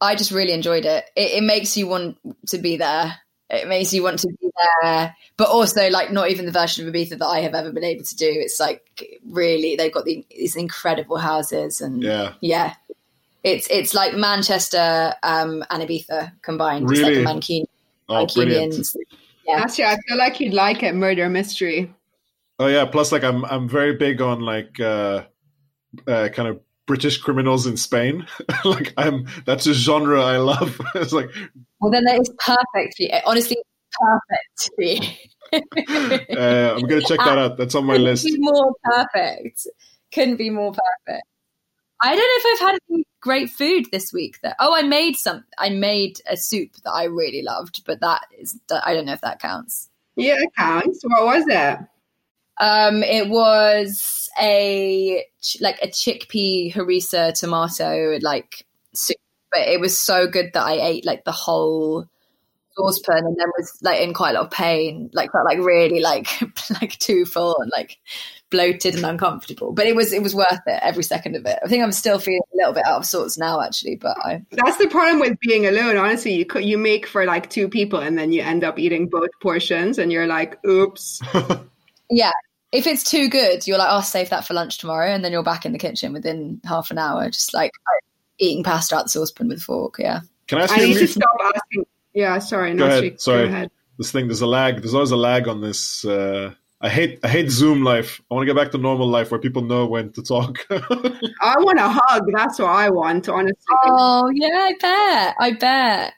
I 0.00 0.14
just 0.14 0.30
really 0.30 0.52
enjoyed 0.52 0.86
it. 0.86 1.04
It, 1.16 1.32
it 1.32 1.42
makes 1.42 1.76
you 1.76 1.86
want 1.86 2.16
to 2.48 2.58
be 2.58 2.76
there. 2.76 3.16
It 3.50 3.68
makes 3.68 3.92
you 3.92 4.02
want 4.02 4.20
to 4.20 4.28
be 4.28 4.50
there, 4.82 5.14
but 5.36 5.48
also 5.48 5.90
like 5.90 6.10
not 6.10 6.30
even 6.30 6.46
the 6.46 6.52
version 6.52 6.88
of 6.88 6.94
Ibiza 6.94 7.18
that 7.18 7.26
I 7.26 7.40
have 7.40 7.54
ever 7.54 7.72
been 7.72 7.84
able 7.84 8.04
to 8.04 8.16
do. 8.16 8.26
It's 8.26 8.58
like 8.58 9.20
really 9.28 9.76
they've 9.76 9.92
got 9.92 10.06
the, 10.06 10.24
these 10.30 10.56
incredible 10.56 11.18
houses 11.18 11.82
and 11.82 12.02
yeah, 12.02 12.32
yeah. 12.40 12.74
It's 13.44 13.68
it's 13.70 13.92
like 13.92 14.14
Manchester 14.14 15.14
um, 15.22 15.62
and 15.68 15.82
Ibiza 15.82 16.32
combined. 16.40 16.88
Really? 16.88 17.18
It's 17.18 17.26
like 17.26 17.36
a 17.36 17.38
Mancunian, 17.38 17.64
oh, 18.08 18.26
Mancunians. 18.26 18.96
Yeah. 19.46 19.60
Actually, 19.60 19.84
I 19.84 19.96
feel 20.08 20.16
like 20.16 20.40
you'd 20.40 20.54
like 20.54 20.82
it. 20.82 20.94
Murder 20.94 21.28
mystery. 21.28 21.94
Oh 22.58 22.68
yeah. 22.68 22.86
Plus, 22.86 23.12
like 23.12 23.22
I'm 23.22 23.44
I'm 23.44 23.68
very 23.68 23.96
big 23.96 24.22
on 24.22 24.40
like 24.40 24.80
uh, 24.80 25.24
uh 26.08 26.28
kind 26.30 26.48
of 26.48 26.60
British 26.86 27.18
criminals 27.18 27.66
in 27.66 27.76
Spain. 27.76 28.26
like 28.64 28.94
I'm 28.96 29.26
that's 29.44 29.66
a 29.66 29.74
genre 29.74 30.22
I 30.22 30.38
love. 30.38 30.80
it's 30.94 31.12
like 31.12 31.28
well, 31.80 31.90
then 31.90 32.04
that 32.04 32.18
is 32.18 32.30
perfect 32.38 32.96
for 32.96 33.02
you. 33.02 33.10
Honestly, 33.26 33.58
perfect 34.00 34.70
for 34.74 34.82
you. 34.82 35.00
uh, 36.38 36.76
I'm 36.76 36.86
gonna 36.86 37.02
check 37.02 37.18
that 37.18 37.38
out. 37.38 37.58
That's 37.58 37.74
on 37.74 37.84
my 37.84 37.94
Couldn't 37.94 38.04
list. 38.06 38.24
Be 38.24 38.38
more 38.38 38.72
perfect. 38.82 39.66
Couldn't 40.14 40.36
be 40.36 40.48
more 40.48 40.72
perfect. 40.72 41.26
I 42.02 42.14
don't 42.14 42.18
know 42.18 42.50
if 42.50 42.62
I've 42.62 42.68
had 42.68 42.78
any 42.90 43.04
great 43.20 43.50
food 43.50 43.86
this 43.90 44.12
week. 44.12 44.40
That 44.42 44.56
oh, 44.60 44.74
I 44.74 44.82
made 44.82 45.16
some. 45.16 45.44
I 45.58 45.70
made 45.70 46.20
a 46.28 46.36
soup 46.36 46.72
that 46.84 46.90
I 46.90 47.04
really 47.04 47.42
loved, 47.42 47.84
but 47.86 48.00
that 48.00 48.22
is 48.38 48.58
I 48.84 48.94
don't 48.94 49.06
know 49.06 49.12
if 49.12 49.20
that 49.22 49.40
counts. 49.40 49.90
Yeah, 50.16 50.36
it 50.38 50.50
counts. 50.56 51.00
What 51.04 51.24
was 51.24 51.44
it? 51.48 51.78
Um, 52.58 53.02
it 53.02 53.28
was 53.28 54.28
a 54.40 55.24
like 55.60 55.78
a 55.82 55.88
chickpea 55.88 56.72
harissa 56.72 57.38
tomato 57.38 58.18
like 58.22 58.64
soup, 58.92 59.16
but 59.50 59.62
it 59.62 59.80
was 59.80 59.98
so 59.98 60.28
good 60.28 60.50
that 60.54 60.64
I 60.64 60.74
ate 60.74 61.04
like 61.04 61.24
the 61.24 61.32
whole 61.32 62.06
saucepan 62.76 63.24
and 63.24 63.36
then 63.36 63.48
was 63.56 63.76
like 63.82 64.00
in 64.00 64.14
quite 64.14 64.30
a 64.30 64.34
lot 64.34 64.46
of 64.46 64.50
pain, 64.50 65.10
like 65.12 65.32
felt 65.32 65.46
like 65.46 65.58
really 65.58 66.00
like 66.00 66.28
like 66.80 66.98
too 66.98 67.24
full 67.24 67.56
and 67.60 67.72
like 67.76 67.98
bloated 68.54 68.94
and 68.94 69.04
uncomfortable. 69.04 69.72
But 69.72 69.86
it 69.86 69.96
was 69.96 70.12
it 70.12 70.22
was 70.22 70.34
worth 70.34 70.60
it 70.66 70.80
every 70.82 71.02
second 71.02 71.34
of 71.34 71.44
it. 71.44 71.58
I 71.64 71.68
think 71.68 71.82
I'm 71.82 71.92
still 71.92 72.20
feeling 72.20 72.40
a 72.52 72.56
little 72.56 72.72
bit 72.72 72.86
out 72.86 72.98
of 72.98 73.06
sorts 73.06 73.36
now, 73.36 73.60
actually. 73.60 73.96
But 73.96 74.16
I 74.18 74.44
That's 74.52 74.76
the 74.76 74.86
problem 74.86 75.18
with 75.18 75.38
being 75.40 75.66
alone. 75.66 75.96
Honestly, 75.96 76.34
you 76.34 76.46
could, 76.46 76.64
you 76.64 76.78
make 76.78 77.06
for 77.06 77.24
like 77.24 77.50
two 77.50 77.68
people 77.68 77.98
and 77.98 78.16
then 78.16 78.32
you 78.32 78.42
end 78.42 78.62
up 78.62 78.78
eating 78.78 79.08
both 79.08 79.30
portions, 79.42 79.98
and 79.98 80.12
you're 80.12 80.26
like, 80.26 80.64
"Oops." 80.64 81.20
yeah. 82.10 82.32
If 82.70 82.86
it's 82.86 83.04
too 83.04 83.28
good, 83.28 83.66
you're 83.66 83.78
like, 83.78 83.88
"I'll 83.88 84.02
save 84.02 84.30
that 84.30 84.46
for 84.46 84.54
lunch 84.54 84.78
tomorrow," 84.78 85.08
and 85.10 85.24
then 85.24 85.32
you're 85.32 85.42
back 85.42 85.66
in 85.66 85.72
the 85.72 85.78
kitchen 85.78 86.12
within 86.12 86.60
half 86.64 86.90
an 86.90 86.98
hour, 86.98 87.28
just 87.30 87.54
like 87.54 87.72
eating 88.38 88.62
pasta 88.62 88.96
out 88.96 89.04
the 89.04 89.10
saucepan 89.10 89.48
with 89.48 89.58
a 89.58 89.62
fork. 89.62 89.96
Yeah. 89.98 90.20
Can 90.46 90.58
I 90.58 90.62
ask 90.62 90.78
I 90.78 90.82
you? 90.82 90.88
need 90.88 90.98
to 90.98 91.08
stop 91.08 91.36
asking. 91.54 91.86
Yeah, 92.12 92.38
sorry. 92.38 92.70
Go 92.72 92.78
no, 92.78 92.86
ahead. 92.86 93.02
Shake, 93.02 93.20
Sorry. 93.20 93.48
Go 93.48 93.54
ahead. 93.54 93.70
this 93.98 94.12
thing 94.12 94.28
there's 94.28 94.40
a 94.40 94.46
lag. 94.46 94.80
There's 94.80 94.94
always 94.94 95.10
a 95.10 95.16
lag 95.16 95.48
on 95.48 95.60
this. 95.60 96.04
Uh, 96.04 96.54
I 96.84 96.90
hate 96.90 97.18
I 97.24 97.28
hate 97.28 97.50
Zoom 97.50 97.82
life. 97.82 98.20
I 98.30 98.34
want 98.34 98.46
to 98.46 98.52
get 98.52 98.60
back 98.60 98.70
to 98.72 98.78
normal 98.78 99.08
life 99.08 99.30
where 99.30 99.40
people 99.40 99.62
know 99.62 99.86
when 99.86 100.12
to 100.12 100.22
talk. 100.22 100.58
I 100.70 101.56
want 101.58 101.78
a 101.78 101.88
hug. 101.88 102.24
That's 102.34 102.58
what 102.58 102.68
I 102.68 102.90
want, 102.90 103.26
honestly. 103.26 103.56
Oh 103.86 104.30
yeah, 104.34 104.48
I 104.52 104.72
bet. 104.78 105.34
I 105.40 105.52
bet. 105.52 106.12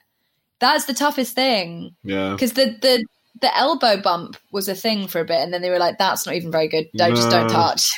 That's 0.59 0.83
the 0.83 0.93
toughest 0.93 1.35
thing 1.35 1.95
yeah. 2.03 2.33
because 2.33 2.51
the 2.51 2.75
the 2.81 3.05
the 3.39 3.55
elbow 3.57 4.01
bump 4.01 4.35
was 4.51 4.67
a 4.67 4.75
thing 4.75 5.07
for 5.07 5.21
a 5.21 5.25
bit, 5.25 5.39
and 5.39 5.53
then 5.53 5.61
they 5.61 5.69
were 5.69 5.79
like, 5.79 5.97
"That's 5.99 6.25
not 6.25 6.35
even 6.35 6.51
very 6.51 6.67
good. 6.67 6.87
Don't 6.97 7.15
just 7.15 7.29
don't 7.29 7.49
touch." 7.49 7.89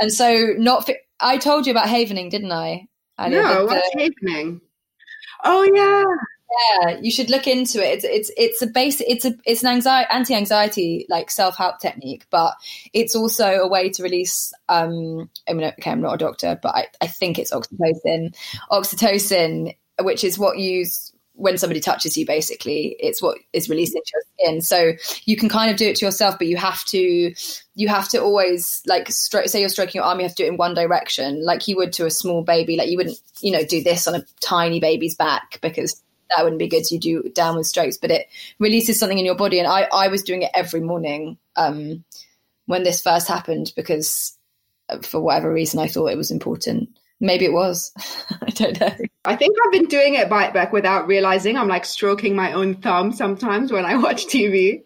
and 0.00 0.10
so, 0.10 0.54
not. 0.56 0.86
Fi- 0.86 0.96
I 1.20 1.36
told 1.36 1.66
you 1.66 1.72
about 1.72 1.88
havening, 1.90 2.30
didn't 2.30 2.52
I? 2.52 2.86
I 3.18 3.28
did 3.28 3.42
no, 3.42 3.66
the- 3.66 3.66
what's 3.66 3.94
happening? 3.94 4.62
Oh 5.44 5.62
yeah. 5.74 6.04
Yeah, 6.50 6.98
you 7.00 7.10
should 7.10 7.30
look 7.30 7.46
into 7.46 7.78
it. 7.78 8.02
It's 8.02 8.04
it's 8.04 8.30
it's 8.36 8.62
a 8.62 8.66
base. 8.66 9.00
It's 9.06 9.24
a 9.24 9.34
it's 9.44 9.62
an 9.62 9.68
anxiety 9.68 10.08
anti 10.12 10.34
anxiety 10.34 11.06
like 11.08 11.30
self 11.30 11.56
help 11.56 11.78
technique, 11.78 12.26
but 12.30 12.54
it's 12.92 13.14
also 13.14 13.46
a 13.46 13.68
way 13.68 13.90
to 13.90 14.02
release. 14.02 14.52
Um, 14.68 15.30
I 15.48 15.52
mean, 15.52 15.66
okay, 15.78 15.90
I'm 15.90 16.00
not 16.00 16.14
a 16.14 16.18
doctor, 16.18 16.58
but 16.60 16.74
I, 16.74 16.86
I 17.00 17.06
think 17.06 17.38
it's 17.38 17.52
oxytocin. 17.52 18.34
Oxytocin, 18.70 19.76
which 20.00 20.24
is 20.24 20.38
what 20.38 20.58
you 20.58 20.86
when 21.34 21.56
somebody 21.56 21.80
touches 21.80 22.18
you, 22.18 22.26
basically, 22.26 22.96
it's 22.98 23.22
what 23.22 23.38
is 23.54 23.70
released 23.70 23.94
into 23.94 24.10
your 24.12 24.22
skin. 24.48 24.60
So 24.60 24.92
you 25.24 25.36
can 25.36 25.48
kind 25.48 25.70
of 25.70 25.76
do 25.78 25.88
it 25.88 25.96
to 25.96 26.04
yourself, 26.04 26.36
but 26.36 26.48
you 26.48 26.56
have 26.56 26.84
to 26.86 27.32
you 27.74 27.88
have 27.88 28.08
to 28.10 28.18
always 28.18 28.82
like 28.86 29.08
stro- 29.08 29.48
say 29.48 29.60
you're 29.60 29.68
stroking 29.68 30.00
your 30.00 30.04
arm, 30.04 30.18
you 30.18 30.24
have 30.24 30.34
to 30.34 30.42
do 30.42 30.46
it 30.46 30.52
in 30.52 30.56
one 30.56 30.74
direction, 30.74 31.44
like 31.44 31.68
you 31.68 31.76
would 31.76 31.92
to 31.94 32.06
a 32.06 32.10
small 32.10 32.42
baby. 32.42 32.76
Like 32.76 32.90
you 32.90 32.96
wouldn't, 32.96 33.18
you 33.40 33.52
know, 33.52 33.64
do 33.64 33.82
this 33.82 34.08
on 34.08 34.16
a 34.16 34.24
tiny 34.40 34.80
baby's 34.80 35.14
back 35.14 35.60
because 35.62 36.02
that 36.34 36.42
wouldn't 36.42 36.58
be 36.58 36.68
good. 36.68 36.86
So 36.86 36.94
you 36.94 37.00
do 37.00 37.30
downward 37.34 37.66
strokes, 37.66 37.96
but 37.96 38.10
it 38.10 38.28
releases 38.58 38.98
something 38.98 39.18
in 39.18 39.24
your 39.24 39.34
body. 39.34 39.58
And 39.58 39.68
I, 39.68 39.88
I 39.92 40.08
was 40.08 40.22
doing 40.22 40.42
it 40.42 40.50
every 40.54 40.80
morning 40.80 41.38
um, 41.56 42.04
when 42.66 42.82
this 42.82 43.02
first 43.02 43.28
happened 43.28 43.72
because 43.76 44.36
uh, 44.88 44.98
for 45.00 45.20
whatever 45.20 45.52
reason 45.52 45.80
I 45.80 45.88
thought 45.88 46.06
it 46.06 46.16
was 46.16 46.30
important. 46.30 46.88
Maybe 47.20 47.44
it 47.44 47.52
was. 47.52 47.92
I 48.42 48.50
don't 48.50 48.80
know. 48.80 48.96
I 49.24 49.36
think 49.36 49.56
I've 49.64 49.72
been 49.72 49.86
doing 49.86 50.14
it 50.14 50.30
by 50.30 50.50
back 50.50 50.72
without 50.72 51.06
realizing. 51.06 51.56
I'm 51.56 51.68
like 51.68 51.84
stroking 51.84 52.34
my 52.34 52.52
own 52.52 52.76
thumb 52.76 53.12
sometimes 53.12 53.70
when 53.70 53.84
I 53.84 53.96
watch 53.96 54.26
TV. 54.26 54.84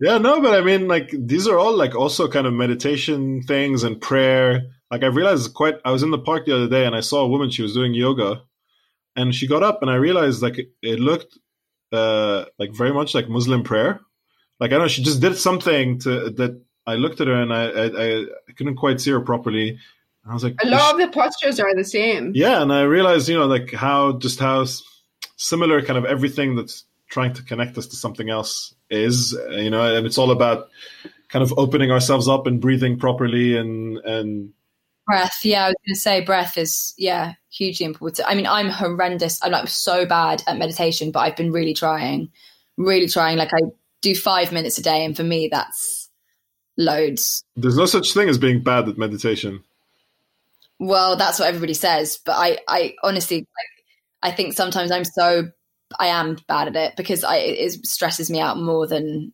Yeah, 0.00 0.18
no, 0.18 0.40
but 0.40 0.54
I 0.54 0.64
mean, 0.64 0.88
like 0.88 1.14
these 1.16 1.46
are 1.46 1.58
all 1.58 1.76
like 1.76 1.94
also 1.94 2.26
kind 2.26 2.46
of 2.46 2.52
meditation 2.52 3.42
things 3.42 3.84
and 3.84 4.00
prayer. 4.00 4.62
Like 4.90 5.04
I 5.04 5.06
realized 5.06 5.54
quite. 5.54 5.76
I 5.84 5.92
was 5.92 6.02
in 6.02 6.10
the 6.10 6.18
park 6.18 6.46
the 6.46 6.56
other 6.56 6.68
day 6.68 6.86
and 6.86 6.96
I 6.96 7.00
saw 7.00 7.20
a 7.20 7.28
woman. 7.28 7.50
She 7.50 7.62
was 7.62 7.74
doing 7.74 7.94
yoga, 7.94 8.42
and 9.16 9.34
she 9.34 9.46
got 9.46 9.62
up 9.62 9.82
and 9.82 9.90
I 9.90 9.96
realized 9.96 10.42
like 10.42 10.58
it, 10.58 10.70
it 10.82 11.00
looked 11.00 11.38
uh 11.92 12.46
like 12.58 12.72
very 12.72 12.92
much 12.92 13.14
like 13.14 13.28
Muslim 13.28 13.62
prayer. 13.62 14.00
Like 14.60 14.70
I 14.70 14.74
don't 14.74 14.82
know, 14.82 14.88
she 14.88 15.02
just 15.02 15.20
did 15.20 15.36
something 15.36 15.98
to 16.00 16.30
that. 16.30 16.60
I 16.86 16.94
looked 16.96 17.20
at 17.20 17.28
her 17.28 17.40
and 17.40 17.52
I 17.52 17.64
I, 17.64 18.20
I 18.20 18.52
couldn't 18.56 18.76
quite 18.76 19.00
see 19.00 19.10
her 19.10 19.20
properly. 19.20 19.78
I 20.28 20.32
was 20.34 20.44
like, 20.44 20.54
A 20.62 20.68
lot 20.68 20.94
of 20.94 21.00
the 21.00 21.08
postures 21.08 21.58
are 21.58 21.74
the 21.74 21.84
same. 21.84 22.32
yeah, 22.34 22.62
and 22.62 22.72
I 22.72 22.82
realized, 22.82 23.28
you 23.28 23.36
know, 23.36 23.46
like 23.46 23.72
how 23.72 24.18
just 24.18 24.38
how 24.38 24.64
similar 25.36 25.82
kind 25.82 25.98
of 25.98 26.04
everything 26.04 26.54
that's 26.54 26.84
trying 27.08 27.32
to 27.34 27.42
connect 27.42 27.76
us 27.76 27.86
to 27.88 27.96
something 27.96 28.30
else 28.30 28.74
is, 28.88 29.36
uh, 29.36 29.50
you 29.50 29.68
know, 29.68 29.96
and 29.96 30.06
it's 30.06 30.18
all 30.18 30.30
about 30.30 30.68
kind 31.28 31.42
of 31.42 31.52
opening 31.58 31.90
ourselves 31.90 32.28
up 32.28 32.46
and 32.46 32.60
breathing 32.60 32.98
properly 32.98 33.56
and 33.56 33.98
and 33.98 34.52
Breath. 35.06 35.40
Yeah, 35.42 35.64
I 35.64 35.68
was 35.68 35.76
going 35.84 35.94
to 35.94 36.00
say 36.00 36.20
breath 36.20 36.56
is, 36.56 36.94
yeah, 36.96 37.34
hugely 37.52 37.86
important. 37.86 38.28
I 38.28 38.34
mean, 38.34 38.46
I'm 38.46 38.70
horrendous. 38.70 39.38
I'm 39.42 39.52
like 39.52 39.68
so 39.68 40.06
bad 40.06 40.42
at 40.46 40.58
meditation, 40.58 41.12
but 41.12 41.20
I've 41.20 41.36
been 41.36 41.52
really 41.52 41.74
trying, 41.74 42.30
really 42.76 43.08
trying. 43.08 43.36
Like 43.36 43.52
I 43.52 43.60
do 44.00 44.14
five 44.14 44.52
minutes 44.52 44.78
a 44.78 44.82
day. 44.82 45.04
And 45.04 45.16
for 45.16 45.22
me, 45.22 45.48
that's 45.50 46.10
loads. 46.76 47.44
there's 47.54 47.76
no 47.76 47.86
such 47.86 48.14
thing 48.14 48.28
as 48.28 48.38
being 48.38 48.62
bad 48.62 48.88
at 48.88 48.98
meditation. 48.98 49.62
Well, 50.78 51.16
that's 51.16 51.38
what 51.38 51.48
everybody 51.48 51.74
says, 51.74 52.18
but 52.24 52.32
I, 52.32 52.58
I 52.66 52.94
honestly, 53.04 53.36
like, 53.36 54.32
I 54.32 54.34
think 54.34 54.54
sometimes 54.54 54.90
I'm 54.90 55.04
so, 55.04 55.50
I 55.96 56.08
am 56.08 56.38
bad 56.48 56.68
at 56.68 56.76
it 56.76 56.96
because 56.96 57.22
I, 57.22 57.36
it 57.36 57.86
stresses 57.86 58.30
me 58.30 58.40
out 58.40 58.58
more 58.58 58.88
than 58.88 59.32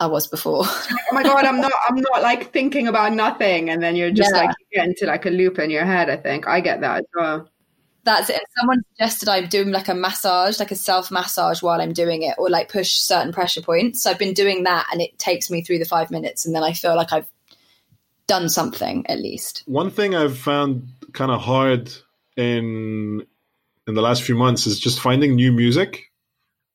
I 0.00 0.06
was 0.06 0.26
before. 0.26 0.64
Oh 1.12 1.14
my 1.14 1.22
god, 1.24 1.44
I'm 1.44 1.60
not. 1.60 1.72
I'm 1.88 1.96
not 1.96 2.22
like 2.22 2.52
thinking 2.52 2.86
about 2.86 3.12
nothing, 3.12 3.68
and 3.68 3.82
then 3.82 3.96
you're 3.96 4.12
just 4.12 4.30
Yeah. 4.32 4.42
like 4.44 4.50
you 4.60 4.78
get 4.78 4.86
into 4.86 5.06
like 5.06 5.26
a 5.26 5.30
loop 5.30 5.58
in 5.58 5.68
your 5.70 5.84
head. 5.84 6.08
I 6.08 6.16
think 6.16 6.46
I 6.46 6.60
get 6.60 6.80
that 6.82 6.98
as 7.00 7.04
well. 7.16 7.48
That's 8.04 8.30
it. 8.30 8.36
And 8.36 8.46
someone 8.58 8.78
suggested 8.92 9.28
I'm 9.28 9.48
doing 9.48 9.72
like 9.72 9.88
a 9.88 9.94
massage, 9.94 10.60
like 10.60 10.70
a 10.70 10.76
self 10.76 11.10
massage 11.10 11.62
while 11.62 11.80
I'm 11.80 11.92
doing 11.92 12.22
it, 12.22 12.36
or 12.38 12.48
like 12.48 12.70
push 12.70 12.92
certain 12.92 13.32
pressure 13.32 13.60
points. 13.60 14.02
So 14.04 14.10
I've 14.10 14.18
been 14.20 14.34
doing 14.34 14.62
that, 14.64 14.86
and 14.92 15.00
it 15.02 15.18
takes 15.18 15.50
me 15.50 15.62
through 15.62 15.80
the 15.80 15.84
five 15.84 16.10
minutes, 16.12 16.46
and 16.46 16.54
then 16.54 16.62
I 16.62 16.72
feel 16.74 16.94
like 16.94 17.12
I've 17.12 17.28
done 18.28 18.48
something 18.48 19.04
at 19.08 19.18
least. 19.18 19.64
One 19.66 19.90
thing 19.90 20.14
I've 20.14 20.38
found 20.38 20.86
kind 21.12 21.32
of 21.32 21.40
hard 21.40 21.92
in 22.36 23.26
in 23.88 23.94
the 23.94 24.02
last 24.02 24.22
few 24.22 24.36
months 24.36 24.64
is 24.68 24.78
just 24.78 25.00
finding 25.00 25.34
new 25.34 25.50
music. 25.52 26.04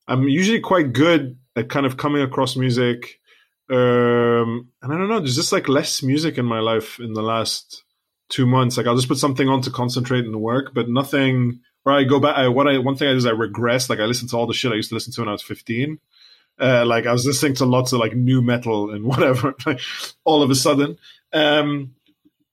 I'm 0.06 0.28
usually 0.28 0.60
quite 0.60 0.92
good 0.92 1.38
at 1.56 1.68
kind 1.70 1.86
of 1.86 1.96
coming 1.96 2.22
across 2.22 2.56
music 2.56 3.18
Um, 3.68 4.68
and 4.82 4.92
I 4.92 4.96
don't 4.98 5.08
know, 5.08 5.18
there's 5.18 5.34
just 5.34 5.52
like 5.52 5.68
less 5.68 6.02
music 6.02 6.38
in 6.38 6.44
my 6.44 6.60
life 6.60 7.00
in 7.00 7.14
the 7.14 7.22
last 7.22 7.82
two 8.28 8.46
months. 8.46 8.76
Like 8.76 8.86
I'll 8.86 8.94
just 8.94 9.08
put 9.08 9.18
something 9.18 9.48
on 9.48 9.62
to 9.62 9.70
concentrate 9.70 10.22
the 10.22 10.38
work, 10.38 10.72
but 10.74 10.88
nothing. 10.88 11.60
Or 11.84 11.92
I 11.92 12.04
go 12.04 12.20
back. 12.20 12.36
I, 12.36 12.48
what 12.48 12.68
I 12.68 12.78
one 12.78 12.96
thing 12.96 13.08
I 13.08 13.12
do 13.12 13.16
is 13.18 13.26
I 13.26 13.30
regress. 13.30 13.90
Like 13.90 14.00
I 14.00 14.04
listen 14.04 14.28
to 14.28 14.36
all 14.36 14.46
the 14.46 14.54
shit 14.54 14.72
I 14.72 14.76
used 14.76 14.90
to 14.90 14.94
listen 14.94 15.12
to 15.14 15.20
when 15.20 15.28
I 15.28 15.32
was 15.32 15.42
15. 15.42 15.98
Uh, 16.60 16.84
like 16.86 17.06
I 17.06 17.12
was 17.12 17.26
listening 17.26 17.54
to 17.56 17.66
lots 17.66 17.92
of 17.92 18.00
like 18.00 18.14
nu 18.14 18.40
metal 18.42 18.90
and 18.92 19.04
whatever. 19.10 19.54
Like 19.66 19.80
all 20.24 20.42
of 20.42 20.50
a 20.50 20.54
sudden, 20.54 20.98
um, 21.32 21.94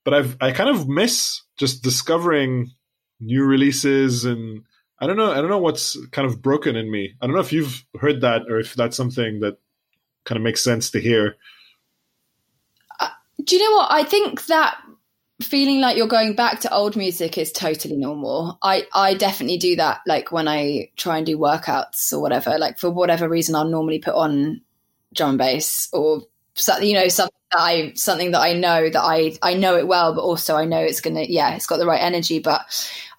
but 0.04 0.14
I've 0.14 0.38
I 0.42 0.52
kind 0.52 0.70
of 0.70 0.88
miss 0.88 1.42
just 1.58 1.84
discovering 1.84 2.72
new 3.20 3.44
releases 3.46 4.26
and 4.26 4.64
I 5.00 5.08
don't 5.08 5.18
know. 5.18 5.32
I 5.32 5.36
don't 5.36 5.50
know 5.50 5.58
what's 5.58 5.98
kind 6.12 6.28
of 6.28 6.42
broken 6.42 6.76
in 6.76 6.90
me. 6.90 7.16
I 7.22 7.26
don't 7.26 7.36
know 7.36 7.42
if 7.42 7.54
you've 7.54 7.86
heard 8.00 8.22
that 8.22 8.44
or 8.50 8.60
if 8.60 8.74
that's 8.76 8.96
something 8.96 9.42
that 9.42 9.58
kind 10.24 10.38
of 10.38 10.44
makes 10.44 10.64
sense 10.64 10.92
to 10.92 11.02
hear. 11.02 11.36
Uh, 13.00 13.10
do 13.44 13.56
you 13.56 13.64
know 13.64 13.76
what? 13.78 13.92
I 13.92 14.04
think 14.04 14.46
that 14.46 14.78
feeling 15.42 15.82
like 15.82 15.98
you're 15.98 16.08
going 16.08 16.36
back 16.36 16.62
to 16.62 16.74
old 16.74 16.96
music 16.96 17.38
is 17.38 17.52
totally 17.52 17.98
normal. 17.98 18.58
I, 18.62 18.88
I 18.94 19.14
definitely 19.16 19.58
do 19.58 19.76
that. 19.76 20.02
Like 20.08 20.32
when 20.32 20.48
I 20.48 20.90
try 20.96 21.18
and 21.18 21.26
do 21.26 21.38
workouts 21.38 22.14
or 22.14 22.22
whatever, 22.22 22.58
like 22.58 22.80
for 22.80 22.90
whatever 22.90 23.28
reason, 23.28 23.56
I'll 23.56 23.68
normally 23.68 24.00
put 24.00 24.16
on 24.16 24.62
drum 25.14 25.32
and 25.32 25.38
bass 25.38 25.90
or 25.92 26.22
something, 26.56 26.88
you 26.88 26.96
know, 26.96 27.08
something 27.08 27.36
that 27.52 27.60
I, 27.60 27.94
something 27.96 28.32
that 28.32 28.42
I 28.42 28.54
know 28.54 28.90
that 28.90 29.02
I, 29.02 29.38
I 29.42 29.56
know 29.56 29.76
it 29.76 29.88
well, 29.88 30.14
but 30.14 30.22
also 30.22 30.56
I 30.56 30.66
know 30.66 30.80
it's 30.80 31.02
going 31.02 31.16
to, 31.16 31.30
yeah, 31.30 31.56
it's 31.56 31.68
got 31.68 31.78
the 31.78 31.88
right 31.88 32.02
energy. 32.02 32.40
But 32.40 32.62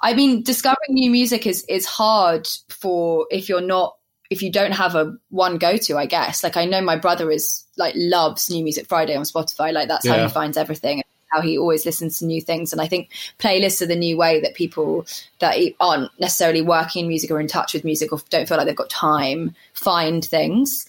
I 0.04 0.12
mean, 0.12 0.42
discovering 0.42 0.90
new 0.90 1.10
music 1.10 1.46
is, 1.46 1.64
is 1.66 1.86
hard 1.86 2.46
for 2.68 3.26
if 3.30 3.48
you're 3.48 3.62
not 3.62 3.96
if 4.30 4.42
you 4.42 4.50
don't 4.50 4.72
have 4.72 4.94
a 4.94 5.14
one 5.30 5.56
go 5.56 5.76
to, 5.76 5.96
I 5.96 6.06
guess. 6.06 6.42
Like 6.44 6.56
I 6.56 6.66
know 6.66 6.80
my 6.80 6.96
brother 6.96 7.30
is 7.30 7.64
like 7.78 7.94
loves 7.96 8.50
New 8.50 8.62
Music 8.62 8.86
Friday 8.86 9.16
on 9.16 9.24
Spotify. 9.24 9.72
Like 9.72 9.88
that's 9.88 10.04
yeah. 10.04 10.16
how 10.16 10.22
he 10.22 10.28
finds 10.28 10.56
everything. 10.56 11.02
How 11.28 11.40
he 11.40 11.58
always 11.58 11.86
listens 11.86 12.18
to 12.18 12.26
new 12.26 12.40
things, 12.40 12.72
and 12.72 12.80
I 12.80 12.86
think 12.86 13.10
playlists 13.38 13.82
are 13.82 13.86
the 13.86 13.96
new 13.96 14.16
way 14.16 14.40
that 14.40 14.54
people 14.54 15.06
that 15.40 15.58
aren't 15.80 16.10
necessarily 16.20 16.62
working 16.62 17.04
in 17.04 17.08
music 17.08 17.30
or 17.30 17.40
in 17.40 17.48
touch 17.48 17.74
with 17.74 17.82
music 17.82 18.12
or 18.12 18.20
don't 18.30 18.46
feel 18.46 18.56
like 18.56 18.66
they've 18.66 18.76
got 18.76 18.90
time 18.90 19.54
find 19.72 20.24
things 20.24 20.86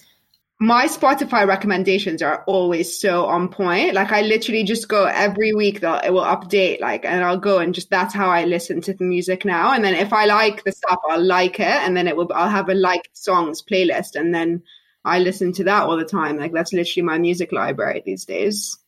my 0.58 0.86
Spotify 0.86 1.46
recommendations 1.46 2.22
are 2.22 2.42
always 2.46 2.98
so 2.98 3.26
on 3.26 3.48
point. 3.48 3.92
Like 3.92 4.10
I 4.10 4.22
literally 4.22 4.64
just 4.64 4.88
go 4.88 5.04
every 5.04 5.52
week 5.52 5.80
that 5.80 6.06
it 6.06 6.12
will 6.12 6.24
update 6.24 6.80
like 6.80 7.04
and 7.04 7.22
I'll 7.22 7.38
go 7.38 7.58
and 7.58 7.74
just 7.74 7.90
that's 7.90 8.14
how 8.14 8.30
I 8.30 8.44
listen 8.44 8.80
to 8.82 8.94
the 8.94 9.04
music 9.04 9.44
now. 9.44 9.72
And 9.74 9.84
then 9.84 9.94
if 9.94 10.14
I 10.14 10.24
like 10.24 10.64
the 10.64 10.72
stuff, 10.72 10.98
I'll 11.10 11.22
like 11.22 11.60
it 11.60 11.66
and 11.66 11.94
then 11.94 12.08
it 12.08 12.16
will 12.16 12.30
I'll 12.34 12.48
have 12.48 12.70
a 12.70 12.74
like 12.74 13.02
songs 13.12 13.62
playlist 13.62 14.18
and 14.18 14.34
then 14.34 14.62
I 15.04 15.18
listen 15.18 15.52
to 15.52 15.64
that 15.64 15.82
all 15.82 15.96
the 15.98 16.06
time. 16.06 16.38
Like 16.38 16.52
that's 16.52 16.72
literally 16.72 17.04
my 17.04 17.18
music 17.18 17.52
library 17.52 18.02
these 18.06 18.24
days. 18.24 18.78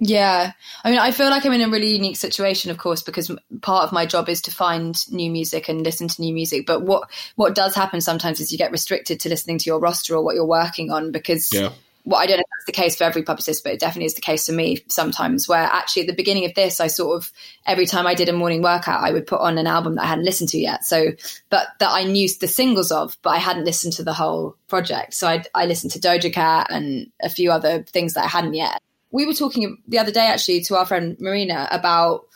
Yeah. 0.00 0.52
I 0.84 0.90
mean, 0.90 1.00
I 1.00 1.10
feel 1.10 1.28
like 1.28 1.44
I'm 1.44 1.52
in 1.52 1.60
a 1.60 1.68
really 1.68 1.90
unique 1.92 2.16
situation, 2.16 2.70
of 2.70 2.78
course, 2.78 3.02
because 3.02 3.30
part 3.62 3.84
of 3.84 3.92
my 3.92 4.06
job 4.06 4.28
is 4.28 4.40
to 4.42 4.52
find 4.52 4.96
new 5.10 5.30
music 5.30 5.68
and 5.68 5.82
listen 5.82 6.06
to 6.06 6.22
new 6.22 6.32
music. 6.32 6.66
But 6.66 6.82
what, 6.82 7.10
what 7.34 7.54
does 7.54 7.74
happen 7.74 8.00
sometimes 8.00 8.38
is 8.38 8.52
you 8.52 8.58
get 8.58 8.70
restricted 8.70 9.18
to 9.20 9.28
listening 9.28 9.58
to 9.58 9.66
your 9.66 9.80
roster 9.80 10.14
or 10.14 10.22
what 10.22 10.36
you're 10.36 10.46
working 10.46 10.92
on 10.92 11.10
because 11.10 11.52
yeah. 11.52 11.70
well, 12.04 12.20
I 12.20 12.26
don't 12.26 12.36
know 12.36 12.42
if 12.42 12.50
that's 12.58 12.66
the 12.66 12.80
case 12.80 12.94
for 12.94 13.02
every 13.02 13.24
publicist, 13.24 13.64
but 13.64 13.72
it 13.72 13.80
definitely 13.80 14.06
is 14.06 14.14
the 14.14 14.20
case 14.20 14.46
for 14.46 14.52
me 14.52 14.84
sometimes 14.86 15.48
where 15.48 15.64
actually 15.64 16.02
at 16.02 16.08
the 16.08 16.14
beginning 16.14 16.44
of 16.44 16.54
this, 16.54 16.78
I 16.78 16.86
sort 16.86 17.16
of, 17.16 17.32
every 17.66 17.86
time 17.86 18.06
I 18.06 18.14
did 18.14 18.28
a 18.28 18.32
morning 18.32 18.62
workout, 18.62 19.02
I 19.02 19.10
would 19.10 19.26
put 19.26 19.40
on 19.40 19.58
an 19.58 19.66
album 19.66 19.96
that 19.96 20.04
I 20.04 20.06
hadn't 20.06 20.24
listened 20.24 20.50
to 20.50 20.58
yet. 20.58 20.84
So, 20.84 21.10
but 21.50 21.66
that 21.80 21.90
I 21.90 22.04
knew 22.04 22.28
the 22.40 22.46
singles 22.46 22.92
of, 22.92 23.16
but 23.22 23.30
I 23.30 23.38
hadn't 23.38 23.64
listened 23.64 23.94
to 23.94 24.04
the 24.04 24.14
whole 24.14 24.56
project. 24.68 25.14
So 25.14 25.26
I, 25.26 25.42
I 25.56 25.66
listened 25.66 25.90
to 25.94 25.98
Doja 25.98 26.32
Cat 26.32 26.68
and 26.70 27.10
a 27.20 27.28
few 27.28 27.50
other 27.50 27.82
things 27.82 28.14
that 28.14 28.24
I 28.24 28.28
hadn't 28.28 28.54
yet 28.54 28.80
we 29.10 29.26
were 29.26 29.34
talking 29.34 29.78
the 29.86 29.98
other 29.98 30.12
day 30.12 30.26
actually 30.26 30.60
to 30.62 30.76
our 30.76 30.86
friend 30.86 31.16
Marina 31.20 31.68
about 31.70 32.26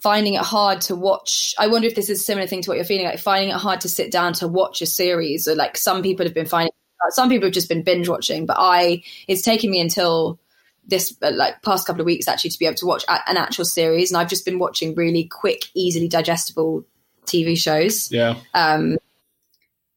finding 0.00 0.34
it 0.34 0.42
hard 0.42 0.80
to 0.82 0.96
watch. 0.96 1.54
I 1.58 1.66
wonder 1.66 1.86
if 1.86 1.94
this 1.94 2.08
is 2.08 2.20
a 2.20 2.24
similar 2.24 2.46
thing 2.46 2.62
to 2.62 2.70
what 2.70 2.76
you're 2.76 2.84
feeling 2.84 3.06
like 3.06 3.18
finding 3.18 3.50
it 3.50 3.56
hard 3.56 3.80
to 3.82 3.88
sit 3.88 4.10
down 4.10 4.32
to 4.34 4.48
watch 4.48 4.80
a 4.80 4.86
series 4.86 5.46
or 5.46 5.54
like 5.54 5.76
some 5.76 6.02
people 6.02 6.24
have 6.24 6.34
been 6.34 6.46
finding 6.46 6.72
some 7.08 7.28
people 7.30 7.46
have 7.46 7.54
just 7.54 7.68
been 7.68 7.82
binge 7.82 8.08
watching, 8.08 8.46
but 8.46 8.56
I 8.58 9.02
it's 9.26 9.42
taken 9.42 9.70
me 9.70 9.80
until 9.80 10.38
this 10.86 11.16
uh, 11.22 11.30
like 11.32 11.62
past 11.62 11.86
couple 11.86 12.00
of 12.00 12.06
weeks 12.06 12.28
actually 12.28 12.50
to 12.50 12.58
be 12.58 12.66
able 12.66 12.76
to 12.76 12.86
watch 12.86 13.04
an 13.08 13.36
actual 13.36 13.64
series 13.64 14.10
and 14.10 14.20
I've 14.20 14.28
just 14.28 14.44
been 14.44 14.58
watching 14.58 14.94
really 14.94 15.24
quick 15.24 15.66
easily 15.74 16.08
digestible 16.08 16.84
TV 17.26 17.56
shows. 17.56 18.10
Yeah. 18.10 18.36
Um 18.54 18.98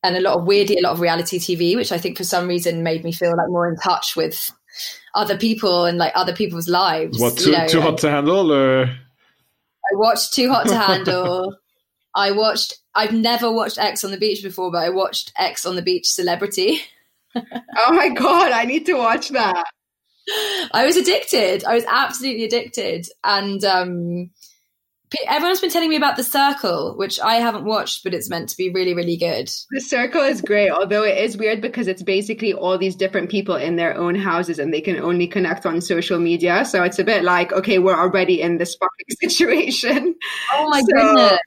and 0.03 0.17
a 0.17 0.21
lot 0.21 0.37
of 0.37 0.45
weirdly 0.45 0.77
a 0.77 0.81
lot 0.81 0.93
of 0.93 0.99
reality 0.99 1.39
TV 1.39 1.75
which 1.75 1.91
I 1.91 1.97
think 1.97 2.17
for 2.17 2.23
some 2.23 2.47
reason 2.47 2.83
made 2.83 3.03
me 3.03 3.11
feel 3.11 3.35
like 3.35 3.49
more 3.49 3.67
in 3.67 3.77
touch 3.77 4.15
with 4.15 4.51
other 5.13 5.37
people 5.37 5.85
and 5.85 5.97
like 5.97 6.13
other 6.15 6.33
people's 6.33 6.67
lives. 6.67 7.19
What 7.19 7.37
too, 7.37 7.51
you 7.51 7.57
know, 7.57 7.67
too 7.67 7.81
hot 7.81 7.97
to 7.99 8.09
handle? 8.09 8.51
Or? 8.51 8.89
I 9.91 9.95
watched 9.95 10.33
Too 10.33 10.51
Hot 10.51 10.67
to 10.67 10.77
Handle. 10.87 11.55
I 12.15 12.31
watched. 12.31 12.79
I've 12.95 13.13
never 13.13 13.51
watched 13.51 13.77
Ex 13.79 14.03
on 14.03 14.11
the 14.11 14.17
Beach 14.17 14.43
before, 14.43 14.71
but 14.71 14.83
I 14.83 14.89
watched 14.89 15.31
Ex 15.37 15.65
on 15.65 15.75
the 15.75 15.81
Beach 15.81 16.07
Celebrity. 16.07 16.77
oh 17.35 17.93
my 17.93 18.09
god! 18.09 18.51
I 18.51 18.65
need 18.65 18.85
to 18.85 18.93
watch 18.93 19.29
that. 19.29 19.65
I 20.73 20.85
was 20.85 20.95
addicted. 20.95 21.65
I 21.65 21.75
was 21.75 21.85
absolutely 21.87 22.45
addicted, 22.45 23.07
and 23.23 23.63
um, 23.65 24.29
everyone's 25.27 25.61
been 25.61 25.69
telling 25.69 25.89
me 25.89 25.95
about 25.95 26.15
The 26.15 26.23
Circle, 26.23 26.95
which 26.97 27.19
I 27.19 27.35
haven't 27.35 27.65
watched, 27.65 28.03
but 28.03 28.13
it's 28.13 28.29
meant 28.29 28.49
to 28.49 28.57
be 28.57 28.69
really, 28.69 28.93
really 28.93 29.17
good. 29.17 29.49
The 29.71 29.81
Circle 29.81 30.21
is 30.21 30.41
great, 30.41 30.69
although 30.69 31.03
it 31.03 31.17
is 31.17 31.37
weird 31.37 31.61
because 31.61 31.87
it's 31.87 32.03
basically 32.03 32.53
all 32.53 32.77
these 32.77 32.95
different 32.95 33.29
people 33.29 33.55
in 33.55 33.75
their 33.75 33.95
own 33.95 34.15
houses 34.15 34.59
and 34.59 34.73
they 34.73 34.81
can 34.81 34.99
only 34.99 35.27
connect 35.27 35.65
on 35.65 35.81
social 35.81 36.19
media. 36.19 36.65
So 36.65 36.83
it's 36.83 36.99
a 36.99 37.03
bit 37.03 37.23
like, 37.23 37.51
okay, 37.53 37.79
we're 37.79 37.99
already 37.99 38.41
in 38.41 38.57
this 38.57 38.75
fucking 38.75 39.15
situation. 39.29 40.15
Oh 40.53 40.69
my 40.69 40.81
so, 40.81 40.87
goodness. 40.87 41.39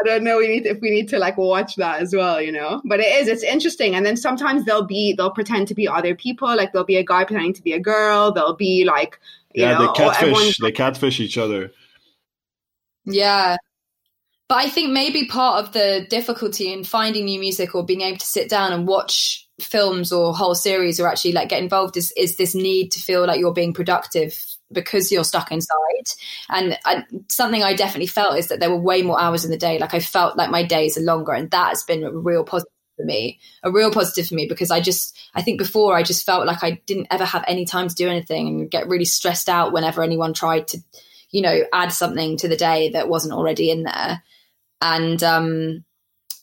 I 0.00 0.04
don't 0.04 0.22
know. 0.22 0.38
We 0.38 0.46
need 0.46 0.66
if 0.66 0.78
we 0.80 0.90
need 0.90 1.08
to 1.08 1.18
like 1.18 1.36
watch 1.36 1.74
that 1.74 2.00
as 2.00 2.14
well, 2.14 2.40
you 2.40 2.52
know. 2.52 2.80
But 2.84 3.00
it 3.00 3.06
is. 3.20 3.26
It's 3.26 3.42
interesting. 3.42 3.96
And 3.96 4.06
then 4.06 4.16
sometimes 4.16 4.64
they'll 4.64 4.86
be 4.86 5.12
they'll 5.12 5.32
pretend 5.32 5.66
to 5.68 5.74
be 5.74 5.88
other 5.88 6.14
people. 6.14 6.46
Like 6.56 6.72
there'll 6.72 6.86
be 6.86 6.98
a 6.98 7.04
guy 7.04 7.24
pretending 7.24 7.54
to 7.54 7.62
be 7.62 7.72
a 7.72 7.80
girl. 7.80 8.30
They'll 8.30 8.54
be 8.54 8.84
like 8.84 9.18
yeah, 9.54 9.78
know, 9.78 9.88
oh, 9.88 9.92
they 9.92 9.98
catfish. 9.98 10.58
They 10.58 10.72
catfish 10.72 11.20
each 11.20 11.36
other. 11.36 11.72
Yeah. 13.08 13.56
But 14.48 14.58
I 14.58 14.68
think 14.70 14.92
maybe 14.92 15.26
part 15.26 15.64
of 15.64 15.72
the 15.72 16.06
difficulty 16.08 16.72
in 16.72 16.84
finding 16.84 17.26
new 17.26 17.38
music 17.38 17.74
or 17.74 17.84
being 17.84 18.00
able 18.00 18.18
to 18.18 18.26
sit 18.26 18.48
down 18.48 18.72
and 18.72 18.86
watch 18.86 19.46
films 19.60 20.12
or 20.12 20.34
whole 20.34 20.54
series 20.54 21.00
or 21.00 21.08
actually 21.08 21.32
like 21.32 21.48
get 21.48 21.62
involved 21.62 21.96
is, 21.96 22.12
is 22.16 22.36
this 22.36 22.54
need 22.54 22.90
to 22.92 23.00
feel 23.00 23.26
like 23.26 23.40
you're 23.40 23.52
being 23.52 23.74
productive 23.74 24.32
because 24.72 25.10
you're 25.10 25.24
stuck 25.24 25.50
inside. 25.52 25.76
And 26.48 26.78
I, 26.84 27.04
something 27.28 27.62
I 27.62 27.74
definitely 27.74 28.06
felt 28.06 28.38
is 28.38 28.48
that 28.48 28.60
there 28.60 28.70
were 28.70 28.80
way 28.80 29.02
more 29.02 29.20
hours 29.20 29.44
in 29.44 29.50
the 29.50 29.58
day. 29.58 29.78
Like 29.78 29.94
I 29.94 30.00
felt 30.00 30.36
like 30.36 30.50
my 30.50 30.62
days 30.62 30.96
are 30.96 31.02
longer, 31.02 31.32
and 31.32 31.50
that's 31.50 31.82
been 31.82 32.04
a 32.04 32.12
real 32.12 32.44
positive 32.44 32.72
for 32.96 33.04
me, 33.04 33.38
a 33.62 33.70
real 33.70 33.90
positive 33.90 34.26
for 34.28 34.34
me 34.34 34.46
because 34.48 34.70
I 34.70 34.80
just, 34.80 35.16
I 35.34 35.42
think 35.42 35.58
before 35.58 35.96
I 35.96 36.02
just 36.02 36.26
felt 36.26 36.46
like 36.46 36.64
I 36.64 36.80
didn't 36.86 37.08
ever 37.10 37.24
have 37.24 37.44
any 37.46 37.64
time 37.64 37.88
to 37.88 37.94
do 37.94 38.08
anything 38.08 38.48
and 38.48 38.70
get 38.70 38.88
really 38.88 39.04
stressed 39.04 39.48
out 39.48 39.72
whenever 39.72 40.02
anyone 40.02 40.34
tried 40.34 40.68
to 40.68 40.78
you 41.30 41.42
know, 41.42 41.62
add 41.72 41.92
something 41.92 42.36
to 42.38 42.48
the 42.48 42.56
day 42.56 42.90
that 42.90 43.08
wasn't 43.08 43.34
already 43.34 43.70
in 43.70 43.82
there. 43.82 44.22
And 44.80 45.22
um, 45.22 45.84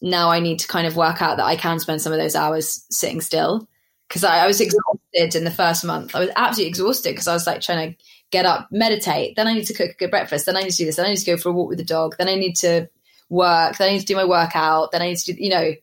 now 0.01 0.29
I 0.29 0.39
need 0.39 0.59
to 0.59 0.67
kind 0.67 0.88
of 0.88 0.95
work 0.95 1.21
out 1.21 1.38
that 1.38 1.45
I 1.45 1.55
can 1.55 1.79
spend 1.79 2.01
some 2.01 2.13
of 2.13 2.19
those 2.19 2.36
hours 2.36 2.86
sitting 2.89 3.21
still 3.21 3.67
because 4.07 4.23
I, 4.23 4.43
I, 4.43 4.47
was 4.47 4.61
exhausted 4.61 5.36
in 5.36 5.45
the 5.45 5.51
first 5.51 5.83
month. 5.83 6.15
I 6.15 6.19
was 6.19 6.29
absolutely 6.36 6.69
exhausted 6.69 7.11
because 7.11 7.27
I 7.27 7.33
was 7.33 7.47
like 7.47 7.61
trying 7.61 7.91
to 7.91 7.97
get 8.31 8.45
up, 8.45 8.67
meditate. 8.71 9.36
Then 9.36 9.47
I 9.47 9.53
need 9.53 9.65
to 9.65 9.73
cook 9.73 9.91
a 9.91 9.95
good 9.95 10.11
breakfast. 10.11 10.45
Then 10.45 10.57
I 10.57 10.61
need 10.61 10.71
to 10.71 10.77
do 10.77 10.86
this. 10.86 10.97
Then 10.97 11.05
I 11.05 11.09
need 11.09 11.17
to 11.17 11.25
go 11.25 11.38
for 11.38 11.49
a 11.49 11.53
walk 11.53 11.69
with 11.69 11.77
the 11.77 11.86
dog. 11.86 12.15
Then 12.17 12.27
I 12.27 12.36
need 12.36 12.55
to 12.57 12.88
work. 13.29 13.77
Then 13.77 13.89
I 13.89 13.93
need 13.93 14.01
to 14.01 14.05
do 14.05 14.15
my 14.15 14.25
workout. 14.25 14.91
Then 14.91 15.01
I 15.01 15.07
need 15.07 15.17
to, 15.17 15.33
do, 15.33 15.43
you 15.43 15.49
know, 15.49 15.73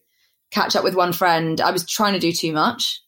catch 0.50 0.76
up 0.76 0.84
with 0.84 0.94
one 0.94 1.12
friend. 1.12 1.61
I 1.61 1.70
was 1.70 1.88
trying 1.88 2.12
to 2.12 2.18
do 2.18 2.32
too 2.32 2.53
much. 2.53 3.03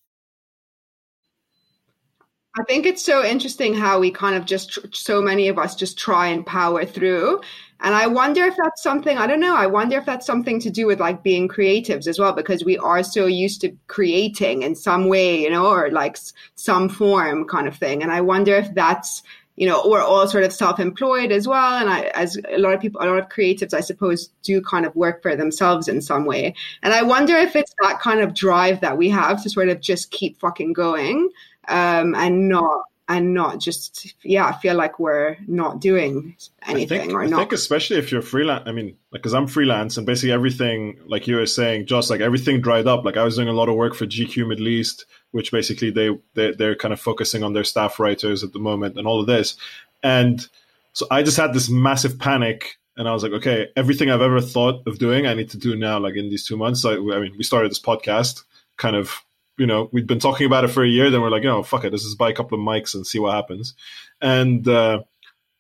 I 2.57 2.63
think 2.65 2.87
it's 2.87 3.05
so 3.05 3.25
interesting 3.25 3.75
how 3.75 3.99
we 3.99 4.13
kind 4.13 4.37
of 4.37 4.45
just, 4.45 4.79
so 4.95 5.21
many 5.21 5.49
of 5.49 5.59
us 5.59 5.75
just 5.75 5.99
try 5.99 6.29
and 6.29 6.47
power 6.47 6.85
through. 6.85 7.41
And 7.81 7.95
I 7.95 8.07
wonder 8.07 8.45
if 8.45 8.55
that's 8.57 8.81
something, 8.81 9.19
I 9.19 9.27
don't 9.27 9.41
know, 9.41 9.57
I 9.57 9.67
wonder 9.67 9.99
if 9.99 10.07
that's 10.07 10.25
something 10.25 10.61
to 10.61 10.71
do 10.71 10.87
with 10.87 11.01
like 11.01 11.25
being 11.25 11.49
creatives 11.49 12.07
as 12.07 12.19
well, 12.19 12.33
because 12.33 12.65
we 12.65 12.79
are 12.79 13.03
so 13.03 13.27
used 13.27 13.61
to 13.63 13.77
creating 13.89 14.63
in 14.63 14.77
some 14.77 15.09
way, 15.09 15.41
you 15.41 15.51
know, 15.51 15.67
or 15.67 15.91
like 15.91 16.17
some 16.55 16.89
form 16.89 17.47
kind 17.49 17.67
of 17.67 17.77
thing. 17.77 18.03
And 18.03 18.13
I 18.13 18.21
wonder 18.21 18.55
if 18.55 18.73
that's, 18.73 19.25
you 19.57 19.69
know, 19.69 19.83
we're 19.87 20.01
all 20.01 20.27
sort 20.29 20.45
of 20.45 20.53
self-employed 20.53 21.33
as 21.33 21.49
well. 21.49 21.79
And 21.79 21.91
I, 21.91 22.03
as 22.15 22.39
a 22.49 22.59
lot 22.59 22.73
of 22.73 22.81
people, 22.81 23.03
a 23.03 23.07
lot 23.07 23.19
of 23.19 23.29
creatives, 23.29 23.75
I 23.75 23.81
suppose, 23.81 24.31
do 24.45 24.63
kind 24.63 24.87
of 24.87 24.95
work 24.95 25.23
for 25.23 25.35
themselves 25.35 25.89
in 25.89 26.01
some 26.01 26.25
way. 26.25 26.55
And 26.83 26.95
I 26.95 27.03
wonder 27.03 27.37
if 27.37 27.57
it's 27.57 27.75
that 27.83 28.01
kind 28.01 28.21
of 28.21 28.33
drive 28.33 28.81
that 28.81 28.97
we 28.97 29.09
have 29.11 29.43
to 29.43 29.51
sort 29.51 29.69
of 29.69 29.81
just 29.81 30.13
keep 30.13 30.39
fucking 30.39 30.73
going 30.73 31.31
um, 31.69 32.15
and 32.15 32.49
not 32.49 32.83
and 33.09 33.35
not 33.35 33.61
just 33.61 34.15
yeah 34.23 34.47
I 34.47 34.53
feel 34.53 34.75
like 34.77 34.99
we're 34.99 35.37
not 35.47 35.81
doing 35.81 36.37
anything 36.67 37.01
I 37.01 37.05
think, 37.05 37.13
or 37.13 37.23
I 37.23 37.27
not. 37.27 37.37
I 37.37 37.43
think 37.43 37.53
especially 37.53 37.99
if 37.99 38.11
you're 38.11 38.23
freelance 38.23 38.63
i 38.67 38.73
mean 38.73 38.97
because 39.13 39.35
i'm 39.35 39.47
freelance 39.47 39.99
and 39.99 40.07
basically 40.07 40.33
everything 40.33 40.99
like 41.05 41.27
you 41.27 41.37
were 41.37 41.45
saying 41.45 41.85
just 41.85 42.09
like 42.09 42.23
everything 42.23 42.63
dried 42.63 42.87
up. 42.87 43.05
Like 43.05 43.19
i 43.19 43.25
was 43.25 43.37
doing 43.37 43.49
a 43.49 43.53
lot 43.53 43.69
of 43.69 43.75
work 43.75 43.95
for 43.95 44.07
gq 44.07 44.49
middle 44.49 44.69
east 44.69 45.05
which 45.33 45.53
basically 45.53 45.91
they, 45.91 46.17
they 46.33 46.53
they're 46.53 46.77
kind 46.77 46.95
of 46.95 47.01
focusing 47.01 47.43
on 47.43 47.53
their 47.53 47.65
staff 47.65 47.99
writers 47.99 48.43
at 48.43 48.55
the 48.55 48.59
moment 48.59 48.97
and 48.97 49.07
all 49.07 49.21
of 49.21 49.27
this. 49.27 49.57
And 50.03 50.47
so 50.95 51.07
i 51.11 51.23
just 51.23 51.37
had 51.37 51.53
this 51.53 51.69
massive 51.69 52.19
panic 52.19 52.79
and 52.97 53.09
I 53.09 53.13
was 53.13 53.23
like, 53.23 53.33
okay, 53.33 53.69
everything 53.77 54.11
I've 54.11 54.21
ever 54.21 54.41
thought 54.41 54.87
of 54.87 54.99
doing, 54.99 55.27
I 55.27 55.35
need 55.35 55.51
to 55.51 55.59
do 55.59 55.75
now, 55.75 55.99
like 55.99 56.15
in 56.15 56.31
these 56.31 56.47
two 56.47 56.57
months. 56.57 56.81
So, 56.81 57.13
I 57.13 57.21
mean, 57.21 57.35
we 57.37 57.43
started 57.43 57.71
this 57.71 57.81
podcast, 57.81 58.45
kind 58.77 58.95
of, 58.95 59.21
you 59.57 59.67
know, 59.67 59.89
we've 59.93 60.07
been 60.07 60.19
talking 60.19 60.47
about 60.47 60.65
it 60.65 60.69
for 60.69 60.83
a 60.83 60.89
year. 60.89 61.11
Then 61.11 61.21
we're 61.21 61.31
like, 61.31 61.43
you 61.43 61.49
know, 61.49 61.63
fuck 61.63 61.85
it, 61.85 61.93
let's 61.93 62.05
just 62.05 62.19
buy 62.19 62.31
a 62.31 62.35
couple 62.35 62.59
of 62.59 62.65
mics 62.65 62.95
and 62.95 63.07
see 63.07 63.19
what 63.19 63.35
happens. 63.35 63.75
And 64.21 64.67
uh, 64.67 65.03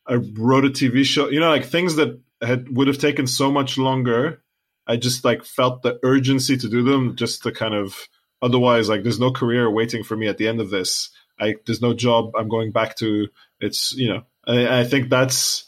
I 0.06 0.14
wrote 0.14 0.64
a 0.64 0.68
TV 0.68 1.04
show, 1.04 1.28
you 1.28 1.40
know, 1.40 1.50
like 1.50 1.64
things 1.64 1.96
that 1.96 2.20
had 2.42 2.74
would 2.76 2.88
have 2.88 2.98
taken 2.98 3.26
so 3.26 3.50
much 3.50 3.78
longer. 3.78 4.42
I 4.86 4.96
just 4.96 5.24
like 5.24 5.44
felt 5.44 5.82
the 5.82 5.98
urgency 6.02 6.56
to 6.56 6.68
do 6.68 6.82
them, 6.82 7.16
just 7.16 7.42
to 7.42 7.52
kind 7.52 7.74
of. 7.74 8.08
Otherwise, 8.42 8.90
like, 8.90 9.02
there's 9.02 9.20
no 9.20 9.32
career 9.32 9.70
waiting 9.70 10.04
for 10.04 10.18
me 10.18 10.28
at 10.28 10.36
the 10.36 10.46
end 10.46 10.60
of 10.60 10.68
this. 10.68 11.08
I 11.40 11.54
there's 11.64 11.80
no 11.80 11.94
job 11.94 12.32
I'm 12.36 12.48
going 12.48 12.72
back 12.72 12.96
to. 12.96 13.28
It's 13.60 13.94
you 13.94 14.08
know, 14.08 14.22
I, 14.46 14.80
I 14.80 14.84
think 14.84 15.08
that's 15.08 15.64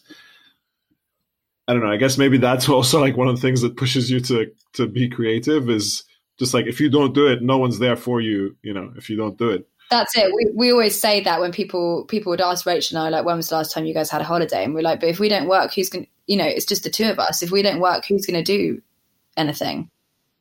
I 1.69 1.73
don't 1.73 1.83
know. 1.83 1.91
I 1.91 1.97
guess 1.97 2.19
maybe 2.19 2.39
that's 2.39 2.69
also 2.69 3.01
like 3.01 3.17
one 3.17 3.29
of 3.29 3.37
the 3.37 3.41
things 3.41 3.63
that 3.63 3.77
pushes 3.77 4.11
you 4.11 4.21
to 4.21 4.53
to 4.75 4.87
be 4.87 5.09
creative 5.09 5.71
is 5.71 6.05
just 6.39 6.55
like 6.55 6.67
if 6.67 6.81
you 6.81 6.91
don't 6.91 7.15
do 7.15 7.27
it, 7.29 7.43
no 7.43 7.59
one's 7.59 7.79
there 7.79 7.97
for 7.97 8.21
you. 8.21 8.57
You 8.63 8.75
know, 8.75 8.93
if 8.97 9.09
you 9.11 9.17
don't 9.17 9.39
do 9.39 9.51
it. 9.51 9.69
That's 9.91 10.17
it. 10.17 10.33
We 10.35 10.51
we 10.55 10.73
always 10.73 11.01
say 11.01 11.21
that 11.23 11.41
when 11.41 11.53
people 11.53 12.05
people 12.07 12.31
would 12.31 12.41
ask 12.41 12.67
Rachel 12.67 12.99
and 12.99 13.07
I 13.07 13.11
like, 13.11 13.25
when 13.25 13.37
was 13.37 13.49
the 13.49 13.57
last 13.57 13.73
time 13.73 13.87
you 13.87 13.95
guys 13.95 14.11
had 14.11 14.21
a 14.21 14.25
holiday? 14.25 14.65
And 14.65 14.75
we're 14.75 14.83
like, 14.83 15.01
but 15.01 15.09
if 15.09 15.21
we 15.21 15.29
don't 15.29 15.49
work, 15.49 15.73
who's 15.75 15.89
going? 15.89 16.05
to 16.05 16.11
You 16.27 16.37
know, 16.37 16.47
it's 16.47 16.67
just 16.67 16.83
the 16.83 16.91
two 16.91 17.09
of 17.09 17.19
us. 17.19 17.43
If 17.43 17.51
we 17.51 17.63
don't 17.63 17.81
work, 17.81 18.05
who's 18.07 18.27
going 18.27 18.43
to 18.43 18.43
do 18.43 18.83
anything? 19.37 19.91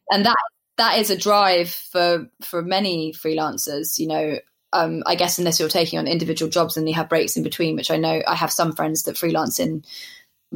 And 0.09 0.25
that 0.25 0.35
that 0.77 0.99
is 0.99 1.09
a 1.09 1.17
drive 1.17 1.69
for 1.69 2.27
for 2.41 2.61
many 2.63 3.13
freelancers. 3.13 3.99
You 3.99 4.07
know, 4.07 4.39
um, 4.73 5.03
I 5.05 5.15
guess 5.15 5.37
unless 5.37 5.59
you're 5.59 5.69
taking 5.69 5.99
on 5.99 6.07
individual 6.07 6.49
jobs 6.49 6.75
and 6.75 6.87
you 6.87 6.95
have 6.95 7.09
breaks 7.09 7.37
in 7.37 7.43
between, 7.43 7.75
which 7.75 7.91
I 7.91 7.97
know 7.97 8.21
I 8.27 8.35
have 8.35 8.51
some 8.51 8.73
friends 8.73 9.03
that 9.03 9.17
freelance 9.17 9.59
in 9.59 9.85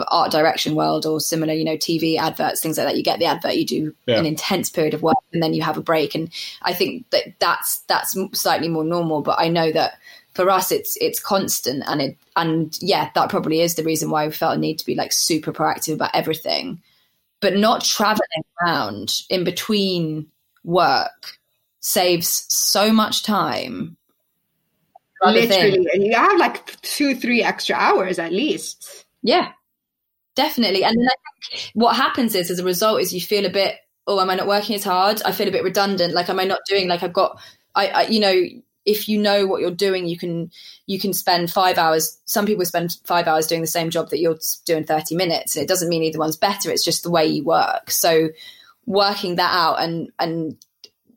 art 0.07 0.31
direction 0.31 0.75
world 0.75 1.05
or 1.05 1.19
similar, 1.19 1.53
you 1.53 1.65
know, 1.65 1.77
TV 1.77 2.17
adverts, 2.17 2.61
things 2.61 2.77
like 2.77 2.87
that. 2.87 2.97
You 2.97 3.03
get 3.03 3.19
the 3.19 3.25
advert, 3.25 3.55
you 3.55 3.65
do 3.65 3.95
yeah. 4.05 4.17
an 4.17 4.25
intense 4.25 4.69
period 4.69 4.93
of 4.93 5.01
work, 5.01 5.17
and 5.33 5.41
then 5.41 5.53
you 5.53 5.61
have 5.61 5.77
a 5.77 5.81
break. 5.81 6.15
And 6.15 6.29
I 6.61 6.73
think 6.73 7.09
that 7.11 7.39
that's 7.39 7.79
that's 7.87 8.17
slightly 8.33 8.67
more 8.67 8.83
normal. 8.83 9.21
But 9.21 9.39
I 9.39 9.49
know 9.49 9.71
that 9.71 9.99
for 10.33 10.49
us, 10.49 10.71
it's 10.71 10.97
it's 11.01 11.19
constant, 11.19 11.83
and 11.87 12.01
it 12.01 12.17
and 12.35 12.77
yeah, 12.81 13.09
that 13.15 13.29
probably 13.29 13.61
is 13.61 13.75
the 13.75 13.83
reason 13.83 14.09
why 14.09 14.25
we 14.25 14.33
felt 14.33 14.57
a 14.57 14.59
need 14.59 14.79
to 14.79 14.85
be 14.85 14.95
like 14.95 15.11
super 15.11 15.51
proactive 15.51 15.93
about 15.93 16.11
everything, 16.13 16.81
but 17.41 17.57
not 17.57 17.83
traveling 17.83 18.43
around 18.61 19.21
in 19.29 19.43
between 19.43 20.27
work 20.63 21.37
saves 21.81 22.45
so 22.49 22.91
much 22.91 23.23
time. 23.23 23.97
Literally, 25.21 25.85
and 25.93 26.03
you 26.03 26.15
have 26.15 26.39
like 26.39 26.79
two, 26.81 27.13
three 27.13 27.43
extra 27.43 27.75
hours 27.75 28.19
at 28.19 28.31
least. 28.31 29.05
Yeah, 29.21 29.51
definitely. 30.35 30.83
And 30.83 30.97
what 31.73 31.95
happens 31.95 32.35
is, 32.35 32.51
as 32.51 32.59
a 32.59 32.63
result, 32.63 33.01
is 33.01 33.13
you 33.13 33.21
feel 33.21 33.45
a 33.45 33.49
bit, 33.49 33.75
oh, 34.07 34.19
am 34.19 34.29
I 34.29 34.35
not 34.35 34.47
working 34.47 34.75
as 34.75 34.83
hard? 34.83 35.21
I 35.23 35.31
feel 35.31 35.47
a 35.47 35.51
bit 35.51 35.63
redundant. 35.63 36.13
Like, 36.13 36.29
am 36.29 36.39
I 36.39 36.45
not 36.45 36.61
doing? 36.67 36.87
Like, 36.87 37.03
I've 37.03 37.13
got, 37.13 37.39
I, 37.75 37.87
I 37.87 38.01
you 38.03 38.19
know, 38.19 38.41
if 38.85 39.07
you 39.07 39.21
know 39.21 39.45
what 39.45 39.61
you're 39.61 39.71
doing, 39.71 40.07
you 40.07 40.17
can 40.17 40.51
you 40.87 40.99
can 40.99 41.13
spend 41.13 41.51
five 41.51 41.77
hours. 41.77 42.19
Some 42.25 42.45
people 42.45 42.65
spend 42.65 42.97
five 43.03 43.27
hours 43.27 43.45
doing 43.45 43.61
the 43.61 43.67
same 43.67 43.89
job 43.89 44.09
that 44.09 44.19
you're 44.19 44.39
doing 44.65 44.83
thirty 44.83 45.15
minutes, 45.15 45.55
and 45.55 45.63
it 45.63 45.67
doesn't 45.67 45.89
mean 45.89 46.03
either 46.03 46.19
one's 46.19 46.37
better. 46.37 46.71
It's 46.71 46.83
just 46.83 47.03
the 47.03 47.11
way 47.11 47.27
you 47.27 47.43
work. 47.43 47.91
So 47.91 48.29
working 48.85 49.35
that 49.35 49.53
out 49.53 49.75
and 49.75 50.09
and 50.17 50.57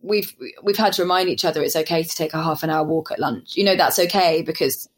we've 0.02 0.34
we've 0.62 0.76
had 0.76 0.92
to 0.92 1.02
remind 1.02 1.28
each 1.30 1.44
other 1.44 1.62
it's 1.62 1.74
okay 1.74 2.02
to 2.02 2.14
take 2.14 2.34
a 2.34 2.42
half 2.42 2.62
an 2.62 2.70
hour 2.70 2.84
walk 2.84 3.10
at 3.10 3.18
lunch. 3.18 3.56
You 3.56 3.64
know 3.64 3.76
that's 3.76 3.98
okay 3.98 4.42
because 4.42 4.88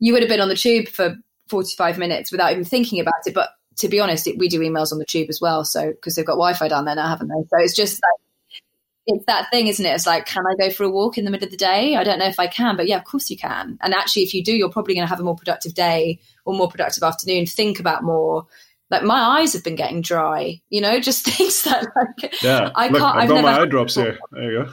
you 0.00 0.12
would 0.12 0.22
have 0.22 0.28
been 0.28 0.40
on 0.40 0.48
the 0.48 0.54
tube 0.54 0.88
for 0.88 1.16
45 1.48 1.98
minutes 1.98 2.30
without 2.30 2.52
even 2.52 2.64
thinking 2.64 3.00
about 3.00 3.26
it. 3.26 3.34
But 3.34 3.50
to 3.78 3.88
be 3.88 4.00
honest, 4.00 4.26
it, 4.26 4.38
we 4.38 4.48
do 4.48 4.60
emails 4.60 4.92
on 4.92 4.98
the 4.98 5.04
tube 5.04 5.28
as 5.28 5.40
well. 5.40 5.64
So 5.64 5.90
because 5.90 6.14
they've 6.14 6.26
got 6.26 6.34
Wi-Fi 6.34 6.68
down 6.68 6.84
there 6.84 6.96
now, 6.96 7.08
haven't 7.08 7.28
they? 7.28 7.42
So 7.48 7.62
it's 7.62 7.74
just 7.74 8.00
like 8.02 8.62
it's 9.08 9.24
that 9.24 9.50
thing, 9.50 9.68
isn't 9.68 9.84
it? 9.84 9.94
It's 9.94 10.06
like, 10.06 10.26
can 10.26 10.44
I 10.46 10.54
go 10.54 10.70
for 10.70 10.84
a 10.84 10.90
walk 10.90 11.16
in 11.16 11.24
the 11.24 11.30
middle 11.30 11.46
of 11.46 11.50
the 11.50 11.56
day? 11.56 11.96
I 11.96 12.04
don't 12.04 12.18
know 12.18 12.26
if 12.26 12.38
I 12.38 12.46
can, 12.46 12.76
but 12.76 12.86
yeah, 12.86 12.98
of 12.98 13.04
course 13.04 13.30
you 13.30 13.38
can. 13.38 13.78
And 13.80 13.94
actually, 13.94 14.22
if 14.22 14.34
you 14.34 14.44
do, 14.44 14.54
you're 14.54 14.68
probably 14.68 14.94
going 14.94 15.06
to 15.06 15.08
have 15.08 15.18
a 15.18 15.24
more 15.24 15.34
productive 15.34 15.72
day 15.72 16.20
or 16.44 16.54
more 16.54 16.68
productive 16.68 17.02
afternoon. 17.02 17.46
Think 17.46 17.80
about 17.80 18.02
more. 18.02 18.46
Like 18.90 19.04
my 19.04 19.40
eyes 19.40 19.54
have 19.54 19.64
been 19.64 19.76
getting 19.76 20.02
dry, 20.02 20.60
you 20.68 20.82
know, 20.82 21.00
just 21.00 21.24
things 21.36 21.62
that 21.62 21.86
like 21.96 22.42
yeah. 22.42 22.70
I 22.74 22.88
can't. 22.88 23.02
I've, 23.02 23.22
I've 23.22 23.28
got 23.28 23.42
my 23.42 23.60
eye 23.60 23.66
drops 23.66 23.94
here. 23.94 24.18
There 24.32 24.52
you 24.52 24.64
go. 24.64 24.72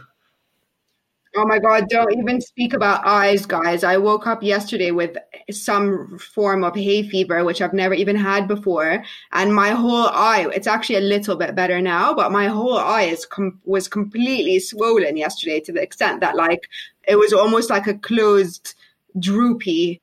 Oh 1.38 1.46
my 1.46 1.60
God, 1.60 1.90
don't 1.90 2.18
even 2.18 2.40
speak 2.40 2.74
about 2.74 3.06
eyes, 3.06 3.46
guys. 3.46 3.84
I 3.84 3.98
woke 3.98 4.26
up 4.26 4.42
yesterday 4.42 4.92
with 4.92 5.18
some 5.52 6.18
form 6.18 6.64
of 6.64 6.76
hay 6.76 7.04
fever, 7.10 7.44
which 7.44 7.62
I've 7.62 7.74
never 7.74 7.94
even 7.94 8.16
had 8.16 8.48
before. 8.48 9.04
And 9.34 9.54
my 9.54 9.72
whole 9.72 10.08
eye, 10.08 10.48
it's 10.54 10.68
actually 10.68 10.96
a 10.96 11.02
little 11.02 11.36
bit 11.36 11.54
better 11.54 11.82
now, 11.82 12.14
but 12.14 12.32
my 12.32 12.48
whole 12.48 12.78
eye 12.78 13.04
is 13.04 13.26
com- 13.26 13.60
was 13.66 13.90
completely 13.90 14.60
swollen 14.60 15.18
yesterday 15.18 15.60
to 15.62 15.74
the 15.74 15.82
extent 15.82 16.22
that 16.22 16.38
like 16.38 16.70
it 17.06 17.18
was 17.18 17.34
almost 17.34 17.70
like 17.70 17.88
a 17.88 17.96
closed, 17.96 18.74
droopy 19.20 20.02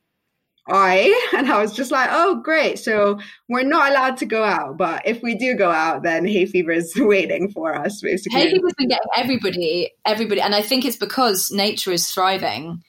eye 0.67 1.29
and 1.37 1.51
i 1.51 1.61
was 1.61 1.73
just 1.73 1.91
like 1.91 2.09
oh 2.11 2.35
great 2.35 2.79
so 2.79 3.19
we're 3.49 3.63
not 3.63 3.91
allowed 3.91 4.17
to 4.17 4.25
go 4.25 4.43
out 4.43 4.77
but 4.77 5.01
if 5.05 5.21
we 5.21 5.35
do 5.35 5.55
go 5.55 5.69
out 5.69 6.03
then 6.03 6.25
hay 6.25 6.45
fever 6.45 6.71
is 6.71 6.93
waiting 6.97 7.51
for 7.51 7.75
us 7.75 8.01
basically. 8.01 8.39
Hay 8.39 8.51
fever's 8.51 8.73
been 8.77 8.87
getting 8.87 9.07
everybody 9.15 9.91
everybody 10.05 10.41
and 10.41 10.55
i 10.55 10.61
think 10.61 10.85
it's 10.85 10.97
because 10.97 11.51
nature 11.51 11.91
is 11.91 12.09
thriving. 12.09 12.83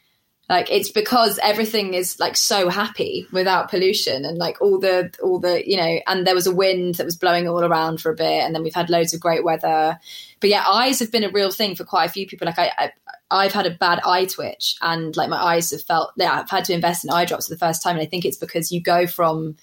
Like 0.48 0.70
it's 0.70 0.90
because 0.90 1.38
everything 1.42 1.94
is 1.94 2.20
like 2.20 2.36
so 2.36 2.68
happy 2.68 3.26
without 3.32 3.70
pollution 3.70 4.26
and 4.26 4.36
like 4.36 4.60
all 4.60 4.78
the 4.78 5.10
all 5.22 5.38
the 5.40 5.66
you 5.68 5.78
know 5.78 6.00
and 6.06 6.26
there 6.26 6.34
was 6.34 6.46
a 6.46 6.54
wind 6.54 6.96
that 6.96 7.06
was 7.06 7.16
blowing 7.16 7.48
all 7.48 7.64
around 7.64 8.02
for 8.02 8.10
a 8.10 8.14
bit 8.14 8.44
and 8.44 8.54
then 8.54 8.62
we've 8.62 8.74
had 8.74 8.90
loads 8.90 9.14
of 9.14 9.20
great 9.20 9.42
weather. 9.42 9.98
But 10.40 10.50
yeah 10.50 10.62
eyes 10.68 10.98
have 10.98 11.10
been 11.10 11.24
a 11.24 11.30
real 11.30 11.50
thing 11.50 11.74
for 11.74 11.84
quite 11.84 12.04
a 12.10 12.12
few 12.12 12.26
people. 12.26 12.44
Like 12.44 12.58
i, 12.58 12.70
I 12.76 12.92
I've 13.30 13.52
had 13.52 13.66
a 13.66 13.70
bad 13.70 14.00
eye 14.04 14.26
twitch 14.26 14.76
and 14.80 15.16
like 15.16 15.28
my 15.28 15.42
eyes 15.42 15.70
have 15.70 15.82
felt 15.82 16.12
yeah, 16.16 16.40
I've 16.40 16.50
had 16.50 16.64
to 16.66 16.74
invest 16.74 17.04
in 17.04 17.10
eye 17.10 17.24
drops 17.24 17.48
for 17.48 17.54
the 17.54 17.58
first 17.58 17.82
time. 17.82 17.96
And 17.96 18.02
I 18.02 18.08
think 18.08 18.24
it's 18.24 18.36
because 18.36 18.70
you 18.70 18.80
go 18.80 19.06
from, 19.06 19.56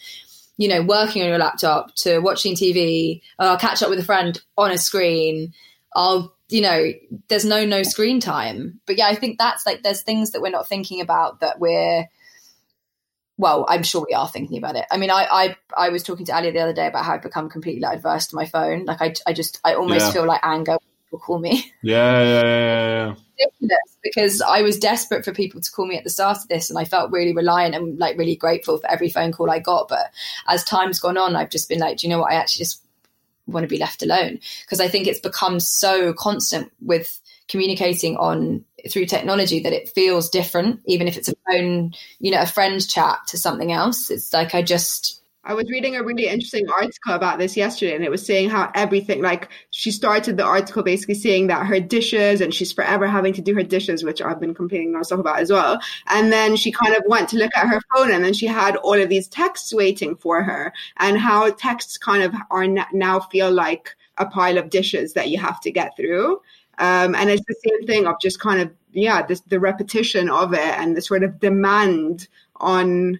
you 0.57 0.67
know, 0.67 0.81
working 0.81 1.21
on 1.21 1.29
your 1.29 1.37
laptop 1.37 1.95
to 1.97 2.19
watching 2.19 2.55
TV, 2.55 3.21
oh, 3.39 3.49
I'll 3.49 3.57
catch 3.57 3.81
up 3.81 3.89
with 3.89 3.99
a 3.99 4.03
friend 4.03 4.41
on 4.57 4.71
a 4.71 4.77
screen. 4.77 5.53
I'll, 5.95 6.35
you 6.49 6.61
know, 6.61 6.91
there's 7.29 7.45
no 7.45 7.65
no 7.65 7.83
screen 7.83 8.19
time. 8.19 8.79
But 8.85 8.97
yeah, 8.97 9.07
I 9.07 9.15
think 9.15 9.37
that's 9.37 9.65
like 9.65 9.83
there's 9.83 10.01
things 10.01 10.31
that 10.31 10.41
we're 10.41 10.49
not 10.49 10.67
thinking 10.67 11.01
about 11.01 11.39
that 11.39 11.59
we're 11.59 12.07
well, 13.37 13.65
I'm 13.67 13.81
sure 13.81 14.05
we 14.07 14.13
are 14.13 14.27
thinking 14.27 14.57
about 14.57 14.75
it. 14.75 14.85
I 14.91 14.97
mean, 14.97 15.09
I 15.09 15.27
I, 15.31 15.55
I 15.75 15.89
was 15.89 16.03
talking 16.03 16.25
to 16.27 16.35
Ali 16.35 16.51
the 16.51 16.59
other 16.59 16.73
day 16.73 16.87
about 16.87 17.05
how 17.05 17.13
I've 17.13 17.23
become 17.23 17.49
completely 17.49 17.81
like, 17.81 17.97
adverse 17.97 18.27
to 18.27 18.35
my 18.35 18.45
phone. 18.45 18.85
Like 18.85 19.01
I, 19.01 19.13
I 19.25 19.33
just 19.33 19.59
I 19.63 19.75
almost 19.75 20.07
yeah. 20.07 20.11
feel 20.11 20.25
like 20.25 20.41
anger 20.43 20.77
will 21.11 21.19
call 21.19 21.39
me. 21.39 21.71
Yeah, 21.83 22.21
yeah, 22.21 22.43
yeah, 22.43 23.07
yeah 23.07 23.15
ridiculous 23.41 23.97
because 24.03 24.41
I 24.41 24.61
was 24.61 24.77
desperate 24.77 25.23
for 25.23 25.31
people 25.31 25.61
to 25.61 25.71
call 25.71 25.85
me 25.85 25.97
at 25.97 26.03
the 26.03 26.09
start 26.09 26.37
of 26.37 26.47
this 26.47 26.69
and 26.69 26.77
I 26.77 26.85
felt 26.85 27.11
really 27.11 27.33
reliant 27.33 27.75
and 27.75 27.97
like 27.97 28.17
really 28.17 28.35
grateful 28.35 28.77
for 28.77 28.89
every 28.89 29.09
phone 29.09 29.31
call 29.31 29.49
I 29.49 29.59
got. 29.59 29.87
But 29.87 30.11
as 30.47 30.63
time's 30.63 30.99
gone 30.99 31.17
on, 31.17 31.35
I've 31.35 31.49
just 31.49 31.69
been 31.69 31.79
like, 31.79 31.97
do 31.97 32.07
you 32.07 32.13
know 32.13 32.19
what? 32.19 32.31
I 32.31 32.35
actually 32.35 32.63
just 32.65 32.83
want 33.47 33.63
to 33.63 33.67
be 33.67 33.77
left 33.77 34.03
alone 34.03 34.39
because 34.63 34.79
I 34.79 34.87
think 34.87 35.07
it's 35.07 35.19
become 35.19 35.59
so 35.59 36.13
constant 36.13 36.71
with 36.81 37.19
communicating 37.47 38.15
on 38.17 38.63
through 38.89 39.05
technology 39.05 39.59
that 39.59 39.73
it 39.73 39.89
feels 39.89 40.29
different, 40.29 40.79
even 40.85 41.07
if 41.07 41.17
it's 41.17 41.29
a 41.29 41.35
phone, 41.47 41.93
you 42.19 42.31
know, 42.31 42.41
a 42.41 42.47
friend 42.47 42.87
chat 42.87 43.19
to 43.27 43.37
something 43.37 43.71
else. 43.71 44.09
It's 44.09 44.33
like 44.33 44.55
I 44.55 44.61
just 44.61 45.20
I 45.43 45.55
was 45.55 45.71
reading 45.71 45.95
a 45.95 46.03
really 46.03 46.27
interesting 46.27 46.67
article 46.69 47.13
about 47.13 47.39
this 47.39 47.57
yesterday, 47.57 47.95
and 47.95 48.05
it 48.05 48.11
was 48.11 48.23
saying 48.23 48.51
how 48.51 48.71
everything, 48.75 49.23
like, 49.23 49.49
she 49.71 49.89
started 49.89 50.37
the 50.37 50.43
article 50.43 50.83
basically 50.83 51.15
saying 51.15 51.47
that 51.47 51.65
her 51.65 51.79
dishes, 51.79 52.41
and 52.41 52.53
she's 52.53 52.71
forever 52.71 53.07
having 53.07 53.33
to 53.33 53.41
do 53.41 53.55
her 53.55 53.63
dishes, 53.63 54.03
which 54.03 54.21
I've 54.21 54.39
been 54.39 54.53
complaining 54.53 54.93
myself 54.93 55.19
about 55.19 55.39
as 55.39 55.51
well. 55.51 55.81
And 56.07 56.31
then 56.31 56.55
she 56.55 56.71
kind 56.71 56.95
of 56.95 57.03
went 57.07 57.27
to 57.29 57.37
look 57.37 57.51
at 57.55 57.67
her 57.67 57.81
phone, 57.95 58.11
and 58.11 58.23
then 58.23 58.33
she 58.33 58.45
had 58.45 58.75
all 58.77 58.93
of 58.93 59.09
these 59.09 59.27
texts 59.27 59.73
waiting 59.73 60.15
for 60.15 60.43
her, 60.43 60.71
and 60.97 61.17
how 61.17 61.49
texts 61.49 61.97
kind 61.97 62.21
of 62.21 62.35
are 62.51 62.67
now 62.93 63.19
feel 63.19 63.51
like 63.51 63.95
a 64.17 64.27
pile 64.27 64.59
of 64.59 64.69
dishes 64.69 65.13
that 65.13 65.29
you 65.29 65.39
have 65.39 65.59
to 65.61 65.71
get 65.71 65.95
through. 65.97 66.39
Um, 66.77 67.15
and 67.15 67.31
it's 67.31 67.45
the 67.47 67.55
same 67.67 67.87
thing 67.87 68.05
of 68.05 68.15
just 68.21 68.39
kind 68.39 68.61
of, 68.61 68.71
yeah, 68.91 69.25
this, 69.25 69.41
the 69.41 69.59
repetition 69.59 70.29
of 70.29 70.53
it 70.53 70.59
and 70.59 70.95
the 70.95 71.01
sort 71.01 71.23
of 71.23 71.39
demand 71.39 72.27
on 72.57 73.19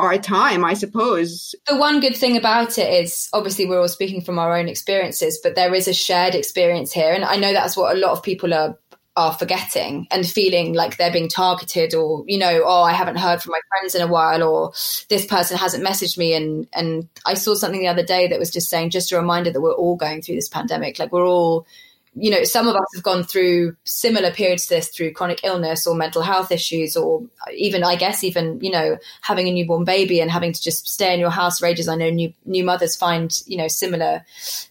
our 0.00 0.18
time, 0.18 0.64
I 0.64 0.74
suppose. 0.74 1.54
The 1.66 1.76
one 1.76 2.00
good 2.00 2.16
thing 2.16 2.36
about 2.36 2.78
it 2.78 2.92
is 3.04 3.28
obviously 3.32 3.66
we're 3.66 3.80
all 3.80 3.88
speaking 3.88 4.20
from 4.20 4.38
our 4.38 4.56
own 4.56 4.68
experiences, 4.68 5.38
but 5.42 5.54
there 5.54 5.74
is 5.74 5.88
a 5.88 5.94
shared 5.94 6.34
experience 6.34 6.92
here. 6.92 7.12
And 7.12 7.24
I 7.24 7.36
know 7.36 7.52
that's 7.52 7.76
what 7.76 7.94
a 7.94 7.98
lot 7.98 8.12
of 8.12 8.22
people 8.22 8.54
are 8.54 8.76
are 9.16 9.32
forgetting 9.32 10.06
and 10.10 10.26
feeling 10.26 10.72
like 10.72 10.96
they're 10.96 11.12
being 11.12 11.28
targeted 11.28 11.94
or 11.94 12.24
you 12.28 12.38
know 12.38 12.62
oh 12.64 12.82
i 12.82 12.92
haven't 12.92 13.18
heard 13.18 13.42
from 13.42 13.50
my 13.50 13.60
friends 13.68 13.94
in 13.96 14.00
a 14.00 14.06
while 14.06 14.42
or 14.42 14.70
this 15.08 15.26
person 15.26 15.58
hasn't 15.58 15.84
messaged 15.84 16.16
me 16.16 16.32
and 16.32 16.68
and 16.72 17.08
i 17.26 17.34
saw 17.34 17.54
something 17.54 17.80
the 17.80 17.88
other 17.88 18.04
day 18.04 18.28
that 18.28 18.38
was 18.38 18.50
just 18.50 18.70
saying 18.70 18.88
just 18.88 19.10
a 19.10 19.16
reminder 19.16 19.50
that 19.50 19.60
we're 19.60 19.72
all 19.72 19.96
going 19.96 20.22
through 20.22 20.36
this 20.36 20.48
pandemic 20.48 20.98
like 21.00 21.10
we're 21.10 21.26
all 21.26 21.66
you 22.14 22.30
know, 22.30 22.42
some 22.42 22.66
of 22.66 22.74
us 22.74 22.86
have 22.94 23.04
gone 23.04 23.22
through 23.22 23.76
similar 23.84 24.32
periods 24.32 24.66
to 24.66 24.74
this 24.74 24.88
through 24.88 25.12
chronic 25.12 25.44
illness 25.44 25.86
or 25.86 25.94
mental 25.94 26.22
health 26.22 26.50
issues, 26.50 26.96
or 26.96 27.22
even, 27.54 27.84
I 27.84 27.94
guess, 27.94 28.24
even, 28.24 28.60
you 28.60 28.70
know, 28.70 28.98
having 29.20 29.46
a 29.46 29.52
newborn 29.52 29.84
baby 29.84 30.20
and 30.20 30.30
having 30.30 30.52
to 30.52 30.60
just 30.60 30.88
stay 30.88 31.14
in 31.14 31.20
your 31.20 31.30
house 31.30 31.60
for 31.60 31.66
ages. 31.66 31.86
I 31.86 31.94
know 31.94 32.10
new, 32.10 32.32
new 32.44 32.64
mothers 32.64 32.96
find, 32.96 33.32
you 33.46 33.56
know, 33.56 33.68
similar 33.68 34.24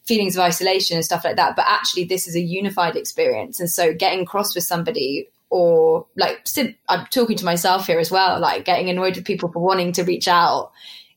feelings 0.03 0.35
of 0.35 0.41
isolation 0.41 0.97
and 0.97 1.05
stuff 1.05 1.23
like 1.23 1.37
that. 1.37 1.55
But 1.55 1.65
actually, 1.67 2.03
this 2.03 2.27
is 2.27 2.35
a 2.35 2.41
unified 2.41 2.97
experience. 2.97 3.59
And 3.59 3.69
so 3.69 3.93
getting 3.93 4.25
cross 4.25 4.53
with 4.53 4.65
somebody 4.65 5.29
or 5.49 6.05
like, 6.17 6.45
I'm 6.89 7.05
talking 7.05 7.37
to 7.37 7.45
myself 7.45 7.87
here 7.87 7.99
as 7.99 8.11
well, 8.11 8.39
like 8.39 8.65
getting 8.65 8.89
annoyed 8.89 9.15
with 9.15 9.25
people 9.25 9.51
for 9.51 9.63
wanting 9.63 9.93
to 9.93 10.03
reach 10.03 10.27
out 10.27 10.71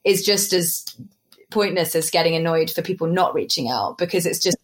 is 0.04 0.24
just 0.24 0.52
as 0.52 0.84
pointless 1.50 1.94
as 1.94 2.10
getting 2.10 2.34
annoyed 2.34 2.70
for 2.70 2.80
people 2.80 3.06
not 3.06 3.34
reaching 3.34 3.68
out 3.68 3.98
because 3.98 4.24
it's 4.24 4.38
just 4.38 4.56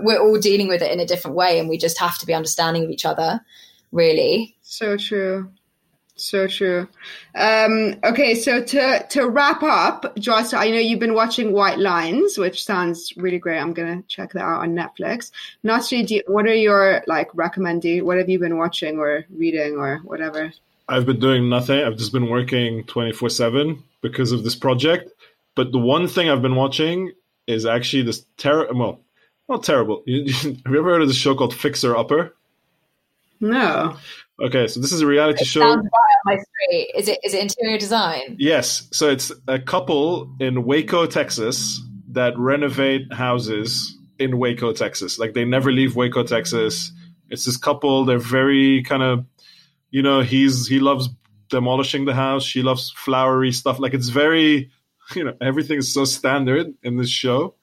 we're 0.00 0.20
all 0.20 0.38
dealing 0.38 0.68
with 0.68 0.82
it 0.82 0.90
in 0.90 1.00
a 1.00 1.06
different 1.06 1.36
way 1.36 1.58
and 1.58 1.68
we 1.68 1.78
just 1.78 1.98
have 1.98 2.18
to 2.18 2.26
be 2.26 2.34
understanding 2.34 2.84
of 2.84 2.90
each 2.90 3.04
other 3.04 3.40
really. 3.92 4.56
So 4.62 4.96
true. 4.96 5.50
So 6.16 6.46
true. 6.46 6.86
Um, 7.34 7.96
okay 8.04 8.36
so 8.36 8.62
to 8.62 9.06
to 9.10 9.28
wrap 9.28 9.62
up 9.64 10.16
joss 10.16 10.52
i 10.52 10.70
know 10.70 10.78
you've 10.78 11.00
been 11.00 11.14
watching 11.14 11.52
white 11.52 11.78
lines 11.78 12.38
which 12.38 12.64
sounds 12.64 13.12
really 13.16 13.38
great. 13.38 13.58
I'm 13.58 13.72
gonna 13.72 14.02
check 14.06 14.32
that 14.34 14.42
out 14.42 14.60
on 14.60 14.76
netflix. 14.76 15.32
Nasri, 15.64 16.20
what 16.28 16.46
are 16.46 16.54
your 16.54 17.02
like 17.06 17.30
recommending 17.34 18.04
what 18.04 18.18
have 18.18 18.28
you 18.28 18.38
been 18.38 18.58
watching 18.58 18.98
or 18.98 19.24
reading 19.30 19.76
or 19.76 19.98
whatever? 20.04 20.52
I've 20.88 21.06
been 21.06 21.18
doing 21.18 21.48
nothing. 21.48 21.82
I've 21.82 21.96
just 21.96 22.12
been 22.12 22.28
working 22.28 22.84
24 22.84 23.30
7 23.30 23.82
because 24.02 24.32
of 24.32 24.44
this 24.44 24.54
project. 24.54 25.10
But 25.56 25.72
the 25.72 25.78
one 25.78 26.06
thing 26.06 26.30
i've 26.30 26.42
been 26.42 26.56
watching 26.56 27.12
is 27.48 27.66
actually 27.66 28.02
this 28.02 28.24
terror 28.36 28.68
well 28.72 29.00
not 29.48 29.62
terrible. 29.62 30.02
You, 30.06 30.22
you, 30.22 30.32
have 30.64 30.72
you 30.72 30.78
ever 30.78 30.90
heard 30.90 31.02
of 31.02 31.08
this 31.08 31.16
show 31.16 31.34
called 31.34 31.54
Fixer 31.54 31.96
Upper? 31.96 32.34
No. 33.40 33.96
Okay, 34.40 34.66
so 34.66 34.80
this 34.80 34.92
is 34.92 35.00
a 35.00 35.06
reality 35.06 35.42
it 35.42 35.46
show. 35.46 35.60
Sounds 35.60 35.84
right 35.84 36.14
my 36.24 36.36
street. 36.36 36.90
Is 36.96 37.08
it 37.08 37.18
is 37.22 37.34
it 37.34 37.40
interior 37.40 37.78
design? 37.78 38.36
Yes. 38.38 38.88
So 38.92 39.08
it's 39.08 39.30
a 39.46 39.58
couple 39.58 40.34
in 40.40 40.64
Waco, 40.64 41.06
Texas, 41.06 41.80
that 42.08 42.36
renovate 42.38 43.12
houses 43.12 43.96
in 44.18 44.38
Waco, 44.38 44.72
Texas. 44.72 45.18
Like 45.18 45.34
they 45.34 45.44
never 45.44 45.70
leave 45.70 45.94
Waco, 45.96 46.24
Texas. 46.24 46.92
It's 47.30 47.44
this 47.44 47.56
couple. 47.56 48.04
They're 48.04 48.18
very 48.18 48.82
kind 48.82 49.02
of, 49.02 49.24
you 49.90 50.02
know, 50.02 50.20
he's 50.20 50.66
he 50.66 50.80
loves 50.80 51.08
demolishing 51.48 52.04
the 52.04 52.14
house. 52.14 52.44
She 52.44 52.62
loves 52.62 52.90
flowery 52.90 53.52
stuff. 53.52 53.78
Like 53.78 53.94
it's 53.94 54.08
very, 54.08 54.70
you 55.14 55.24
know, 55.24 55.34
everything's 55.40 55.92
so 55.92 56.04
standard 56.04 56.74
in 56.82 56.96
this 56.96 57.10
show 57.10 57.54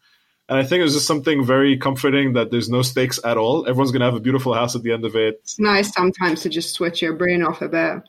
and 0.49 0.59
I 0.59 0.63
think 0.63 0.83
it's 0.83 0.93
just 0.93 1.07
something 1.07 1.45
very 1.45 1.77
comforting 1.77 2.33
that 2.33 2.51
there's 2.51 2.69
no 2.69 2.81
stakes 2.81 3.19
at 3.23 3.37
all. 3.37 3.67
Everyone's 3.67 3.91
going 3.91 4.01
to 4.01 4.05
have 4.05 4.15
a 4.15 4.19
beautiful 4.19 4.53
house 4.53 4.75
at 4.75 4.83
the 4.83 4.91
end 4.91 5.05
of 5.05 5.15
it. 5.15 5.39
It's 5.43 5.59
nice 5.59 5.93
sometimes 5.93 6.41
to 6.41 6.49
just 6.49 6.73
switch 6.73 7.01
your 7.01 7.13
brain 7.13 7.43
off 7.43 7.61
a 7.61 7.69
bit. 7.69 8.03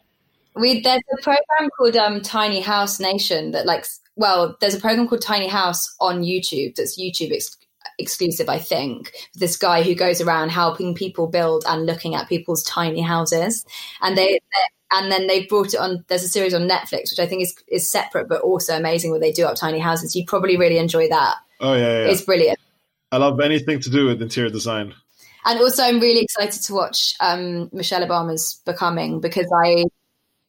We 0.54 0.80
there's 0.82 1.02
a 1.12 1.22
program 1.22 1.70
called 1.78 1.96
um, 1.96 2.20
Tiny 2.20 2.60
House 2.60 3.00
Nation 3.00 3.52
that 3.52 3.64
like 3.64 3.86
well, 4.16 4.56
there's 4.60 4.74
a 4.74 4.80
program 4.80 5.08
called 5.08 5.22
Tiny 5.22 5.48
House 5.48 5.94
on 6.00 6.22
YouTube 6.22 6.74
that's 6.74 7.00
YouTube 7.00 7.32
ex- 7.32 7.56
exclusive, 7.98 8.48
I 8.48 8.58
think. 8.58 9.12
This 9.34 9.56
guy 9.56 9.82
who 9.82 9.94
goes 9.94 10.20
around 10.20 10.50
helping 10.50 10.94
people 10.94 11.26
build 11.28 11.64
and 11.66 11.86
looking 11.86 12.14
at 12.14 12.28
people's 12.28 12.62
tiny 12.64 13.00
houses, 13.00 13.64
and 14.00 14.16
they, 14.16 14.32
they 14.32 14.98
and 14.98 15.10
then 15.10 15.26
they 15.26 15.46
brought 15.46 15.74
it 15.74 15.80
on. 15.80 16.04
There's 16.08 16.24
a 16.24 16.28
series 16.28 16.54
on 16.54 16.68
Netflix, 16.68 17.10
which 17.10 17.20
I 17.20 17.26
think 17.26 17.42
is 17.42 17.54
is 17.68 17.90
separate 17.90 18.28
but 18.28 18.42
also 18.42 18.76
amazing. 18.76 19.10
Where 19.10 19.20
they 19.20 19.32
do 19.32 19.46
up 19.46 19.56
tiny 19.56 19.78
houses, 19.78 20.14
you 20.14 20.24
probably 20.26 20.56
really 20.56 20.78
enjoy 20.78 21.08
that. 21.08 21.36
Oh 21.62 21.74
yeah, 21.74 21.80
yeah. 21.80 22.10
It's 22.10 22.22
brilliant. 22.22 22.58
I 23.12 23.18
love 23.18 23.40
anything 23.40 23.80
to 23.80 23.90
do 23.90 24.06
with 24.06 24.20
interior 24.20 24.50
design. 24.50 24.94
And 25.44 25.60
also, 25.60 25.82
I'm 25.82 26.00
really 26.00 26.22
excited 26.22 26.62
to 26.62 26.74
watch 26.74 27.14
um, 27.20 27.68
Michelle 27.72 28.06
Obama's 28.06 28.60
Becoming 28.66 29.20
because 29.20 29.46
I 29.64 29.84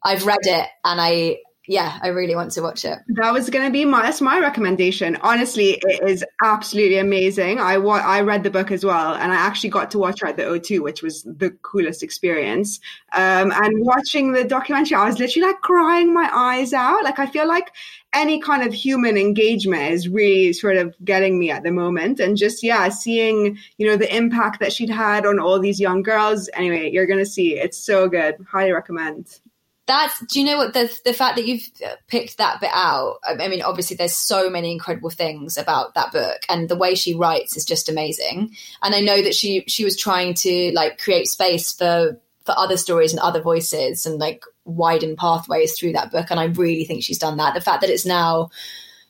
I've 0.03 0.25
read 0.25 0.39
it 0.43 0.67
and 0.83 0.99
I 0.99 1.37
yeah, 1.67 1.97
I 2.01 2.09
really 2.09 2.35
want 2.35 2.51
to 2.51 2.61
watch 2.61 2.83
it. 2.83 2.99
That 3.07 3.31
was 3.31 3.49
going 3.49 3.65
to 3.65 3.71
be 3.71 3.85
my 3.85 4.01
that's 4.01 4.19
my 4.19 4.37
recommendation. 4.37 5.15
Honestly, 5.21 5.79
it 5.81 6.09
is 6.09 6.23
absolutely 6.43 6.97
amazing. 6.97 7.59
I 7.59 7.77
wa- 7.77 8.03
I 8.03 8.19
read 8.19 8.43
the 8.43 8.49
book 8.49 8.69
as 8.69 8.83
well, 8.83 9.13
and 9.13 9.31
I 9.31 9.35
actually 9.35 9.69
got 9.69 9.89
to 9.91 9.99
watch 9.99 10.19
her 10.21 10.27
at 10.27 10.35
the 10.35 10.43
O2, 10.43 10.81
which 10.81 11.01
was 11.01 11.23
the 11.23 11.51
coolest 11.61 12.03
experience. 12.03 12.81
Um, 13.13 13.53
and 13.53 13.85
watching 13.85 14.33
the 14.33 14.43
documentary, 14.43 14.97
I 14.97 15.05
was 15.05 15.19
literally 15.19 15.47
like 15.47 15.61
crying 15.61 16.13
my 16.13 16.29
eyes 16.33 16.73
out. 16.73 17.05
Like 17.05 17.19
I 17.19 17.27
feel 17.27 17.47
like 17.47 17.71
any 18.13 18.41
kind 18.41 18.63
of 18.63 18.73
human 18.73 19.17
engagement 19.17 19.93
is 19.93 20.09
really 20.09 20.51
sort 20.51 20.75
of 20.75 20.93
getting 21.05 21.39
me 21.39 21.49
at 21.49 21.63
the 21.63 21.71
moment, 21.71 22.19
and 22.19 22.35
just 22.35 22.61
yeah, 22.61 22.89
seeing 22.89 23.57
you 23.77 23.87
know 23.87 23.95
the 23.95 24.13
impact 24.13 24.59
that 24.59 24.73
she'd 24.73 24.89
had 24.89 25.25
on 25.25 25.39
all 25.39 25.59
these 25.59 25.79
young 25.79 26.03
girls. 26.03 26.49
Anyway, 26.55 26.91
you're 26.91 27.07
gonna 27.07 27.25
see 27.25 27.57
it's 27.57 27.77
so 27.77 28.09
good. 28.09 28.35
Highly 28.49 28.73
recommend 28.73 29.39
that's 29.85 30.25
do 30.27 30.39
you 30.39 30.45
know 30.45 30.57
what 30.57 30.73
the 30.73 30.91
the 31.03 31.13
fact 31.13 31.35
that 31.35 31.45
you've 31.45 31.67
picked 32.07 32.37
that 32.37 32.61
bit 32.61 32.69
out 32.73 33.17
i 33.27 33.47
mean 33.47 33.61
obviously 33.61 33.97
there's 33.97 34.15
so 34.15 34.49
many 34.49 34.71
incredible 34.71 35.09
things 35.09 35.57
about 35.57 35.93
that 35.93 36.11
book 36.11 36.39
and 36.47 36.69
the 36.69 36.75
way 36.75 36.95
she 36.95 37.13
writes 37.13 37.57
is 37.57 37.65
just 37.65 37.89
amazing. 37.89 38.55
And 38.81 38.95
i 38.95 39.01
know 39.01 39.21
that 39.21 39.35
she 39.35 39.63
she 39.67 39.83
was 39.83 39.97
trying 39.97 40.35
to 40.35 40.71
like 40.73 41.01
create 41.01 41.27
space 41.27 41.73
for 41.73 42.19
for 42.45 42.57
other 42.57 42.77
stories 42.77 43.11
and 43.11 43.19
other 43.19 43.41
voices 43.41 44.05
and 44.05 44.19
like 44.19 44.43
widen 44.65 45.15
pathways 45.15 45.77
through 45.77 45.93
that 45.93 46.11
book 46.11 46.27
and 46.29 46.39
i 46.39 46.45
really 46.45 46.85
think 46.85 47.03
she's 47.03 47.19
done 47.19 47.37
that. 47.37 47.53
The 47.53 47.61
fact 47.61 47.81
that 47.81 47.89
it's 47.89 48.05
now 48.05 48.49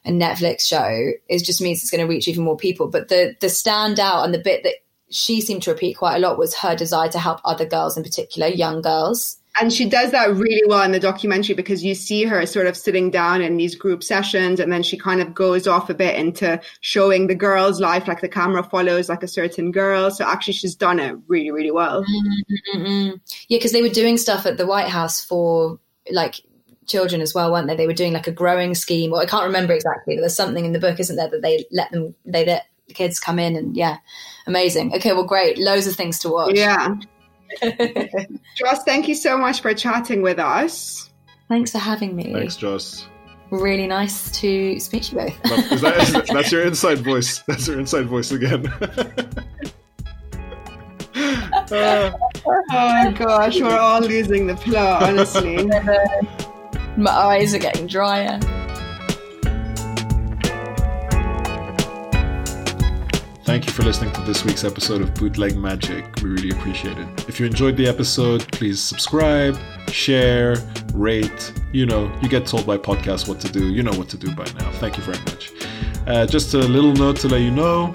a 0.06 0.12
netflix 0.12 0.62
show 0.62 1.12
is 1.30 1.44
just 1.44 1.62
means 1.62 1.82
it's 1.82 1.92
going 1.92 2.02
to 2.02 2.08
reach 2.08 2.28
even 2.28 2.44
more 2.44 2.58
people. 2.58 2.88
But 2.88 3.10
the 3.10 3.36
the 3.40 3.48
standout 3.48 4.26
and 4.26 4.34
the 4.34 4.40
bit 4.40 4.64
that 4.64 4.76
she 5.10 5.40
seemed 5.40 5.62
to 5.64 5.72
repeat 5.72 5.98
quite 5.98 6.16
a 6.16 6.20
lot 6.20 6.40
was 6.40 6.56
her 6.56 6.76
desire 6.76 7.10
to 7.10 7.20
help 7.20 7.40
other 7.46 7.66
girls 7.66 7.96
in 7.96 8.04
particular 8.04 8.48
young 8.48 8.82
girls 8.82 9.38
and 9.60 9.72
she 9.72 9.88
does 9.88 10.12
that 10.12 10.34
really 10.34 10.64
well 10.68 10.82
in 10.82 10.92
the 10.92 11.00
documentary 11.00 11.54
because 11.54 11.84
you 11.84 11.94
see 11.94 12.24
her 12.24 12.46
sort 12.46 12.66
of 12.66 12.76
sitting 12.76 13.12
down 13.12 13.42
in 13.42 13.58
these 13.58 13.76
group 13.76 14.04
sessions 14.04 14.60
and 14.60 14.72
then 14.72 14.82
she 14.82 14.98
kind 14.98 15.22
of 15.22 15.34
goes 15.34 15.68
off 15.68 15.90
a 15.90 15.94
bit 15.94 16.16
into 16.16 16.60
showing 16.82 17.28
the 17.28 17.36
girl's 17.36 17.80
life 17.80 18.08
like 18.08 18.22
the 18.22 18.30
camera 18.30 18.64
follows 18.64 19.10
like 19.10 19.22
a 19.22 19.28
certain 19.28 19.72
girl. 19.72 20.10
So 20.10 20.26
actually 20.26 20.54
she's 20.54 20.76
done 20.76 21.00
it 21.00 21.16
really 21.28 21.52
really 21.52 21.72
well. 21.72 22.04
Mm-hmm. 22.76 23.18
yeah 23.48 23.58
because 23.58 23.72
they 23.72 23.84
were 23.84 23.90
doing 23.90 24.18
stuff 24.18 24.46
at 24.46 24.58
the 24.58 24.66
white 24.66 24.90
house 24.90 25.24
for 25.24 25.80
like 26.12 26.42
children 26.88 27.22
as 27.22 27.34
well 27.34 27.52
weren't 27.52 27.68
they? 27.68 27.76
They 27.76 27.88
were 27.88 27.94
doing 27.94 28.14
like 28.14 28.28
a 28.28 28.32
growing 28.32 28.74
scheme 28.74 29.14
or 29.14 29.22
i 29.22 29.26
can't 29.26 29.46
remember 29.46 29.74
exactly. 29.74 30.16
There's 30.18 30.36
something 30.36 30.66
in 30.66 30.74
the 30.74 30.80
book 30.80 31.00
isn't 31.00 31.16
there 31.16 31.30
that 31.30 31.44
they 31.44 31.66
let 31.72 31.92
them 31.92 32.16
they 32.26 32.44
let 32.46 32.66
the 32.88 32.94
kids 32.96 33.20
come 33.20 33.38
in 33.38 33.56
and 33.56 33.78
yeah 33.78 33.98
amazing. 34.48 34.96
Okay 34.96 35.14
well 35.14 35.26
great. 35.26 35.60
Loads 35.60 35.86
of 35.86 35.96
things 35.96 36.18
to 36.20 36.30
watch. 36.30 36.56
Yeah 36.56 36.96
Joss, 38.56 38.84
thank 38.84 39.08
you 39.08 39.16
so 39.16 39.38
much 39.38 39.62
for 39.62 39.74
chatting 39.74 40.22
with 40.22 40.40
us. 40.40 41.10
Thanks 41.50 41.72
for 41.72 41.80
having 41.80 42.16
me. 42.16 42.34
Thanks, 42.34 42.56
Joss. 42.56 43.08
Really 43.52 43.86
nice 43.86 44.32
to 44.40 44.80
speak 44.80 45.04
to 45.04 45.16
you 45.16 45.22
both. 45.44 45.72
is 45.72 45.82
that, 45.82 45.98
is, 45.98 46.30
that's 46.30 46.52
your 46.52 46.64
inside 46.68 47.00
voice. 47.00 47.40
That's 47.40 47.68
your 47.68 47.80
inside 47.80 48.08
voice 48.08 48.32
again. 48.32 48.66
uh, 51.72 52.12
oh 52.46 53.12
gosh, 53.16 53.60
we're 53.60 53.78
all 53.78 54.02
losing 54.02 54.48
the 54.48 54.56
plot, 54.56 55.04
honestly. 55.04 55.66
My 56.98 57.12
eyes 57.12 57.54
are 57.54 57.60
getting 57.60 57.86
drier. 57.86 58.40
Thank 63.44 63.66
you 63.66 63.74
for 63.74 63.84
listening 63.84 64.14
to 64.14 64.22
this 64.22 64.46
week's 64.46 64.64
episode 64.64 65.02
of 65.02 65.14
Bootleg 65.16 65.58
Magic. 65.58 66.06
We 66.24 66.30
really 66.30 66.52
appreciate 66.52 66.98
it. 66.98 67.28
If 67.28 67.42
you 67.42 67.46
enjoyed 67.46 67.76
the 67.76 67.86
episode, 67.88 68.50
please 68.54 68.82
subscribe, 68.82 69.58
share, 69.90 70.56
rate. 70.94 71.52
You 71.74 71.86
know, 71.86 72.10
you 72.22 72.30
get 72.30 72.48
told 72.48 72.66
by 72.66 72.78
podcasts 72.78 73.28
what 73.28 73.42
to 73.42 73.52
do. 73.52 73.68
You 73.68 73.84
know 73.84 73.92
what 73.92 74.08
to 74.10 74.18
do 74.18 74.34
by 74.34 74.46
now. 74.46 74.72
Thank 74.74 74.98
you 74.98 75.04
very 75.04 75.18
much. 75.26 75.52
Uh, 76.08 76.26
just 76.26 76.54
a 76.54 76.58
little 76.58 76.94
note 76.94 77.18
to 77.18 77.28
let 77.28 77.42
you 77.42 77.52
know 77.52 77.94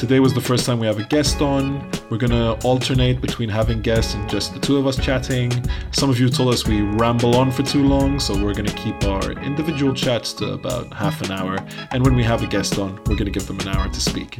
Today 0.00 0.18
was 0.18 0.32
the 0.32 0.40
first 0.40 0.64
time 0.64 0.78
we 0.78 0.86
have 0.86 0.98
a 0.98 1.04
guest 1.04 1.42
on. 1.42 1.86
We're 2.08 2.16
gonna 2.16 2.52
alternate 2.64 3.20
between 3.20 3.50
having 3.50 3.82
guests 3.82 4.14
and 4.14 4.26
just 4.30 4.54
the 4.54 4.58
two 4.58 4.78
of 4.78 4.86
us 4.86 4.96
chatting. 4.96 5.52
Some 5.90 6.08
of 6.08 6.18
you 6.18 6.30
told 6.30 6.54
us 6.54 6.66
we 6.66 6.80
ramble 6.80 7.36
on 7.36 7.52
for 7.52 7.62
too 7.62 7.86
long, 7.86 8.18
so 8.18 8.32
we're 8.42 8.54
gonna 8.54 8.72
keep 8.72 9.04
our 9.04 9.32
individual 9.32 9.92
chats 9.92 10.32
to 10.38 10.54
about 10.54 10.90
half 10.94 11.20
an 11.20 11.32
hour. 11.32 11.58
And 11.90 12.02
when 12.02 12.16
we 12.16 12.24
have 12.24 12.42
a 12.42 12.46
guest 12.46 12.78
on, 12.78 12.98
we're 13.08 13.16
gonna 13.16 13.30
give 13.30 13.46
them 13.46 13.60
an 13.60 13.68
hour 13.68 13.90
to 13.90 14.00
speak. 14.00 14.38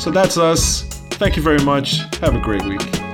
So 0.00 0.10
that's 0.10 0.36
us. 0.36 0.82
Thank 1.12 1.36
you 1.36 1.44
very 1.44 1.62
much. 1.62 2.00
Have 2.16 2.34
a 2.34 2.40
great 2.40 2.64
week. 2.64 3.11